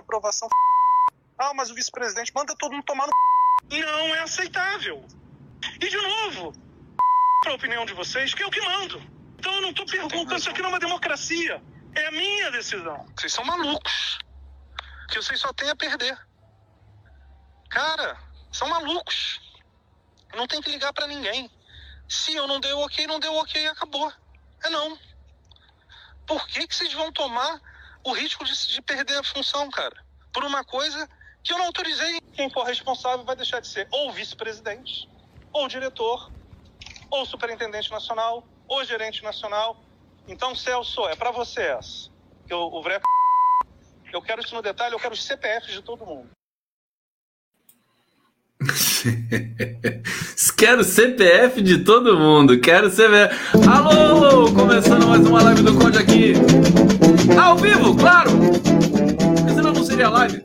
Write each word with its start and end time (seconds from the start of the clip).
aprovação. 0.00 0.48
Ah, 1.38 1.52
mas 1.54 1.70
o 1.70 1.74
vice-presidente 1.74 2.32
manda 2.34 2.54
todo 2.56 2.72
mundo 2.72 2.84
tomar 2.84 3.06
no. 3.06 3.12
Não 3.70 4.14
é 4.14 4.20
aceitável. 4.20 5.04
E 5.80 5.88
de 5.88 5.96
novo, 5.96 6.52
para 7.42 7.52
a 7.52 7.54
opinião 7.54 7.84
de 7.84 7.92
vocês, 7.92 8.34
que 8.34 8.42
eu 8.42 8.50
que 8.50 8.60
mando. 8.60 9.02
Então 9.38 9.54
eu 9.54 9.60
não 9.62 9.70
estou 9.70 9.86
perguntando, 9.86 10.36
isso 10.36 10.50
aqui 10.50 10.60
não 10.60 10.70
é 10.70 10.72
uma 10.72 10.80
democracia. 10.80 11.62
É 11.94 12.06
a 12.06 12.10
minha 12.10 12.50
decisão. 12.50 13.06
Vocês 13.16 13.32
são 13.32 13.44
malucos. 13.44 14.18
Que 15.08 15.16
vocês 15.16 15.40
só 15.40 15.52
têm 15.52 15.70
a 15.70 15.76
perder. 15.76 16.18
Cara, 17.70 18.18
são 18.52 18.68
malucos. 18.68 19.40
Não 20.34 20.46
tem 20.46 20.60
que 20.60 20.70
ligar 20.70 20.92
para 20.92 21.06
ninguém. 21.06 21.50
Se 22.08 22.34
eu 22.34 22.46
não 22.46 22.60
deu 22.60 22.78
ok, 22.80 23.06
não 23.06 23.18
deu 23.18 23.34
ok, 23.34 23.66
acabou. 23.68 24.12
É 24.64 24.68
não. 24.68 24.98
Por 26.26 26.46
que, 26.48 26.66
que 26.66 26.74
vocês 26.74 26.92
vão 26.92 27.12
tomar 27.12 27.60
o 28.06 28.12
risco 28.12 28.44
de, 28.44 28.52
de 28.68 28.80
perder 28.80 29.18
a 29.18 29.24
função, 29.24 29.68
cara? 29.68 29.96
Por 30.32 30.44
uma 30.44 30.64
coisa 30.64 31.08
que 31.42 31.52
eu 31.52 31.58
não 31.58 31.66
autorizei. 31.66 32.20
Quem 32.32 32.48
for 32.48 32.64
responsável 32.64 33.24
vai 33.24 33.34
deixar 33.34 33.60
de 33.60 33.66
ser 33.66 33.88
ou 33.90 34.12
vice-presidente, 34.12 35.08
ou 35.52 35.66
diretor, 35.66 36.30
ou 37.10 37.26
superintendente 37.26 37.90
nacional, 37.90 38.46
ou 38.68 38.84
gerente 38.84 39.22
nacional. 39.22 39.82
Então, 40.28 40.54
Celso, 40.54 41.06
é 41.08 41.16
para 41.16 41.32
você 41.32 41.62
essa. 41.62 42.10
Eu, 42.48 42.60
o 42.60 42.82
Vreca... 42.82 43.04
eu 44.12 44.22
quero 44.22 44.40
isso 44.40 44.54
no 44.54 44.62
detalhe, 44.62 44.94
eu 44.94 45.00
quero 45.00 45.14
os 45.14 45.24
CPFs 45.24 45.72
de 45.74 45.82
todo 45.82 46.06
mundo. 46.06 46.30
Quero 50.56 50.82
CPF 50.82 51.60
de 51.60 51.78
todo 51.78 52.18
mundo. 52.18 52.58
Quero 52.60 52.90
CPF. 52.90 53.36
Alô! 53.68 54.52
Começando 54.52 55.06
mais 55.06 55.26
uma 55.26 55.42
live 55.42 55.62
do 55.62 55.78
Conde 55.78 55.98
aqui. 55.98 56.32
Ao 57.34 57.56
vivo, 57.56 57.96
claro! 57.96 58.30
Porque 58.30 59.54
senão 59.54 59.72
não 59.72 59.84
seria 59.84 60.08
live 60.08 60.40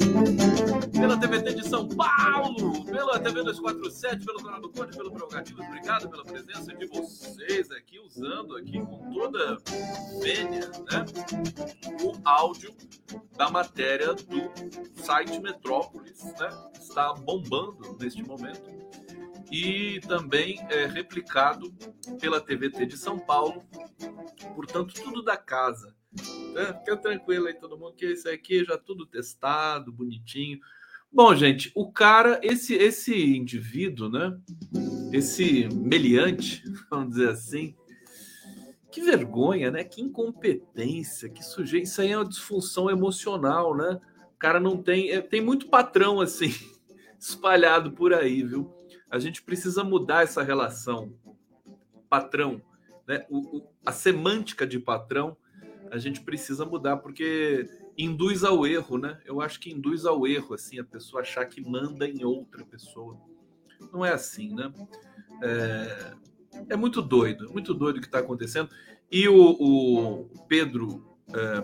pela 0.92 1.17
TVT 1.17 1.53
de 1.53 1.67
São 1.67 1.87
Paulo, 1.87 2.86
pela 2.86 3.19
TV 3.19 3.43
247, 3.43 4.25
pelo 4.25 4.43
canal 4.43 4.61
do 4.61 4.69
Conde, 4.71 4.95
pelo 4.95 5.11
Prerrogativo. 5.11 5.61
Obrigado 5.61 6.09
pela 6.09 6.23
presença 6.23 6.73
de 6.73 6.87
vocês 6.87 7.70
aqui, 7.71 7.99
usando 7.99 8.55
aqui 8.55 8.80
com 8.80 9.11
toda 9.11 9.58
vênia, 10.21 10.70
né? 10.89 11.05
O 12.03 12.14
áudio 12.23 12.73
da 13.37 13.49
matéria 13.49 14.14
do 14.14 14.52
site 15.02 15.39
Metrópolis, 15.39 16.23
né? 16.39 16.49
Está 16.80 17.14
bombando 17.14 17.97
neste 17.99 18.23
momento. 18.23 18.61
E 19.52 19.99
também 20.08 20.65
é 20.70 20.86
replicado 20.86 21.73
pela 22.20 22.39
TVT 22.39 22.86
de 22.86 22.97
São 22.97 23.20
Paulo. 23.20 23.64
Portanto, 24.55 24.93
tudo 24.93 25.21
da 25.21 25.36
casa. 25.36 25.93
É, 26.55 26.73
fica 26.73 26.98
tranquilo 26.98 27.48
aí, 27.48 27.54
todo 27.54 27.77
mundo, 27.77 27.94
que 27.94 28.05
isso 28.05 28.27
aqui 28.30 28.64
já 28.66 28.77
tudo 28.77 29.05
testado, 29.05 29.92
bonitinho. 29.92 30.60
Bom, 31.11 31.36
gente, 31.36 31.72
o 31.76 31.92
cara, 31.92 32.39
esse 32.42 32.73
esse 32.73 33.36
indivíduo, 33.36 34.10
né? 34.10 34.38
Esse 35.11 35.67
meliante, 35.70 36.64
vamos 36.89 37.11
dizer 37.11 37.30
assim, 37.30 37.76
que 38.92 39.02
vergonha, 39.02 39.71
né? 39.71 39.83
Que 39.83 40.02
incompetência, 40.02 41.30
que 41.30 41.44
sujeito. 41.44 41.86
Isso 41.86 42.02
aí 42.02 42.11
é 42.11 42.17
uma 42.17 42.27
disfunção 42.27 42.89
emocional, 42.89 43.76
né? 43.76 44.00
O 44.33 44.38
cara 44.38 44.60
não 44.60 44.82
tem. 44.82 45.11
É, 45.11 45.21
tem 45.21 45.42
muito 45.42 45.67
patrão 45.70 46.20
assim, 46.20 46.54
espalhado 47.17 47.92
por 47.94 48.14
aí, 48.14 48.44
viu? 48.44 48.73
A 49.10 49.17
gente 49.17 49.42
precisa 49.42 49.83
mudar 49.83 50.23
essa 50.23 50.44
relação. 50.44 51.14
Patrão, 52.10 52.61
né? 53.08 53.26
O, 53.30 53.58
o, 53.58 53.67
a 53.86 53.92
semântica 53.94 54.67
de 54.67 54.80
patrão, 54.80 55.38
a 55.91 55.97
gente 55.97 56.21
precisa 56.21 56.65
mudar, 56.65 56.97
porque 56.97 57.69
induz 57.97 58.45
ao 58.45 58.65
erro, 58.65 58.97
né? 58.97 59.19
Eu 59.25 59.41
acho 59.41 59.59
que 59.59 59.71
induz 59.71 60.05
ao 60.05 60.25
erro, 60.25 60.55
assim, 60.55 60.79
a 60.79 60.83
pessoa 60.85 61.21
achar 61.21 61.45
que 61.45 61.61
manda 61.61 62.07
em 62.07 62.23
outra 62.23 62.65
pessoa. 62.65 63.19
Não 63.91 64.05
é 64.05 64.13
assim, 64.13 64.55
né? 64.55 64.71
É, 65.43 66.13
é 66.69 66.75
muito 66.77 67.02
doido, 67.02 67.52
muito 67.52 67.73
doido 67.73 67.97
o 67.97 67.99
que 67.99 68.07
está 68.07 68.19
acontecendo. 68.19 68.69
E 69.11 69.27
o, 69.27 69.35
o 69.35 70.29
Pedro 70.47 71.05
é, 71.33 71.63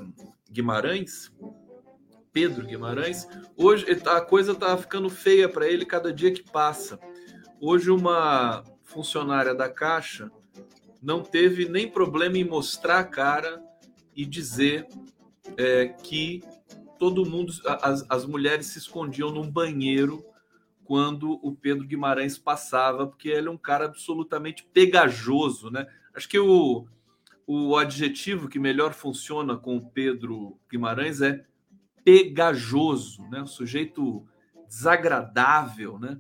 Guimarães, 0.52 1.32
Pedro 2.34 2.66
Guimarães, 2.66 3.26
hoje 3.56 3.86
a 4.06 4.20
coisa 4.20 4.52
está 4.52 4.78
ficando 4.78 5.10
feia 5.10 5.48
para 5.48 5.68
ele 5.68 5.86
cada 5.86 6.12
dia 6.12 6.32
que 6.32 6.44
passa. 6.44 7.00
Hoje 7.62 7.90
uma 7.90 8.64
funcionária 8.84 9.56
da 9.56 9.70
Caixa 9.70 10.30
não 11.02 11.24
teve 11.24 11.70
nem 11.70 11.90
problema 11.90 12.38
em 12.38 12.44
mostrar 12.44 13.00
a 13.00 13.04
cara 13.06 13.64
e 14.18 14.26
dizer 14.26 14.88
é, 15.56 15.90
que 15.90 16.44
todo 16.98 17.24
mundo, 17.24 17.54
as, 17.84 18.04
as 18.10 18.26
mulheres 18.26 18.66
se 18.66 18.80
escondiam 18.80 19.32
num 19.32 19.50
banheiro 19.50 20.26
quando 20.84 21.40
o 21.46 21.56
Pedro 21.56 21.86
Guimarães 21.86 22.36
passava, 22.36 23.06
porque 23.06 23.30
ele 23.30 23.48
é 23.48 23.52
um 23.52 23.58
cara 23.58 23.86
absolutamente 23.86 24.68
pegajoso, 24.74 25.70
né? 25.70 25.86
Acho 26.16 26.28
que 26.28 26.40
o, 26.40 26.88
o 27.46 27.78
adjetivo 27.78 28.50
que 28.50 28.58
melhor 28.58 28.94
funciona 28.94 29.56
com 29.56 29.78
o 29.78 29.90
Pedro 29.90 30.58
Guimarães 30.72 31.22
é 31.22 31.46
pegajoso, 32.04 33.22
né? 33.30 33.42
Um 33.42 33.48
sujeito 33.48 34.26
desagradável, 34.68 36.00
né? 36.00 36.20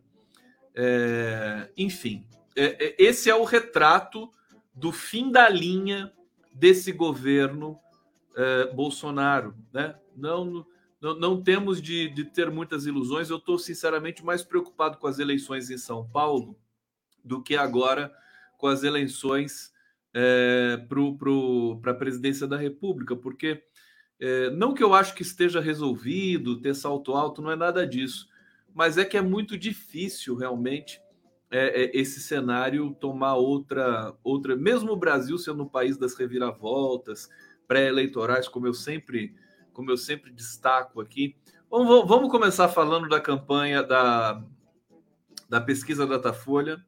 É, 0.75 1.71
enfim, 1.75 2.27
é, 2.55 2.85
é, 2.85 2.95
esse 2.99 3.29
é 3.29 3.35
o 3.35 3.43
retrato 3.43 4.31
do 4.75 4.91
fim 4.91 5.31
da 5.31 5.49
linha 5.49 6.13
desse 6.53 6.91
governo 6.91 7.79
é, 8.37 8.71
Bolsonaro, 8.71 9.55
né? 9.73 9.95
Não, 10.15 10.65
não, 11.01 11.19
não 11.19 11.41
temos 11.41 11.81
de, 11.81 12.07
de, 12.09 12.23
ter 12.23 12.51
muitas 12.51 12.85
ilusões. 12.85 13.29
Eu 13.29 13.37
estou 13.37 13.57
sinceramente 13.57 14.23
mais 14.23 14.43
preocupado 14.43 14.97
com 14.97 15.07
as 15.07 15.17
eleições 15.17 15.71
em 15.71 15.77
São 15.77 16.07
Paulo 16.07 16.55
do 17.23 17.41
que 17.41 17.55
agora 17.55 18.13
com 18.57 18.67
as 18.67 18.83
eleições 18.83 19.73
é, 20.13 20.77
para 21.81 21.91
a 21.91 21.95
presidência 21.95 22.47
da 22.47 22.57
República, 22.57 23.15
porque 23.15 23.63
é, 24.19 24.49
não 24.51 24.73
que 24.73 24.83
eu 24.83 24.93
acho 24.93 25.13
que 25.13 25.21
esteja 25.21 25.59
resolvido 25.59 26.61
ter 26.61 26.73
salto 26.73 27.13
alto, 27.13 27.41
não 27.41 27.51
é 27.51 27.55
nada 27.55 27.85
disso, 27.85 28.27
mas 28.73 28.97
é 28.97 29.05
que 29.05 29.17
é 29.17 29.21
muito 29.21 29.57
difícil 29.57 30.35
realmente 30.35 30.99
é, 31.51 31.91
esse 31.97 32.19
cenário 32.19 32.95
tomar 32.99 33.35
outra 33.35 34.15
outra, 34.23 34.55
mesmo 34.55 34.91
o 34.91 34.97
Brasil 34.97 35.37
sendo 35.37 35.63
um 35.63 35.69
país 35.69 35.97
das 35.97 36.15
reviravoltas, 36.15 37.29
pré-eleitorais, 37.67 38.47
como 38.47 38.67
eu 38.67 38.73
sempre 38.73 39.35
como 39.77 39.91
eu 39.91 39.97
sempre 39.97 40.31
destaco 40.31 40.99
aqui. 40.99 41.35
Vamos, 41.69 42.07
vamos 42.07 42.31
começar 42.31 42.67
falando 42.67 43.07
da 43.07 43.21
campanha 43.21 43.83
da, 43.83 44.43
da 45.47 45.61
pesquisa 45.61 46.07
Datafolha, 46.07 46.83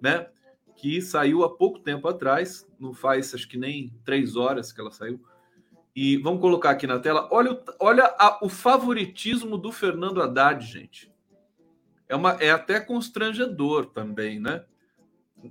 né? 0.00 0.26
Que 0.74 1.02
saiu 1.02 1.44
há 1.44 1.54
pouco 1.54 1.80
tempo 1.80 2.08
atrás, 2.08 2.66
não 2.78 2.94
faz 2.94 3.34
acho 3.34 3.46
que 3.46 3.58
nem 3.58 3.94
três 4.06 4.36
horas 4.36 4.72
que 4.72 4.80
ela 4.80 4.90
saiu. 4.90 5.22
E 5.94 6.16
vamos 6.16 6.40
colocar 6.40 6.70
aqui 6.70 6.86
na 6.86 6.98
tela. 6.98 7.28
Olha, 7.30 7.62
olha 7.78 8.04
a, 8.18 8.38
o 8.42 8.48
favoritismo 8.48 9.58
do 9.58 9.70
Fernando 9.70 10.22
Haddad, 10.22 10.64
gente. 10.64 11.12
É, 12.08 12.16
uma, 12.16 12.32
é 12.40 12.50
até 12.50 12.80
constrangedor 12.80 13.84
também, 13.84 14.40
né? 14.40 14.64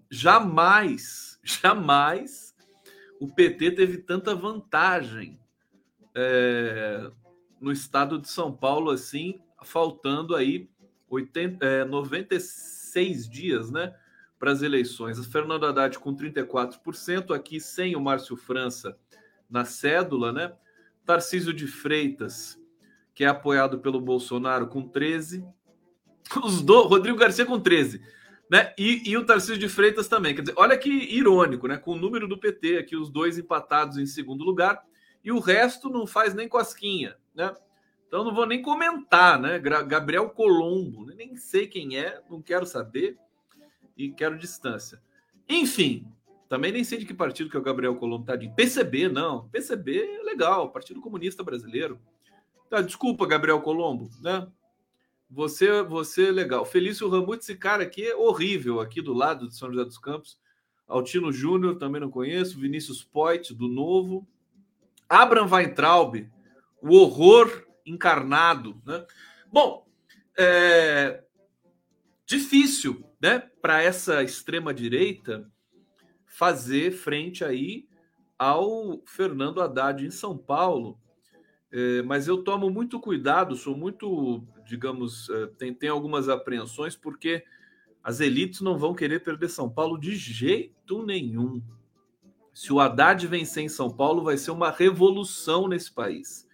Jamais, 0.09 1.39
jamais 1.45 2.48
o 3.19 3.27
PT 3.27 3.71
teve 3.71 3.97
tanta 3.97 4.33
vantagem 4.33 5.39
é, 6.15 7.11
no 7.59 7.71
estado 7.71 8.17
de 8.17 8.29
São 8.29 8.51
Paulo, 8.51 8.91
assim, 8.91 9.39
faltando 9.63 10.35
aí 10.35 10.69
80, 11.09 11.65
é, 11.65 11.85
96 11.85 13.29
dias, 13.29 13.69
né? 13.69 13.93
Para 14.39 14.51
as 14.51 14.61
eleições. 14.61 15.23
Fernando 15.25 15.65
Haddad 15.65 15.99
com 15.99 16.15
34%, 16.15 17.35
aqui 17.35 17.59
sem 17.59 17.95
o 17.95 18.01
Márcio 18.01 18.37
França 18.37 18.97
na 19.49 19.65
cédula, 19.65 20.31
né? 20.31 20.53
Tarcísio 21.05 21.53
de 21.53 21.67
Freitas, 21.67 22.57
que 23.13 23.25
é 23.25 23.27
apoiado 23.27 23.79
pelo 23.79 23.99
Bolsonaro, 23.99 24.67
com 24.67 24.87
13%. 24.87 25.43
Os 26.43 26.61
do... 26.61 26.83
Rodrigo 26.83 27.17
Garcia 27.17 27.45
com 27.45 27.59
13%. 27.59 27.99
Né? 28.49 28.73
E, 28.77 29.09
e, 29.09 29.15
o 29.15 29.25
Tarcísio 29.25 29.57
de 29.57 29.69
Freitas 29.69 30.07
também. 30.07 30.33
Quer 30.33 30.41
dizer, 30.41 30.53
olha 30.57 30.77
que 30.77 30.89
irônico, 30.89 31.67
né? 31.67 31.77
Com 31.77 31.91
o 31.91 31.97
número 31.97 32.27
do 32.27 32.37
PT 32.37 32.77
aqui, 32.77 32.95
os 32.95 33.09
dois 33.09 33.37
empatados 33.37 33.97
em 33.97 34.07
segundo 34.07 34.43
lugar, 34.43 34.83
e 35.23 35.31
o 35.31 35.39
resto 35.39 35.89
não 35.89 36.07
faz 36.07 36.33
nem 36.33 36.47
cosquinha, 36.47 37.15
né? 37.35 37.53
Então 38.07 38.23
não 38.23 38.33
vou 38.33 38.47
nem 38.47 38.61
comentar, 38.61 39.39
né? 39.39 39.59
Gabriel 39.59 40.31
Colombo, 40.31 41.05
nem 41.05 41.35
sei 41.35 41.67
quem 41.67 41.95
é, 41.95 42.21
não 42.27 42.41
quero 42.41 42.65
saber 42.65 43.19
e 43.95 44.09
quero 44.09 44.37
distância. 44.37 44.99
Enfim, 45.47 46.07
também 46.47 46.71
nem 46.71 46.83
sei 46.83 46.97
de 46.97 47.05
que 47.05 47.13
partido 47.13 47.51
que 47.51 47.55
é 47.55 47.59
o 47.59 47.63
Gabriel 47.63 47.95
Colombo 47.95 48.25
tá 48.25 48.35
de 48.35 48.49
PCB, 48.49 49.09
não. 49.09 49.47
PCB 49.49 49.99
é 49.99 50.23
legal, 50.23 50.71
Partido 50.71 50.99
Comunista 50.99 51.43
Brasileiro. 51.43 51.99
Tá, 52.67 52.81
desculpa, 52.81 53.27
Gabriel 53.27 53.61
Colombo, 53.61 54.09
né? 54.21 54.47
Você, 55.29 55.83
você 55.83 56.31
legal. 56.31 56.65
Felício 56.65 57.07
Ramute, 57.07 57.43
esse 57.43 57.55
cara 57.55 57.83
aqui 57.83 58.03
é 58.03 58.15
horrível, 58.15 58.79
aqui 58.79 59.01
do 59.01 59.13
lado 59.13 59.47
de 59.47 59.55
São 59.55 59.71
José 59.71 59.85
dos 59.85 59.97
Campos. 59.97 60.39
Altino 60.87 61.31
Júnior, 61.31 61.77
também 61.77 62.01
não 62.01 62.09
conheço. 62.09 62.59
Vinícius 62.59 63.03
Poit, 63.03 63.53
do 63.53 63.67
Novo. 63.67 64.27
Abraham 65.07 65.47
Weintraub, 65.47 66.29
o 66.81 66.95
horror 66.95 67.65
encarnado. 67.85 68.81
Né? 68.85 69.05
Bom, 69.51 69.87
é 70.37 71.23
difícil 72.25 73.03
né, 73.19 73.39
para 73.61 73.81
essa 73.81 74.23
extrema-direita 74.23 75.51
fazer 76.27 76.91
frente 76.91 77.43
aí 77.43 77.87
ao 78.37 79.01
Fernando 79.05 79.61
Haddad 79.61 80.05
em 80.05 80.11
São 80.11 80.37
Paulo. 80.37 80.99
É, 81.71 82.01
mas 82.03 82.27
eu 82.27 82.43
tomo 82.43 82.69
muito 82.69 82.99
cuidado, 82.99 83.55
sou 83.55 83.75
muito, 83.75 84.47
digamos, 84.69 85.29
é, 85.29 85.47
tem, 85.57 85.73
tem 85.73 85.89
algumas 85.89 86.29
apreensões, 86.29 86.95
porque 86.95 87.43
as 88.03 88.19
elites 88.19 88.61
não 88.61 88.77
vão 88.77 88.93
querer 88.93 89.23
perder 89.23 89.49
São 89.49 89.69
Paulo 89.69 89.97
de 89.99 90.15
jeito 90.15 91.03
nenhum. 91.03 91.61
Se 92.53 92.71
o 92.71 92.79
Haddad 92.79 93.25
vencer 93.27 93.63
em 93.63 93.69
São 93.69 93.89
Paulo, 93.89 94.23
vai 94.23 94.37
ser 94.37 94.51
uma 94.51 94.71
revolução 94.71 95.67
nesse 95.67 95.91
país. 95.91 96.47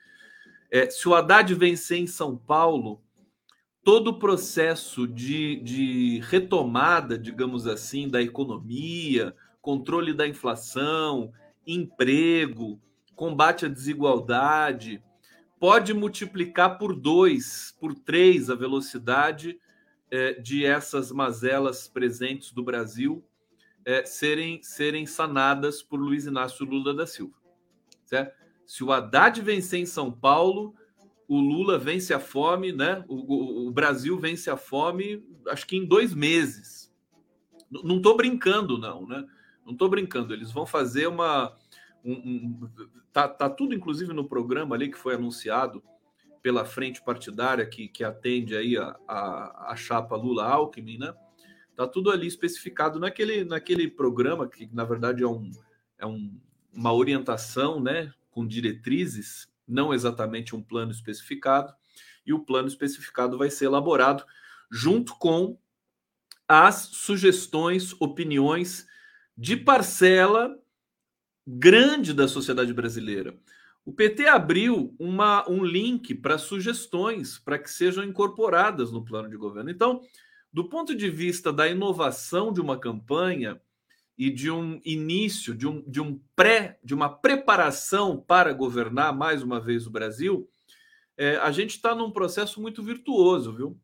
É, 0.71 0.89
se 0.89 1.07
o 1.07 1.13
Haddad 1.13 1.53
vencer 1.53 1.99
em 1.99 2.07
São 2.07 2.35
Paulo, 2.35 3.01
todo 3.83 4.09
o 4.09 4.19
processo 4.19 5.07
de, 5.07 5.57
de 5.57 6.19
retomada, 6.23 7.17
digamos 7.17 7.67
assim, 7.67 8.09
da 8.09 8.21
economia, 8.21 9.35
controle 9.61 10.13
da 10.13 10.27
inflação, 10.27 11.31
emprego, 11.65 12.79
combate 13.15 13.65
à 13.65 13.69
desigualdade, 13.69 15.01
pode 15.65 15.95
multiplicar 15.95 16.77
por 16.77 16.95
dois, 16.95 17.75
por 17.79 17.95
três 17.95 18.51
a 18.51 18.55
velocidade 18.55 19.59
é, 20.11 20.33
de 20.33 20.63
essas 20.63 21.11
mazelas 21.11 21.87
presentes 21.87 22.51
do 22.51 22.61
Brasil 22.61 23.25
é, 23.83 24.05
serem, 24.05 24.61
serem 24.61 25.07
sanadas 25.07 25.81
por 25.81 25.99
Luiz 25.99 26.27
Inácio 26.27 26.63
Lula 26.67 26.93
da 26.93 27.07
Silva. 27.07 27.33
Certo? 28.03 28.35
Se 28.63 28.83
o 28.83 28.91
Haddad 28.91 29.41
vencer 29.41 29.79
em 29.79 29.87
São 29.87 30.11
Paulo, 30.11 30.75
o 31.27 31.39
Lula 31.39 31.79
vence 31.79 32.13
a 32.13 32.19
fome, 32.19 32.71
né? 32.71 33.03
O, 33.07 33.15
o, 33.15 33.67
o 33.67 33.71
Brasil 33.71 34.19
vence 34.19 34.51
a 34.51 34.57
fome, 34.57 35.25
acho 35.47 35.65
que 35.65 35.77
em 35.77 35.87
dois 35.87 36.13
meses. 36.13 36.93
Não 37.71 37.97
estou 37.97 38.15
brincando, 38.15 38.77
não, 38.77 39.07
né? 39.07 39.25
Não 39.65 39.73
estou 39.73 39.89
brincando. 39.89 40.31
Eles 40.31 40.51
vão 40.51 40.67
fazer 40.67 41.07
uma. 41.07 41.55
Um, 42.03 42.13
um, 42.13 42.69
tá, 43.15 43.29
tá 43.29 43.49
tudo, 43.49 43.73
inclusive, 43.73 44.11
no 44.11 44.27
programa 44.27 44.75
ali 44.75 44.91
que 44.91 44.97
foi 44.97 45.15
anunciado 45.15 45.81
pela 46.41 46.65
frente 46.65 47.01
partidária 47.01 47.65
que, 47.65 47.87
que 47.87 48.03
atende 48.03 48.57
aí 48.57 48.75
a, 48.75 48.93
a, 49.07 49.71
a 49.71 49.75
chapa 49.77 50.17
Lula-Alckmin, 50.17 50.97
né? 50.97 51.13
Tá 51.77 51.87
tudo 51.87 52.11
ali 52.11 52.27
especificado 52.27 52.99
naquele, 52.99 53.45
naquele 53.45 53.89
programa 53.89 54.49
que, 54.49 54.69
na 54.73 54.83
verdade, 54.83 55.23
é, 55.23 55.27
um, 55.27 55.49
é 55.97 56.05
um, 56.05 56.37
uma 56.73 56.91
orientação, 56.91 57.79
né? 57.79 58.13
Com 58.29 58.45
diretrizes, 58.45 59.47
não 59.65 59.93
exatamente 59.93 60.53
um 60.53 60.61
plano 60.61 60.91
especificado. 60.91 61.73
E 62.25 62.33
o 62.33 62.39
plano 62.39 62.67
especificado 62.67 63.37
vai 63.37 63.49
ser 63.49 63.65
elaborado 63.65 64.25
junto 64.69 65.17
com 65.17 65.57
as 66.49 66.89
sugestões, 66.91 67.95
opiniões 68.01 68.85
de 69.37 69.55
parcela 69.55 70.53
grande 71.45 72.13
da 72.13 72.27
sociedade 72.27 72.73
brasileira. 72.73 73.37
O 73.85 73.93
PT 73.93 74.27
abriu 74.27 74.95
uma, 74.97 75.47
um 75.47 75.63
link 75.63 76.15
para 76.15 76.39
sugestões 76.39 77.37
para 77.37 77.59
que 77.59 77.69
sejam 77.69 78.03
incorporadas 78.03 78.91
no 78.91 79.05
plano 79.05 79.29
de 79.29 79.37
governo. 79.37 79.69
Então, 79.69 80.01
do 80.51 80.67
ponto 80.67 80.95
de 80.95 81.09
vista 81.09 81.53
da 81.53 81.67
inovação 81.67 82.51
de 82.51 82.59
uma 82.59 82.79
campanha 82.79 83.61
e 84.17 84.31
de 84.31 84.49
um 84.49 84.81
início, 84.83 85.53
de 85.53 85.67
um, 85.67 85.83
de 85.87 86.01
um 86.01 86.19
pré, 86.35 86.79
de 86.83 86.95
uma 86.95 87.09
preparação 87.09 88.17
para 88.17 88.53
governar 88.53 89.15
mais 89.15 89.43
uma 89.43 89.59
vez 89.59 89.85
o 89.85 89.91
Brasil, 89.91 90.49
é, 91.15 91.35
a 91.37 91.51
gente 91.51 91.71
está 91.71 91.93
num 91.93 92.09
processo 92.09 92.59
muito 92.59 92.81
virtuoso, 92.81 93.53
viu? 93.53 93.79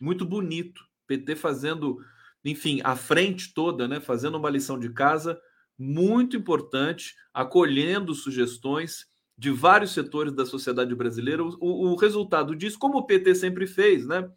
Muito 0.00 0.24
bonito. 0.24 0.86
PT 1.06 1.36
fazendo, 1.36 1.98
enfim, 2.44 2.80
a 2.82 2.96
frente 2.96 3.52
toda, 3.52 3.86
né? 3.86 4.00
Fazendo 4.00 4.38
uma 4.38 4.48
lição 4.48 4.78
de 4.78 4.90
casa 4.90 5.38
muito 5.78 6.36
importante, 6.36 7.14
acolhendo 7.32 8.14
sugestões 8.14 9.06
de 9.36 9.52
vários 9.52 9.92
setores 9.92 10.32
da 10.32 10.44
sociedade 10.44 10.94
brasileira. 10.94 11.44
O, 11.44 11.92
o, 11.92 11.94
resultado 11.94 12.56
disso, 12.56 12.78
como 12.78 12.98
o 12.98 13.06
PT 13.06 13.36
sempre 13.36 13.66
fez, 13.66 14.04
né? 14.04 14.28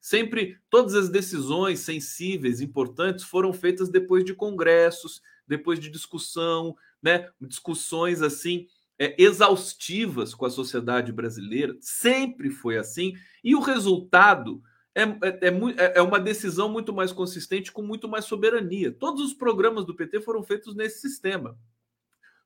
Sempre 0.00 0.58
todas 0.68 0.94
as 0.94 1.08
decisões 1.08 1.80
sensíveis, 1.80 2.60
importantes, 2.60 3.24
foram 3.24 3.52
feitas 3.52 3.88
depois 3.88 4.24
de 4.24 4.34
congressos, 4.34 5.22
depois 5.46 5.80
de 5.80 5.88
discussão, 5.88 6.76
né? 7.02 7.28
Discussões 7.40 8.20
assim 8.20 8.66
é, 8.98 9.14
exaustivas 9.18 10.34
com 10.34 10.44
a 10.44 10.50
sociedade 10.50 11.10
brasileira. 11.10 11.74
Sempre 11.80 12.50
foi 12.50 12.76
assim. 12.76 13.14
E 13.42 13.54
o 13.54 13.60
resultado 13.60 14.62
é, 14.94 15.02
é, 15.02 15.48
é, 15.48 15.98
é, 15.98 16.02
uma 16.02 16.18
decisão 16.18 16.68
muito 16.68 16.92
mais 16.92 17.12
consistente, 17.12 17.70
com 17.70 17.82
muito 17.82 18.08
mais 18.08 18.24
soberania. 18.24 18.90
Todos 18.90 19.24
os 19.24 19.34
programas 19.34 19.84
do 19.84 19.94
PT 19.94 20.20
foram 20.20 20.42
feitos 20.42 20.74
nesse 20.74 21.00
sistema, 21.00 21.56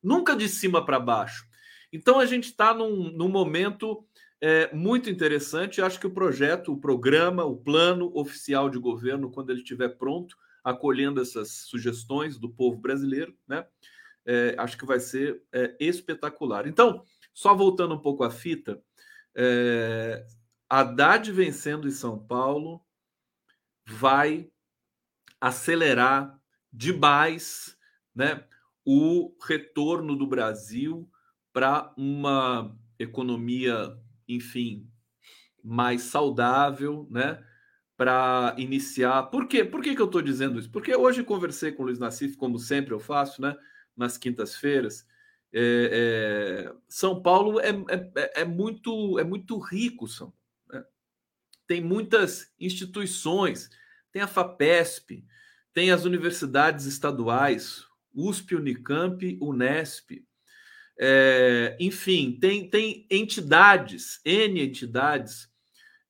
nunca 0.03 0.37
de 0.37 0.49
cima 0.49 0.85
para 0.85 1.01
baixo. 1.01 1.47
Então 1.93 2.19
a 2.19 2.27
gente 2.27 2.45
está 2.45 2.75
num, 2.75 3.11
num, 3.13 3.29
momento 3.29 4.05
é, 4.41 4.75
muito 4.75 5.09
interessante. 5.09 5.81
Acho 5.81 5.99
que 5.99 6.07
o 6.07 6.13
projeto, 6.13 6.73
o 6.73 6.81
programa, 6.81 7.45
o 7.45 7.57
plano 7.57 8.11
oficial 8.15 8.69
de 8.69 8.79
governo, 8.79 9.31
quando 9.31 9.51
ele 9.51 9.61
estiver 9.61 9.91
pronto, 9.91 10.37
acolhendo 10.63 11.21
essas 11.21 11.51
sugestões 11.51 12.39
do 12.39 12.49
povo 12.49 12.79
brasileiro, 12.79 13.35
né? 13.47 13.67
É, 14.27 14.55
acho 14.59 14.79
que 14.79 14.87
vai 14.87 14.99
ser 14.99 15.43
é, 15.53 15.77
espetacular. 15.79 16.67
Então, 16.67 17.05
só 17.33 17.55
voltando 17.55 17.95
um 17.95 18.01
pouco 18.01 18.25
à 18.25 18.31
fita, 18.31 18.83
é, 19.35 20.25
Haddad 20.75 21.31
vencendo 21.31 21.87
em 21.87 21.93
São 21.93 22.19
Paulo 22.19 22.85
vai 23.87 24.51
acelerar 25.41 26.37
demais 26.73 27.79
né, 28.13 28.45
o 28.85 29.37
retorno 29.47 30.17
do 30.17 30.27
Brasil 30.27 31.09
para 31.53 31.95
uma 31.97 32.77
economia, 32.99 33.97
enfim, 34.27 34.91
mais 35.63 36.03
saudável, 36.03 37.07
né? 37.09 37.45
Para 37.97 38.57
iniciar. 38.59 39.23
Por 39.25 39.47
quê? 39.47 39.65
Por 39.65 39.81
que, 39.81 39.95
que 39.95 40.03
eu 40.03 40.07
estou 40.07 40.21
dizendo 40.21 40.59
isso? 40.59 40.71
Porque 40.73 40.97
hoje 40.97 41.23
conversei 41.23 41.71
com 41.71 41.85
o 41.85 41.87
Luiz 41.87 42.01
Nassif, 42.01 42.37
como 42.37 42.59
sempre 42.59 42.93
eu 42.93 42.99
faço, 42.99 43.41
né? 43.41 43.57
Nas 43.97 44.19
quintas-feiras. 44.19 45.07
É, 45.53 46.67
é, 46.67 46.75
São 46.89 47.23
Paulo 47.23 47.61
é, 47.61 47.69
é, 47.69 48.41
é, 48.41 48.45
muito, 48.45 49.21
é 49.21 49.25
muito 49.25 49.57
rico, 49.59 50.09
São 50.09 50.29
né? 50.29 50.44
Tem 51.67 51.81
muitas 51.81 52.53
instituições, 52.61 53.71
tem 54.13 54.23
a 54.23 54.27
FAPESP, 54.27 55.25
tem 55.73 55.91
as 55.91 56.05
universidades 56.05 56.87
estaduais, 56.87 57.85
USP, 58.15 58.55
Unicamp, 58.55 59.39
Unesp, 59.41 60.25
é, 60.99 61.77
enfim, 61.81 62.39
tem, 62.41 62.69
tem 62.69 63.07
entidades, 63.11 64.21
N 64.25 64.63
entidades, 64.63 65.49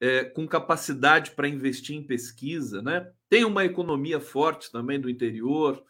é, 0.01 0.25
com 0.25 0.47
capacidade 0.47 1.31
para 1.31 1.49
investir 1.49 1.97
em 1.97 2.03
pesquisa, 2.03 2.83
né? 2.83 3.11
tem 3.35 3.45
uma 3.45 3.65
economia 3.65 4.21
forte 4.21 4.71
também 4.71 5.01
do 5.01 5.09
interior. 5.09 5.83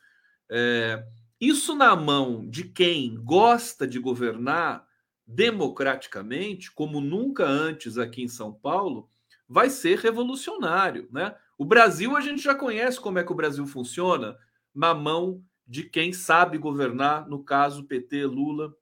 É, 0.50 1.04
isso 1.40 1.74
na 1.74 1.94
mão 1.96 2.48
de 2.48 2.64
quem 2.64 3.16
gosta 3.16 3.86
de 3.86 3.98
governar 3.98 4.86
democraticamente, 5.26 6.70
como 6.70 7.00
nunca 7.00 7.44
antes 7.44 7.98
aqui 7.98 8.22
em 8.22 8.28
São 8.28 8.52
Paulo, 8.52 9.10
vai 9.54 9.70
ser 9.70 10.00
revolucionário. 10.00 11.08
Né? 11.12 11.32
O 11.56 11.64
Brasil, 11.64 12.16
a 12.16 12.20
gente 12.20 12.42
já 12.42 12.56
conhece 12.56 12.98
como 12.98 13.20
é 13.20 13.22
que 13.22 13.30
o 13.30 13.36
Brasil 13.36 13.64
funciona 13.68 14.36
na 14.74 14.92
mão 14.92 15.40
de 15.64 15.84
quem 15.84 16.12
sabe 16.12 16.58
governar, 16.58 17.28
no 17.28 17.40
caso 17.40 17.84
PT, 17.84 18.26
Lula 18.26 18.74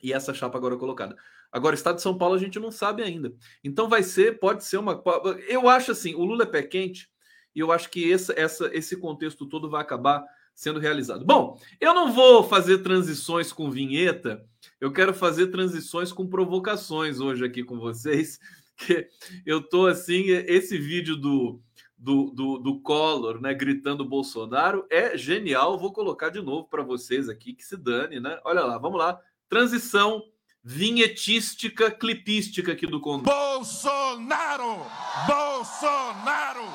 e 0.00 0.12
essa 0.12 0.32
chapa 0.32 0.56
agora 0.56 0.76
colocada. 0.76 1.16
Agora, 1.50 1.74
Estado 1.74 1.96
de 1.96 2.02
São 2.02 2.16
Paulo 2.16 2.36
a 2.36 2.38
gente 2.38 2.60
não 2.60 2.70
sabe 2.70 3.02
ainda. 3.02 3.34
Então 3.64 3.88
vai 3.88 4.04
ser, 4.04 4.38
pode 4.38 4.62
ser 4.62 4.76
uma. 4.76 5.02
Eu 5.48 5.68
acho 5.68 5.90
assim, 5.90 6.14
o 6.14 6.24
Lula 6.24 6.44
é 6.44 6.46
pé 6.46 6.62
quente, 6.62 7.10
e 7.52 7.58
eu 7.58 7.72
acho 7.72 7.90
que 7.90 8.12
essa, 8.12 8.32
essa, 8.38 8.70
esse 8.72 8.96
contexto 8.96 9.46
todo 9.46 9.68
vai 9.68 9.82
acabar 9.82 10.24
sendo 10.54 10.78
realizado. 10.78 11.24
Bom, 11.24 11.58
eu 11.80 11.92
não 11.92 12.12
vou 12.12 12.44
fazer 12.44 12.78
transições 12.78 13.52
com 13.52 13.68
vinheta, 13.68 14.46
eu 14.80 14.92
quero 14.92 15.12
fazer 15.12 15.48
transições 15.48 16.12
com 16.12 16.24
provocações 16.24 17.18
hoje 17.18 17.44
aqui 17.44 17.64
com 17.64 17.80
vocês. 17.80 18.38
Que 18.76 19.08
eu 19.46 19.62
tô 19.62 19.86
assim, 19.86 20.30
esse 20.30 20.76
vídeo 20.76 21.16
do, 21.16 21.60
do, 21.96 22.30
do, 22.30 22.58
do 22.58 22.80
Collor, 22.80 23.40
né, 23.40 23.54
gritando 23.54 24.04
Bolsonaro 24.04 24.86
é 24.90 25.16
genial. 25.16 25.78
Vou 25.78 25.92
colocar 25.92 26.28
de 26.28 26.42
novo 26.42 26.68
para 26.68 26.82
vocês 26.82 27.28
aqui, 27.28 27.54
que 27.54 27.64
se 27.64 27.76
dane, 27.76 28.20
né? 28.20 28.38
Olha 28.44 28.62
lá, 28.62 28.78
vamos 28.78 28.98
lá 28.98 29.20
transição 29.48 30.22
vinhetística, 30.64 31.90
clipística 31.90 32.72
aqui 32.72 32.86
do 32.86 33.00
Conde. 33.00 33.24
Bolsonaro! 33.24 34.84
Bolsonaro! 35.26 36.66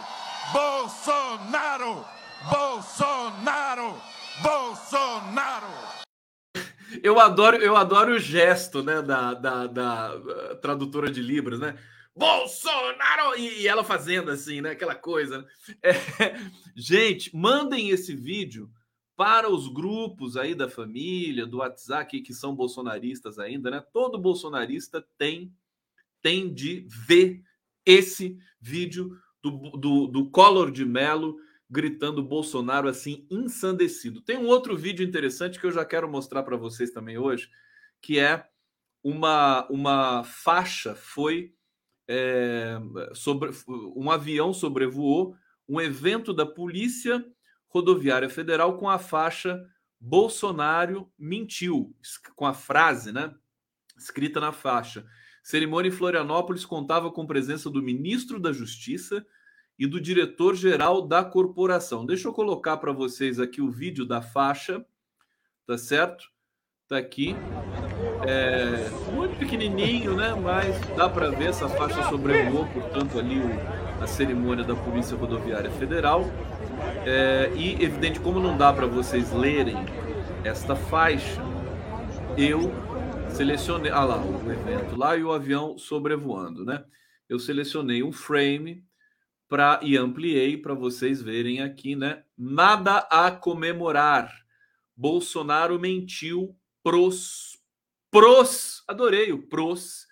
Bolsonaro! 0.54 2.06
Bolsonaro! 2.50 4.02
Bolsonaro! 4.42 5.89
Eu 7.04 7.20
adoro, 7.20 7.58
eu 7.58 7.76
adoro 7.76 8.14
o 8.14 8.20
gesto, 8.20 8.84
né, 8.84 9.02
da, 9.02 9.34
da, 9.34 9.68
da 9.68 10.16
uh, 10.18 10.56
tradutora 10.58 11.12
de 11.12 11.22
Libras, 11.22 11.60
né? 11.60 11.78
Bolsonaro! 12.16 13.38
E, 13.38 13.68
ela 13.68 13.84
fazendo 13.84 14.30
assim, 14.32 14.62
né? 14.62 14.72
Aquela 14.72 14.96
coisa. 14.96 15.40
Né? 15.40 15.46
É, 15.82 15.94
gente, 16.76 17.36
mandem 17.36 17.90
esse 17.90 18.14
vídeo 18.14 18.70
para 19.16 19.50
os 19.50 19.68
grupos 19.68 20.38
aí 20.38 20.56
da 20.56 20.70
família, 20.70 21.46
do 21.46 21.58
WhatsApp, 21.58 22.22
que 22.22 22.34
são 22.34 22.56
bolsonaristas 22.56 23.40
ainda, 23.40 23.70
né? 23.70 23.84
Todo 23.94 24.20
bolsonarista 24.20 25.06
tem, 25.18 25.54
tem 26.22 26.54
de 26.54 26.86
ver 26.88 27.42
esse 27.86 28.38
vídeo 28.60 29.18
do, 29.42 29.52
do, 29.78 30.08
do 30.08 30.30
Collor 30.30 30.72
de 30.72 30.86
Mello 30.86 31.38
gritando 31.70 32.24
Bolsonaro 32.24 32.88
assim, 32.88 33.28
ensandecido. 33.30 34.22
Tem 34.22 34.38
um 34.38 34.48
outro 34.48 34.76
vídeo 34.76 35.06
interessante 35.06 35.60
que 35.60 35.66
eu 35.66 35.72
já 35.72 35.86
quero 35.86 36.10
mostrar 36.10 36.44
para 36.44 36.58
vocês 36.58 36.90
também 36.92 37.18
hoje, 37.18 37.50
que 38.02 38.18
é 38.18 38.48
uma, 39.04 39.68
uma 39.70 40.24
faixa 40.24 40.96
foi 40.96 41.54
é, 42.08 42.80
sobre 43.14 43.52
um 43.96 44.10
avião 44.10 44.52
sobrevoou 44.52 45.36
um 45.68 45.80
evento 45.80 46.34
da 46.34 46.46
Polícia 46.46 47.24
Rodoviária 47.68 48.30
Federal 48.30 48.78
com 48.78 48.90
a 48.90 48.98
faixa 48.98 49.64
Bolsonaro 50.00 51.12
mentiu, 51.18 51.96
com 52.36 52.48
a 52.48 52.54
frase, 52.54 53.12
né, 53.12 53.36
escrita 53.96 54.40
na 54.40 54.52
faixa. 54.52 55.06
Cerimônia 55.44 55.90
em 55.90 55.92
Florianópolis 55.92 56.66
contava 56.66 57.12
com 57.12 57.28
presença 57.28 57.70
do 57.70 57.82
ministro 57.82 58.40
da 58.40 58.52
Justiça 58.52 59.26
e 59.80 59.88
do 59.88 60.00
diretor-geral 60.00 61.02
da 61.02 61.24
corporação. 61.24 62.06
Deixa 62.06 62.28
eu 62.28 62.34
colocar 62.34 62.76
para 62.78 62.92
vocês 62.92 63.40
aqui 63.40 63.62
o 63.62 63.72
vídeo 63.72 64.06
da 64.06 64.22
faixa, 64.22 64.86
tá 65.66 65.78
certo? 65.78 66.26
Tá 66.86 66.98
aqui. 66.98 67.34
É 68.28 68.90
muito 69.14 69.38
pequenininho, 69.40 70.18
né? 70.18 70.34
Mas 70.36 70.78
dá 70.98 71.08
para 71.08 71.30
ver 71.30 71.50
essa 71.50 71.70
faixa 71.70 72.04
sobrevoou, 72.10 72.68
portanto, 72.68 73.18
ali 73.18 73.40
o, 73.40 74.04
a 74.04 74.08
cerimônia 74.08 74.66
da 74.66 74.76
Polícia 74.76 75.16
Rodoviária 75.16 75.72
Federal. 75.72 76.26
É, 77.06 77.50
e 77.56 77.82
evidente, 77.82 78.20
como 78.20 78.40
não 78.40 78.58
dá 78.58 78.74
para 78.74 78.86
vocês 78.86 79.32
lerem 79.32 79.78
esta 80.44 80.76
faixa, 80.76 81.42
eu 82.38 82.72
selecionei. 83.30 83.92
Ah 83.92 84.04
lá, 84.04 84.18
o 84.18 84.52
evento 84.52 84.98
lá 84.98 85.16
e 85.16 85.24
o 85.24 85.32
avião 85.32 85.78
sobrevoando, 85.78 86.66
né? 86.66 86.84
Eu 87.30 87.40
selecionei 87.40 88.04
um 88.04 88.12
frame 88.12 88.84
para 89.50 89.80
e 89.82 89.98
ampliei 89.98 90.56
para 90.56 90.76
vocês 90.76 91.22
verem 91.22 91.62
aqui, 91.62 91.96
né? 91.96 92.24
Nada 92.38 93.00
a 93.10 93.32
comemorar. 93.32 94.32
Bolsonaro 94.96 95.80
mentiu 95.80 96.56
pros 96.84 97.60
pros, 98.12 98.84
adorei 98.88 99.32
o 99.32 99.48
pros 99.48 100.08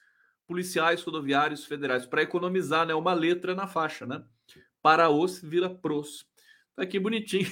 policiais 0.48 1.04
rodoviários 1.04 1.66
federais 1.66 2.06
para 2.06 2.22
economizar, 2.22 2.86
né, 2.86 2.96
uma 2.96 3.14
letra 3.14 3.54
na 3.54 3.68
faixa, 3.68 4.06
né? 4.06 4.24
Para 4.82 5.10
os 5.10 5.42
vira 5.42 5.70
pros. 5.70 6.26
Tá 6.76 6.84
aqui 6.84 7.00
bonitinho. 7.00 7.50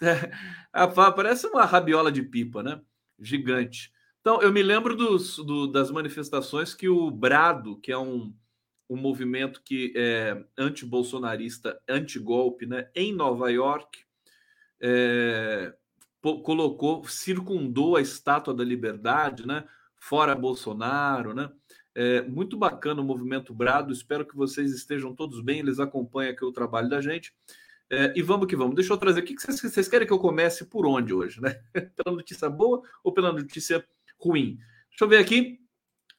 Parece 1.16 1.46
uma 1.46 1.64
rabiola 1.64 2.12
de 2.12 2.22
pipa, 2.22 2.62
né? 2.62 2.80
Gigante. 3.18 3.92
Então, 4.20 4.40
eu 4.42 4.52
me 4.52 4.62
lembro 4.62 4.94
dos, 4.94 5.38
do, 5.38 5.66
das 5.66 5.90
manifestações 5.90 6.74
que 6.74 6.88
o 6.88 7.10
Brado, 7.10 7.78
que 7.80 7.90
é 7.90 7.98
um 7.98 8.32
um 8.88 8.96
movimento 8.96 9.62
que 9.62 9.92
é 9.96 10.44
anti-bolsonarista, 10.56 11.80
anti-golpe, 11.88 12.66
né, 12.66 12.88
em 12.94 13.12
Nova 13.12 13.50
York, 13.50 14.00
é, 14.80 15.74
colocou, 16.20 17.04
circundou 17.06 17.96
a 17.96 18.00
Estátua 18.00 18.54
da 18.54 18.64
Liberdade, 18.64 19.46
né, 19.46 19.64
fora 19.96 20.34
Bolsonaro, 20.34 21.34
né, 21.34 21.50
é 21.94 22.22
muito 22.22 22.56
bacana 22.56 23.02
o 23.02 23.04
movimento 23.04 23.52
Brado, 23.52 23.92
espero 23.92 24.24
que 24.24 24.36
vocês 24.36 24.72
estejam 24.72 25.14
todos 25.14 25.40
bem, 25.40 25.58
eles 25.58 25.80
acompanham 25.80 26.32
aqui 26.32 26.44
o 26.44 26.52
trabalho 26.52 26.88
da 26.88 27.00
gente, 27.00 27.34
é, 27.90 28.12
e 28.14 28.22
vamos 28.22 28.46
que 28.46 28.54
vamos. 28.54 28.74
Deixa 28.74 28.92
eu 28.92 28.98
trazer 28.98 29.20
aqui, 29.20 29.34
que 29.34 29.40
vocês, 29.40 29.60
vocês 29.60 29.88
querem 29.88 30.06
que 30.06 30.12
eu 30.12 30.18
comece 30.18 30.66
por 30.66 30.86
onde 30.86 31.14
hoje, 31.14 31.40
né? 31.40 31.58
pela 31.96 32.14
notícia 32.14 32.48
boa 32.48 32.82
ou 33.02 33.12
pela 33.12 33.32
notícia 33.32 33.84
ruim? 34.20 34.58
Deixa 34.90 35.04
eu 35.04 35.08
ver 35.08 35.18
aqui. 35.18 35.58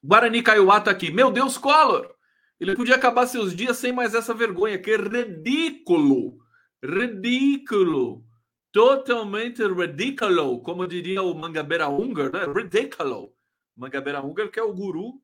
Guarani 0.03 0.41
Kaiowá 0.41 0.81
tá 0.81 0.89
aqui. 0.89 1.11
Meu 1.11 1.31
Deus, 1.31 1.57
Collor! 1.57 2.18
Ele 2.59 2.75
podia 2.75 2.95
acabar 2.95 3.25
seus 3.25 3.55
dias 3.55 3.77
sem 3.77 3.93
mais 3.93 4.13
essa 4.13 4.33
vergonha, 4.33 4.77
que 4.77 4.91
é 4.91 4.97
ridículo. 4.97 6.37
Ridículo. 6.83 8.25
Totalmente 8.71 9.63
ridículo, 9.65 10.61
como 10.61 10.85
diria 10.85 11.23
o 11.23 11.33
Mangabeira 11.33 11.87
Húngaro, 11.87 12.31
né? 12.31 12.45
Ridículo. 12.45 13.33
Mangabeira 13.75 14.21
Húngaro, 14.21 14.51
que 14.51 14.59
é 14.59 14.63
o 14.63 14.73
guru 14.73 15.21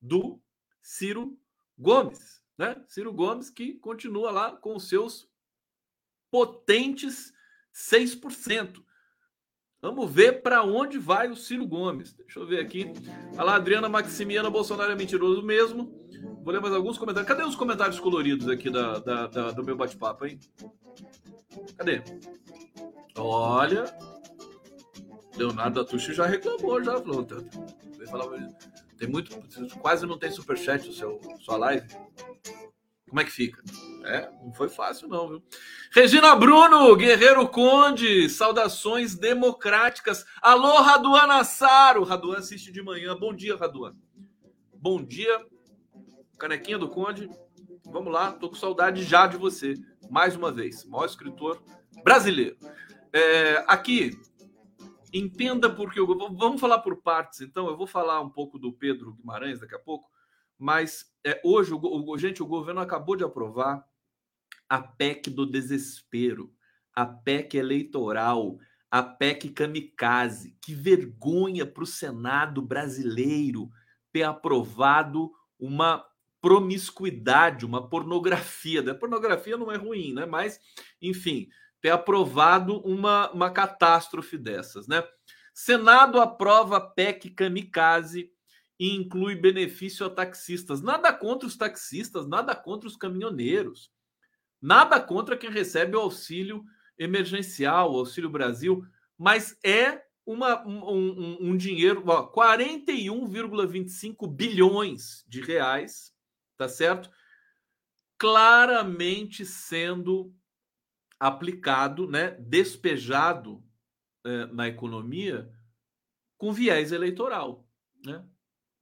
do 0.00 0.40
Ciro 0.82 1.38
Gomes, 1.78 2.42
né? 2.58 2.76
Ciro 2.88 3.12
Gomes 3.12 3.48
que 3.48 3.74
continua 3.74 4.30
lá 4.32 4.56
com 4.56 4.78
seus 4.78 5.30
potentes 6.30 7.32
6%. 7.72 8.82
Vamos 9.80 10.10
ver 10.10 10.42
para 10.42 10.62
onde 10.62 10.98
vai 10.98 11.30
o 11.30 11.36
Ciro 11.36 11.66
Gomes. 11.66 12.12
Deixa 12.12 12.40
eu 12.40 12.46
ver 12.46 12.60
aqui. 12.60 12.92
Olha 13.34 13.42
lá, 13.42 13.54
Adriana 13.56 13.88
Maximiana, 13.88 14.50
Bolsonaro 14.50 14.92
é 14.92 14.96
mentiroso 14.96 15.42
mesmo. 15.42 16.01
Vou 16.42 16.52
ler 16.52 16.60
mais 16.60 16.74
alguns 16.74 16.98
comentários. 16.98 17.28
Cadê 17.28 17.44
os 17.44 17.54
comentários 17.54 18.00
coloridos 18.00 18.48
aqui 18.48 18.68
da, 18.68 18.98
da, 18.98 19.26
da 19.28 19.50
do 19.52 19.62
meu 19.62 19.76
bate-papo, 19.76 20.26
hein? 20.26 20.40
Cadê? 21.76 22.02
Olha. 23.16 23.84
Leonardo 25.36 25.80
Atucci 25.80 26.12
já 26.12 26.26
reclamou, 26.26 26.82
já 26.82 27.00
falou. 27.00 27.26
Tem 28.98 29.08
muito. 29.08 29.30
Quase 29.78 30.06
não 30.06 30.18
tem 30.18 30.30
superchat 30.30 30.88
o 30.88 30.92
seu 30.92 31.20
sua 31.40 31.56
live. 31.56 31.86
Como 33.08 33.20
é 33.20 33.24
que 33.24 33.30
fica? 33.30 33.62
É, 34.04 34.28
não 34.42 34.52
foi 34.54 34.68
fácil, 34.68 35.06
não, 35.06 35.28
viu? 35.28 35.42
Regina 35.92 36.34
Bruno, 36.34 36.96
Guerreiro 36.96 37.46
Conde, 37.46 38.28
saudações 38.28 39.14
democráticas. 39.14 40.24
Alô, 40.40 40.80
Raduan 40.80 41.26
Nassaro. 41.26 42.04
Raduan 42.04 42.38
assiste 42.38 42.72
de 42.72 42.82
manhã. 42.82 43.14
Bom 43.14 43.34
dia, 43.34 43.54
Raduan. 43.54 43.94
Bom 44.72 45.04
dia, 45.04 45.44
Canequinha 46.42 46.76
do 46.76 46.88
Conde. 46.88 47.30
Vamos 47.84 48.12
lá, 48.12 48.32
tô 48.32 48.48
com 48.48 48.56
saudade 48.56 49.04
já 49.04 49.28
de 49.28 49.36
você. 49.36 49.76
Mais 50.10 50.34
uma 50.34 50.50
vez, 50.50 50.84
maior 50.84 51.06
escritor 51.06 51.62
brasileiro. 52.02 52.56
É, 53.12 53.64
aqui, 53.68 54.10
entenda 55.12 55.70
porque 55.70 56.00
eu 56.00 56.06
vamos 56.34 56.60
falar 56.60 56.80
por 56.80 57.00
partes. 57.00 57.42
Então, 57.42 57.68
eu 57.68 57.76
vou 57.76 57.86
falar 57.86 58.20
um 58.20 58.28
pouco 58.28 58.58
do 58.58 58.72
Pedro 58.72 59.14
Guimarães 59.14 59.60
daqui 59.60 59.76
a 59.76 59.78
pouco, 59.78 60.10
mas 60.58 61.14
é, 61.24 61.40
hoje, 61.44 61.72
o, 61.74 62.18
gente, 62.18 62.42
o 62.42 62.46
governo 62.46 62.80
acabou 62.80 63.14
de 63.14 63.22
aprovar 63.22 63.86
a 64.68 64.82
PEC 64.82 65.30
do 65.30 65.46
desespero, 65.46 66.52
a 66.92 67.06
PEC 67.06 67.56
eleitoral, 67.56 68.58
a 68.90 69.00
PEC 69.00 69.48
kamikaze. 69.50 70.58
Que 70.60 70.74
vergonha 70.74 71.64
para 71.64 71.84
o 71.84 71.86
Senado 71.86 72.60
brasileiro 72.60 73.70
ter 74.12 74.24
aprovado 74.24 75.30
uma 75.56 76.04
promiscuidade, 76.42 77.64
uma 77.64 77.88
pornografia. 77.88 78.82
A 78.90 78.94
pornografia 78.94 79.56
não 79.56 79.72
é 79.72 79.76
ruim, 79.76 80.12
né? 80.12 80.26
Mas, 80.26 80.60
enfim, 81.00 81.48
ter 81.80 81.88
aprovado 81.90 82.80
uma, 82.80 83.30
uma 83.30 83.48
catástrofe 83.50 84.36
dessas, 84.36 84.88
né? 84.88 85.04
Senado 85.54 86.20
aprova 86.20 86.80
PEC 86.80 87.30
kamikaze 87.30 88.28
e 88.78 88.94
inclui 88.96 89.36
benefício 89.36 90.04
a 90.04 90.10
taxistas. 90.10 90.82
Nada 90.82 91.12
contra 91.12 91.46
os 91.46 91.56
taxistas, 91.56 92.26
nada 92.26 92.56
contra 92.56 92.88
os 92.88 92.96
caminhoneiros, 92.96 93.92
nada 94.60 95.00
contra 95.00 95.36
quem 95.36 95.50
recebe 95.50 95.96
o 95.96 96.00
auxílio 96.00 96.64
emergencial, 96.98 97.92
o 97.92 97.98
Auxílio 97.98 98.30
Brasil, 98.30 98.84
mas 99.16 99.56
é 99.64 100.02
uma, 100.26 100.66
um, 100.66 100.90
um, 100.90 101.38
um 101.50 101.56
dinheiro, 101.56 102.02
41,25 102.02 104.28
bilhões 104.28 105.24
de 105.28 105.40
reais 105.40 106.11
tá 106.62 106.68
certo? 106.68 107.10
Claramente 108.16 109.44
sendo 109.44 110.32
aplicado, 111.18 112.08
né, 112.08 112.32
despejado 112.32 113.64
é, 114.24 114.46
na 114.46 114.68
economia 114.68 115.52
com 116.38 116.52
viés 116.52 116.92
eleitoral, 116.92 117.68
né? 118.04 118.24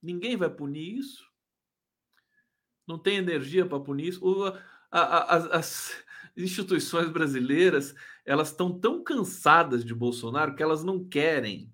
Ninguém 0.01 0.35
vai 0.35 0.49
punir 0.49 0.97
isso. 0.97 1.23
Não 2.87 2.97
tem 2.97 3.17
energia 3.17 3.65
para 3.65 3.79
punir 3.79 4.07
isso. 4.07 4.25
O, 4.25 4.45
a, 4.45 4.99
a, 4.99 5.35
as, 5.57 6.03
instituições 6.35 7.09
brasileiras 7.09 7.95
elas 8.25 8.49
estão 8.49 8.79
tão 8.79 9.03
cansadas 9.03 9.85
de 9.85 9.93
Bolsonaro 9.93 10.55
que 10.55 10.63
elas 10.63 10.83
não 10.83 11.07
querem. 11.07 11.71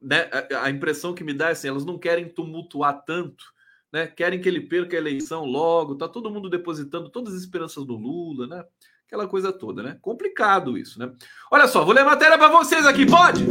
Né? 0.00 0.30
A, 0.32 0.64
a 0.64 0.70
impressão 0.70 1.14
que 1.14 1.24
me 1.24 1.34
dá 1.34 1.48
é 1.48 1.52
assim, 1.52 1.68
elas 1.68 1.84
não 1.84 1.98
querem 1.98 2.28
tumultuar 2.28 3.04
tanto 3.04 3.51
né? 3.92 4.06
Querem 4.06 4.40
que 4.40 4.48
ele 4.48 4.60
perca 4.60 4.96
a 4.96 5.00
eleição 5.00 5.44
logo, 5.44 5.96
tá 5.96 6.08
todo 6.08 6.30
mundo 6.30 6.48
depositando 6.48 7.10
todas 7.10 7.34
as 7.34 7.40
esperanças 7.40 7.84
no 7.86 7.94
Lula, 7.94 8.46
né? 8.46 8.64
Aquela 9.06 9.28
coisa 9.28 9.52
toda, 9.52 9.82
né? 9.82 9.98
Complicado 10.00 10.78
isso, 10.78 10.98
né? 10.98 11.12
Olha 11.50 11.68
só, 11.68 11.84
vou 11.84 11.92
ler 11.92 12.04
matéria 12.04 12.38
para 12.38 12.48
vocês 12.48 12.86
aqui, 12.86 13.04
pode? 13.04 13.44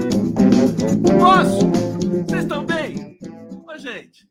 Posso? 1.19 1.67
Vocês 2.25 2.41
estão 2.41 2.65
bem? 2.65 3.19
Ô, 3.67 3.77
gente, 3.77 4.27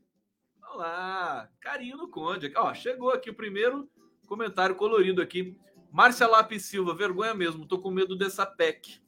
vamos 0.60 0.78
lá. 0.78 1.48
Carinho 1.60 1.96
no 1.96 2.08
Conde. 2.08 2.52
Ó, 2.56 2.74
chegou 2.74 3.10
aqui 3.10 3.30
o 3.30 3.34
primeiro 3.34 3.88
comentário 4.26 4.74
colorido 4.74 5.22
aqui. 5.22 5.56
Márcia 5.92 6.26
Lápis 6.26 6.64
Silva, 6.64 6.94
vergonha 6.94 7.34
mesmo, 7.34 7.66
tô 7.66 7.78
com 7.78 7.90
medo 7.90 8.16
dessa 8.16 8.44
PEC. 8.44 9.00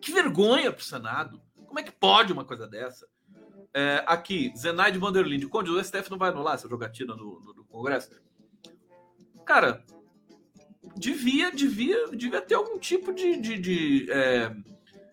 Que 0.00 0.12
vergonha 0.12 0.72
pro 0.72 0.84
Senado. 0.84 1.40
Como 1.66 1.78
é 1.78 1.82
que 1.82 1.92
pode 1.92 2.32
uma 2.32 2.44
coisa 2.44 2.66
dessa? 2.66 3.08
É, 3.74 4.04
aqui, 4.06 4.52
Zenaide 4.56 4.98
Vanderlinde. 4.98 5.46
Conde, 5.46 5.70
o 5.70 5.82
STF 5.82 6.10
não 6.10 6.18
vai 6.18 6.28
anular 6.28 6.54
essa 6.54 6.68
jogatina 6.68 7.16
no, 7.16 7.40
no, 7.40 7.54
no 7.54 7.64
Congresso? 7.64 8.10
Cara, 9.46 9.84
devia, 10.96 11.50
devia, 11.50 12.08
devia 12.08 12.40
ter 12.40 12.54
algum 12.54 12.78
tipo 12.78 13.12
de, 13.12 13.36
de, 13.36 13.58
de 13.58 14.10
é, 14.10 14.54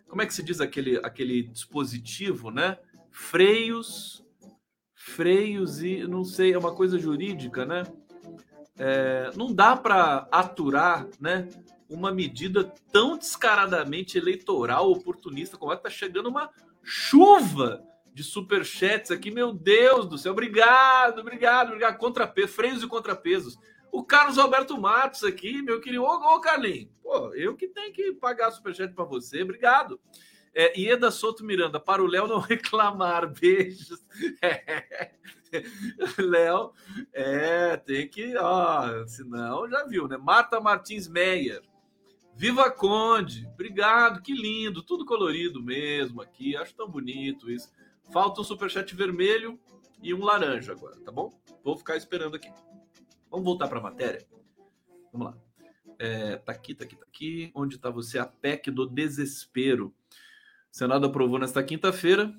como 0.07 0.21
é 0.21 0.25
que 0.25 0.33
se 0.33 0.43
diz 0.43 0.59
aquele, 0.59 0.97
aquele 0.97 1.43
dispositivo, 1.43 2.51
né? 2.51 2.77
Freios, 3.11 4.25
freios 4.93 5.81
e 5.81 6.05
não 6.07 6.23
sei, 6.23 6.53
é 6.53 6.57
uma 6.57 6.75
coisa 6.75 6.99
jurídica, 6.99 7.65
né? 7.65 7.83
É, 8.77 9.31
não 9.35 9.53
dá 9.53 9.75
para 9.75 10.27
aturar, 10.31 11.07
né? 11.19 11.47
Uma 11.89 12.11
medida 12.11 12.63
tão 12.91 13.17
descaradamente 13.17 14.17
eleitoral, 14.17 14.91
oportunista, 14.91 15.57
como 15.57 15.71
é 15.73 15.77
que 15.77 15.83
tá 15.83 15.89
chegando 15.89 16.29
uma 16.29 16.49
chuva 16.83 17.83
de 18.19 18.23
superchats 18.25 19.11
aqui, 19.11 19.31
meu 19.31 19.53
Deus 19.53 20.05
do 20.05 20.17
céu. 20.17 20.33
Obrigado, 20.33 21.19
obrigado, 21.19 21.67
obrigado. 21.67 21.97
Contrapeso, 21.97 22.49
freios 22.49 22.83
e 22.83 22.87
contrapesos. 22.87 23.57
O 23.93 24.03
Carlos 24.03 24.37
Alberto 24.37 24.77
Matos 24.77 25.23
aqui, 25.23 25.61
meu 25.61 25.79
querido. 25.79 26.03
Ô, 26.03 26.35
ô 26.35 26.41
Carlinhos, 26.41 26.89
pô, 27.01 27.33
eu 27.33 27.55
que 27.55 27.69
tenho 27.69 27.93
que 27.93 28.11
pagar 28.11 28.51
superchat 28.51 28.93
para 28.93 29.05
você, 29.05 29.41
obrigado. 29.41 29.97
É, 30.53 30.77
Ieda 30.77 31.09
Souto 31.11 31.45
Miranda, 31.45 31.79
para 31.79 32.03
o 32.03 32.07
Léo 32.07 32.27
não 32.27 32.39
reclamar, 32.43 33.31
beijos. 33.31 34.05
Léo, 36.19 36.73
é, 37.13 37.77
tem 37.77 38.05
que, 38.05 38.35
ó, 38.35 39.07
senão 39.07 39.69
já 39.69 39.85
viu, 39.85 40.09
né? 40.09 40.17
Marta 40.17 40.59
Martins 40.59 41.07
Meyer, 41.07 41.61
Viva 42.35 42.69
Conde, 42.69 43.47
obrigado, 43.53 44.21
que 44.21 44.33
lindo, 44.33 44.83
tudo 44.83 45.05
colorido 45.05 45.63
mesmo 45.63 46.21
aqui, 46.21 46.57
acho 46.57 46.75
tão 46.75 46.89
bonito 46.89 47.49
isso. 47.49 47.71
Falta 48.11 48.41
um 48.41 48.43
superchat 48.43 48.95
vermelho 48.95 49.59
e 50.01 50.13
um 50.13 50.23
laranja 50.23 50.71
agora, 50.71 50.99
tá 51.01 51.11
bom? 51.11 51.31
Vou 51.63 51.77
ficar 51.77 51.95
esperando 51.95 52.35
aqui. 52.35 52.51
Vamos 53.29 53.45
voltar 53.45 53.67
para 53.67 53.79
a 53.79 53.83
matéria? 53.83 54.25
Vamos 55.11 55.27
lá. 55.27 55.37
É, 55.99 56.37
tá 56.37 56.51
aqui, 56.51 56.73
tá 56.73 56.85
aqui, 56.85 56.95
tá 56.95 57.05
aqui. 57.07 57.51
Onde 57.53 57.75
está 57.75 57.89
você? 57.89 58.17
A 58.17 58.25
PEC 58.25 58.71
do 58.71 58.87
desespero. 58.87 59.93
O 60.71 60.75
Senado 60.75 61.05
aprovou 61.05 61.37
nesta 61.37 61.61
quinta-feira 61.63 62.33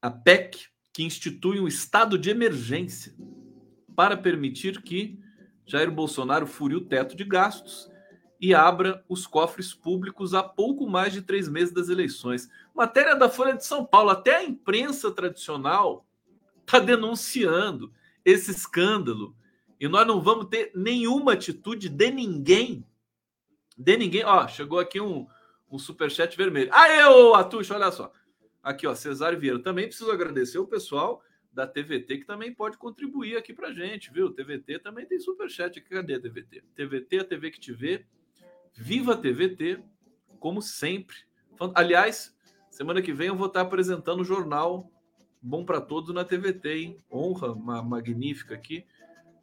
a 0.00 0.10
PEC 0.10 0.68
que 0.92 1.02
institui 1.02 1.60
um 1.60 1.66
estado 1.66 2.18
de 2.18 2.30
emergência 2.30 3.14
para 3.96 4.16
permitir 4.16 4.82
que 4.82 5.18
Jair 5.66 5.90
Bolsonaro 5.90 6.46
fure 6.46 6.74
o 6.74 6.84
teto 6.84 7.16
de 7.16 7.24
gastos 7.24 7.90
e 8.42 8.52
abra 8.52 9.04
os 9.08 9.24
cofres 9.24 9.72
públicos 9.72 10.34
há 10.34 10.42
pouco 10.42 10.88
mais 10.88 11.12
de 11.12 11.22
três 11.22 11.48
meses 11.48 11.72
das 11.72 11.88
eleições. 11.88 12.50
Matéria 12.74 13.14
da 13.14 13.28
Folha 13.28 13.54
de 13.54 13.64
São 13.64 13.86
Paulo. 13.86 14.10
Até 14.10 14.38
a 14.38 14.42
imprensa 14.42 15.12
tradicional 15.12 16.04
está 16.66 16.80
denunciando 16.80 17.92
esse 18.24 18.50
escândalo. 18.50 19.36
E 19.78 19.86
nós 19.86 20.04
não 20.04 20.20
vamos 20.20 20.46
ter 20.46 20.72
nenhuma 20.74 21.34
atitude 21.34 21.88
de 21.88 22.10
ninguém. 22.10 22.84
De 23.78 23.96
ninguém. 23.96 24.24
Ó, 24.24 24.48
chegou 24.48 24.80
aqui 24.80 25.00
um, 25.00 25.24
um 25.70 25.78
superchat 25.78 26.36
vermelho. 26.36 26.74
Aê, 26.74 27.04
ô 27.06 27.34
Atuxa, 27.34 27.76
olha 27.76 27.92
só. 27.92 28.12
Aqui, 28.60 28.88
ó, 28.88 28.94
Cesário 28.96 29.38
Vieira. 29.38 29.60
Também 29.60 29.86
preciso 29.86 30.10
agradecer 30.10 30.58
o 30.58 30.66
pessoal 30.66 31.22
da 31.52 31.64
TVT 31.64 32.18
que 32.18 32.24
também 32.24 32.52
pode 32.52 32.76
contribuir 32.76 33.36
aqui 33.36 33.54
pra 33.54 33.72
gente, 33.72 34.12
viu? 34.12 34.30
TVT 34.30 34.80
também 34.80 35.06
tem 35.06 35.20
superchat 35.20 35.78
aqui. 35.78 35.88
Cadê 35.88 36.14
a 36.14 36.20
TVT? 36.20 36.64
TVT, 36.74 37.18
a 37.20 37.24
TV 37.24 37.52
que 37.52 37.60
te 37.60 37.72
vê. 37.72 38.04
Viva 38.74 39.16
TVT, 39.16 39.82
como 40.38 40.62
sempre. 40.62 41.16
Aliás, 41.74 42.34
semana 42.70 43.02
que 43.02 43.12
vem 43.12 43.28
eu 43.28 43.36
vou 43.36 43.46
estar 43.46 43.60
apresentando 43.60 44.20
o 44.20 44.24
jornal 44.24 44.90
Bom 45.40 45.64
para 45.64 45.80
Todos 45.80 46.14
na 46.14 46.24
TVT, 46.24 46.72
hein? 46.72 46.96
Honra 47.10 47.52
uma 47.52 47.82
magnífica 47.82 48.54
aqui. 48.54 48.84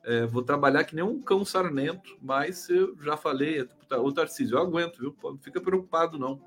É, 0.03 0.25
vou 0.25 0.41
trabalhar 0.41 0.85
que 0.85 0.95
nem 0.95 1.03
um 1.03 1.21
cão 1.21 1.43
sarnento, 1.43 2.17
mas 2.21 2.69
eu 2.69 2.95
já 3.01 3.17
falei, 3.17 3.67
o 3.91 4.11
Tarcísio, 4.13 4.55
eu 4.55 4.61
aguento, 4.61 4.97
viu? 4.99 5.15
Não 5.21 5.37
fica 5.37 5.59
preocupado, 5.59 6.17
não. 6.17 6.41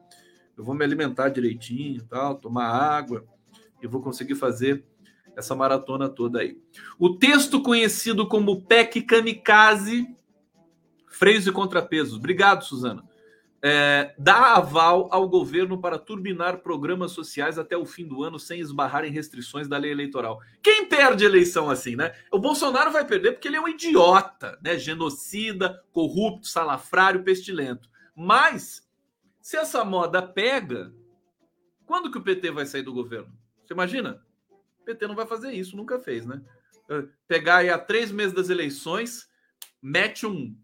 Eu 0.56 0.64
vou 0.64 0.74
me 0.74 0.84
alimentar 0.84 1.28
direitinho, 1.28 2.02
tal, 2.04 2.34
tomar 2.36 2.66
água, 2.66 3.26
e 3.82 3.86
vou 3.86 4.00
conseguir 4.00 4.36
fazer 4.36 4.84
essa 5.36 5.54
maratona 5.54 6.08
toda 6.08 6.40
aí. 6.40 6.58
O 6.98 7.16
texto 7.16 7.62
conhecido 7.62 8.26
como 8.26 8.62
PEC 8.62 9.02
Kamikaze, 9.02 10.06
freios 11.12 11.46
e 11.46 11.52
contrapesos. 11.52 12.16
Obrigado, 12.16 12.64
Suzana 12.64 13.04
é, 13.64 14.12
dá 14.18 14.56
aval 14.56 15.08
ao 15.12 15.28
governo 15.28 15.80
para 15.80 15.96
turbinar 15.96 16.58
programas 16.58 17.12
sociais 17.12 17.58
até 17.58 17.76
o 17.76 17.86
fim 17.86 18.04
do 18.04 18.24
ano 18.24 18.36
sem 18.36 18.58
esbarrar 18.58 19.04
em 19.04 19.12
restrições 19.12 19.68
da 19.68 19.78
lei 19.78 19.92
eleitoral. 19.92 20.40
Quem 20.60 20.86
perde 20.86 21.24
eleição 21.24 21.70
assim, 21.70 21.94
né? 21.94 22.12
O 22.32 22.40
Bolsonaro 22.40 22.90
vai 22.90 23.06
perder 23.06 23.32
porque 23.32 23.46
ele 23.46 23.56
é 23.56 23.60
um 23.60 23.68
idiota, 23.68 24.58
né? 24.60 24.76
Genocida, 24.76 25.80
corrupto, 25.92 26.48
salafrário, 26.48 27.22
pestilento. 27.22 27.88
Mas, 28.16 28.84
se 29.40 29.56
essa 29.56 29.84
moda 29.84 30.20
pega, 30.20 30.92
quando 31.86 32.10
que 32.10 32.18
o 32.18 32.22
PT 32.22 32.50
vai 32.50 32.66
sair 32.66 32.82
do 32.82 32.92
governo? 32.92 33.32
Você 33.64 33.72
imagina? 33.72 34.20
O 34.80 34.84
PT 34.84 35.06
não 35.06 35.14
vai 35.14 35.26
fazer 35.26 35.52
isso, 35.52 35.76
nunca 35.76 36.00
fez, 36.00 36.26
né? 36.26 36.42
Pegar 37.28 37.58
aí 37.58 37.70
a 37.70 37.78
três 37.78 38.10
meses 38.10 38.34
das 38.34 38.50
eleições, 38.50 39.30
mete 39.80 40.26
um 40.26 40.56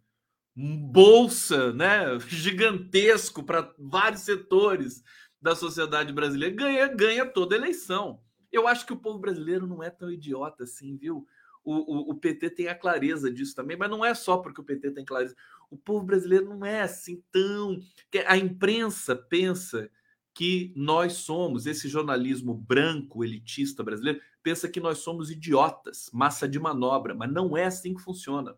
bolsa 0.61 1.73
né, 1.73 2.19
gigantesco 2.27 3.45
para 3.45 3.73
vários 3.79 4.23
setores 4.23 5.05
da 5.41 5.55
sociedade 5.55 6.13
brasileira, 6.13 6.53
ganha, 6.53 6.89
ganha 6.89 7.27
toda 7.27 7.55
eleição. 7.55 8.21
Eu 8.51 8.67
acho 8.67 8.85
que 8.85 8.93
o 8.93 8.97
povo 8.97 9.21
brasileiro 9.21 9.69
não 9.69 9.85
é 9.85 9.89
tão 9.89 10.11
idiota 10.11 10.65
assim, 10.65 10.97
viu? 10.97 11.25
O, 11.63 11.75
o, 11.75 12.11
o, 12.11 12.15
PT 12.17 12.51
tem 12.51 12.67
a 12.67 12.75
clareza 12.75 13.31
disso 13.31 13.55
também, 13.55 13.77
mas 13.77 13.91
não 13.91 14.05
é 14.05 14.15
só 14.15 14.39
porque 14.39 14.61
o 14.61 14.65
PT 14.65 14.91
tem 14.93 15.05
clareza. 15.05 15.37
O 15.71 15.77
povo 15.77 16.05
brasileiro 16.05 16.49
não 16.49 16.65
é 16.65 16.81
assim 16.81 17.23
tão. 17.31 17.79
A 18.27 18.37
imprensa 18.37 19.15
pensa 19.15 19.89
que 20.35 20.73
nós 20.75 21.13
somos, 21.15 21.67
esse 21.67 21.89
jornalismo 21.89 22.55
branco, 22.55 23.23
elitista 23.23 23.85
brasileiro, 23.85 24.21
pensa 24.43 24.69
que 24.69 24.81
nós 24.81 24.99
somos 24.99 25.31
idiotas, 25.31 26.11
massa 26.13 26.49
de 26.49 26.59
manobra, 26.59 27.15
mas 27.15 27.31
não 27.31 27.57
é 27.57 27.67
assim 27.67 27.95
que 27.95 28.03
funciona. 28.03 28.57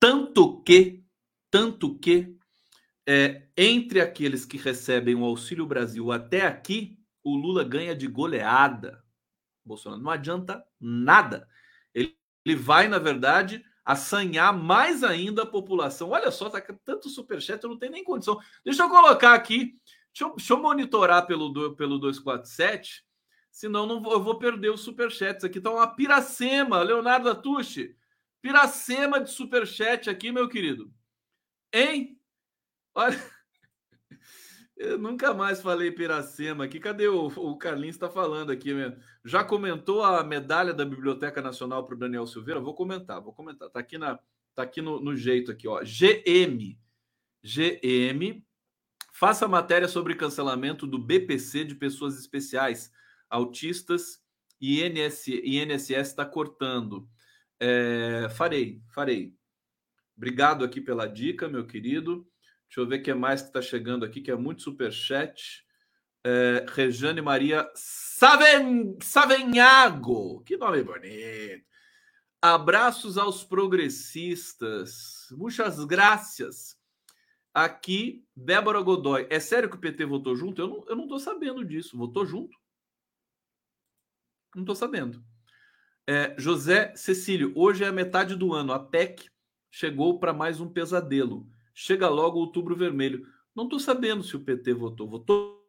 Tanto 0.00 0.62
que, 0.62 1.04
tanto 1.50 1.98
que, 1.98 2.34
é, 3.06 3.48
entre 3.54 4.00
aqueles 4.00 4.46
que 4.46 4.56
recebem 4.56 5.14
o 5.14 5.24
Auxílio 5.24 5.66
Brasil 5.66 6.10
até 6.10 6.46
aqui, 6.46 6.98
o 7.22 7.36
Lula 7.36 7.62
ganha 7.62 7.94
de 7.94 8.06
goleada. 8.06 9.04
Bolsonaro 9.62 10.02
não 10.02 10.10
adianta 10.10 10.64
nada. 10.80 11.46
Ele, 11.94 12.16
ele 12.46 12.56
vai, 12.56 12.88
na 12.88 12.98
verdade, 12.98 13.62
assanhar 13.84 14.56
mais 14.56 15.04
ainda 15.04 15.42
a 15.42 15.46
população. 15.46 16.10
Olha 16.10 16.30
só, 16.30 16.48
tá 16.48 16.62
tanto 16.82 17.10
superchat, 17.10 17.62
eu 17.62 17.70
não 17.70 17.78
tenho 17.78 17.92
nem 17.92 18.02
condição. 18.02 18.40
Deixa 18.64 18.82
eu 18.82 18.88
colocar 18.88 19.34
aqui, 19.34 19.74
deixa 20.12 20.24
eu, 20.24 20.34
deixa 20.34 20.52
eu 20.54 20.62
monitorar 20.62 21.26
pelo, 21.26 21.76
pelo 21.76 21.98
247, 21.98 23.04
senão 23.50 23.86
não 23.86 24.00
vou, 24.00 24.12
eu 24.14 24.22
vou 24.22 24.38
perder 24.38 24.70
os 24.70 24.80
superchats. 24.80 25.44
Aqui 25.44 25.60
tá 25.60 25.70
uma 25.70 25.86
piracema, 25.94 26.82
Leonardo 26.82 27.28
Atushi. 27.28 27.94
Piracema 28.42 29.20
de 29.20 29.30
superchat 29.30 30.08
aqui, 30.08 30.32
meu 30.32 30.48
querido. 30.48 30.92
Hein? 31.72 32.18
Olha. 32.94 33.18
Eu 34.76 34.98
nunca 34.98 35.34
mais 35.34 35.60
falei 35.60 35.90
Piracema 35.90 36.64
aqui. 36.64 36.80
Cadê 36.80 37.06
o, 37.06 37.26
o 37.26 37.58
Carlinhos? 37.58 37.96
Está 37.96 38.08
falando 38.08 38.50
aqui 38.50 38.72
mesmo. 38.72 38.96
Já 39.22 39.44
comentou 39.44 40.02
a 40.02 40.24
medalha 40.24 40.72
da 40.72 40.86
Biblioteca 40.86 41.42
Nacional 41.42 41.84
para 41.84 41.94
o 41.94 41.98
Daniel 41.98 42.26
Silveira? 42.26 42.60
Vou 42.60 42.74
comentar, 42.74 43.20
vou 43.20 43.34
comentar. 43.34 43.68
Está 43.68 43.80
aqui, 43.80 43.98
na, 43.98 44.18
tá 44.54 44.62
aqui 44.62 44.80
no, 44.80 44.98
no 44.98 45.14
jeito 45.14 45.52
aqui, 45.52 45.68
ó. 45.68 45.82
GM. 45.82 46.78
GM. 47.42 48.42
Faça 49.12 49.46
matéria 49.46 49.86
sobre 49.86 50.14
cancelamento 50.14 50.86
do 50.86 50.98
BPC 50.98 51.64
de 51.64 51.74
pessoas 51.74 52.18
especiais, 52.18 52.90
autistas 53.28 54.22
e 54.58 54.82
INSS 54.82 55.90
está 55.90 56.24
cortando. 56.24 57.06
É, 57.60 58.28
farei, 58.30 58.82
farei. 58.94 59.34
Obrigado 60.16 60.64
aqui 60.64 60.80
pela 60.80 61.06
dica, 61.06 61.48
meu 61.48 61.66
querido. 61.66 62.26
Deixa 62.66 62.80
eu 62.80 62.86
ver 62.86 63.00
o 63.00 63.02
que 63.02 63.12
mais 63.12 63.42
que 63.42 63.48
está 63.48 63.60
chegando 63.60 64.04
aqui, 64.04 64.20
que 64.20 64.30
é 64.30 64.36
muito 64.36 64.62
super 64.62 64.92
chat. 64.92 65.64
É, 66.24 66.64
Rejane 66.68 67.20
Maria 67.20 67.70
Saven, 67.74 68.96
Savenhago. 69.02 70.42
Que 70.44 70.56
nome 70.56 70.82
bonito. 70.82 71.64
Abraços 72.42 73.18
aos 73.18 73.44
progressistas. 73.44 75.26
Muitas 75.32 75.84
graças. 75.84 76.78
Aqui, 77.52 78.24
Débora 78.34 78.80
Godoy. 78.80 79.26
É 79.28 79.40
sério 79.40 79.68
que 79.68 79.76
o 79.76 79.80
PT 79.80 80.04
votou 80.06 80.36
junto? 80.36 80.62
Eu 80.62 80.68
não, 80.68 80.84
eu 80.88 80.96
não 80.96 81.18
sabendo 81.18 81.64
disso. 81.64 81.98
Votou 81.98 82.24
junto? 82.24 82.56
Não 84.54 84.62
estou 84.62 84.74
sabendo. 84.74 85.22
É, 86.12 86.34
José 86.36 86.92
Cecílio, 86.96 87.52
hoje 87.54 87.84
é 87.84 87.86
a 87.86 87.92
metade 87.92 88.34
do 88.34 88.52
ano. 88.52 88.72
A 88.72 88.80
PEC 88.80 89.30
chegou 89.70 90.18
para 90.18 90.32
mais 90.32 90.60
um 90.60 90.68
pesadelo. 90.68 91.48
Chega 91.72 92.08
logo 92.08 92.40
outubro 92.40 92.74
vermelho. 92.74 93.24
Não 93.54 93.62
estou 93.62 93.78
sabendo 93.78 94.24
se 94.24 94.34
o 94.34 94.40
PT 94.40 94.74
votou. 94.74 95.08
Votou 95.08 95.60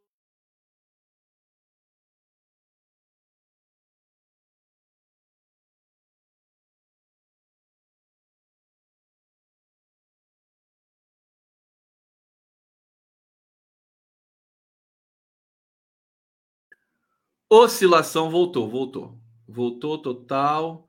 Oscilação 17.48 18.32
voltou, 18.32 18.68
voltou. 18.68 19.22
Voltou 19.52 19.98
total. 20.02 20.88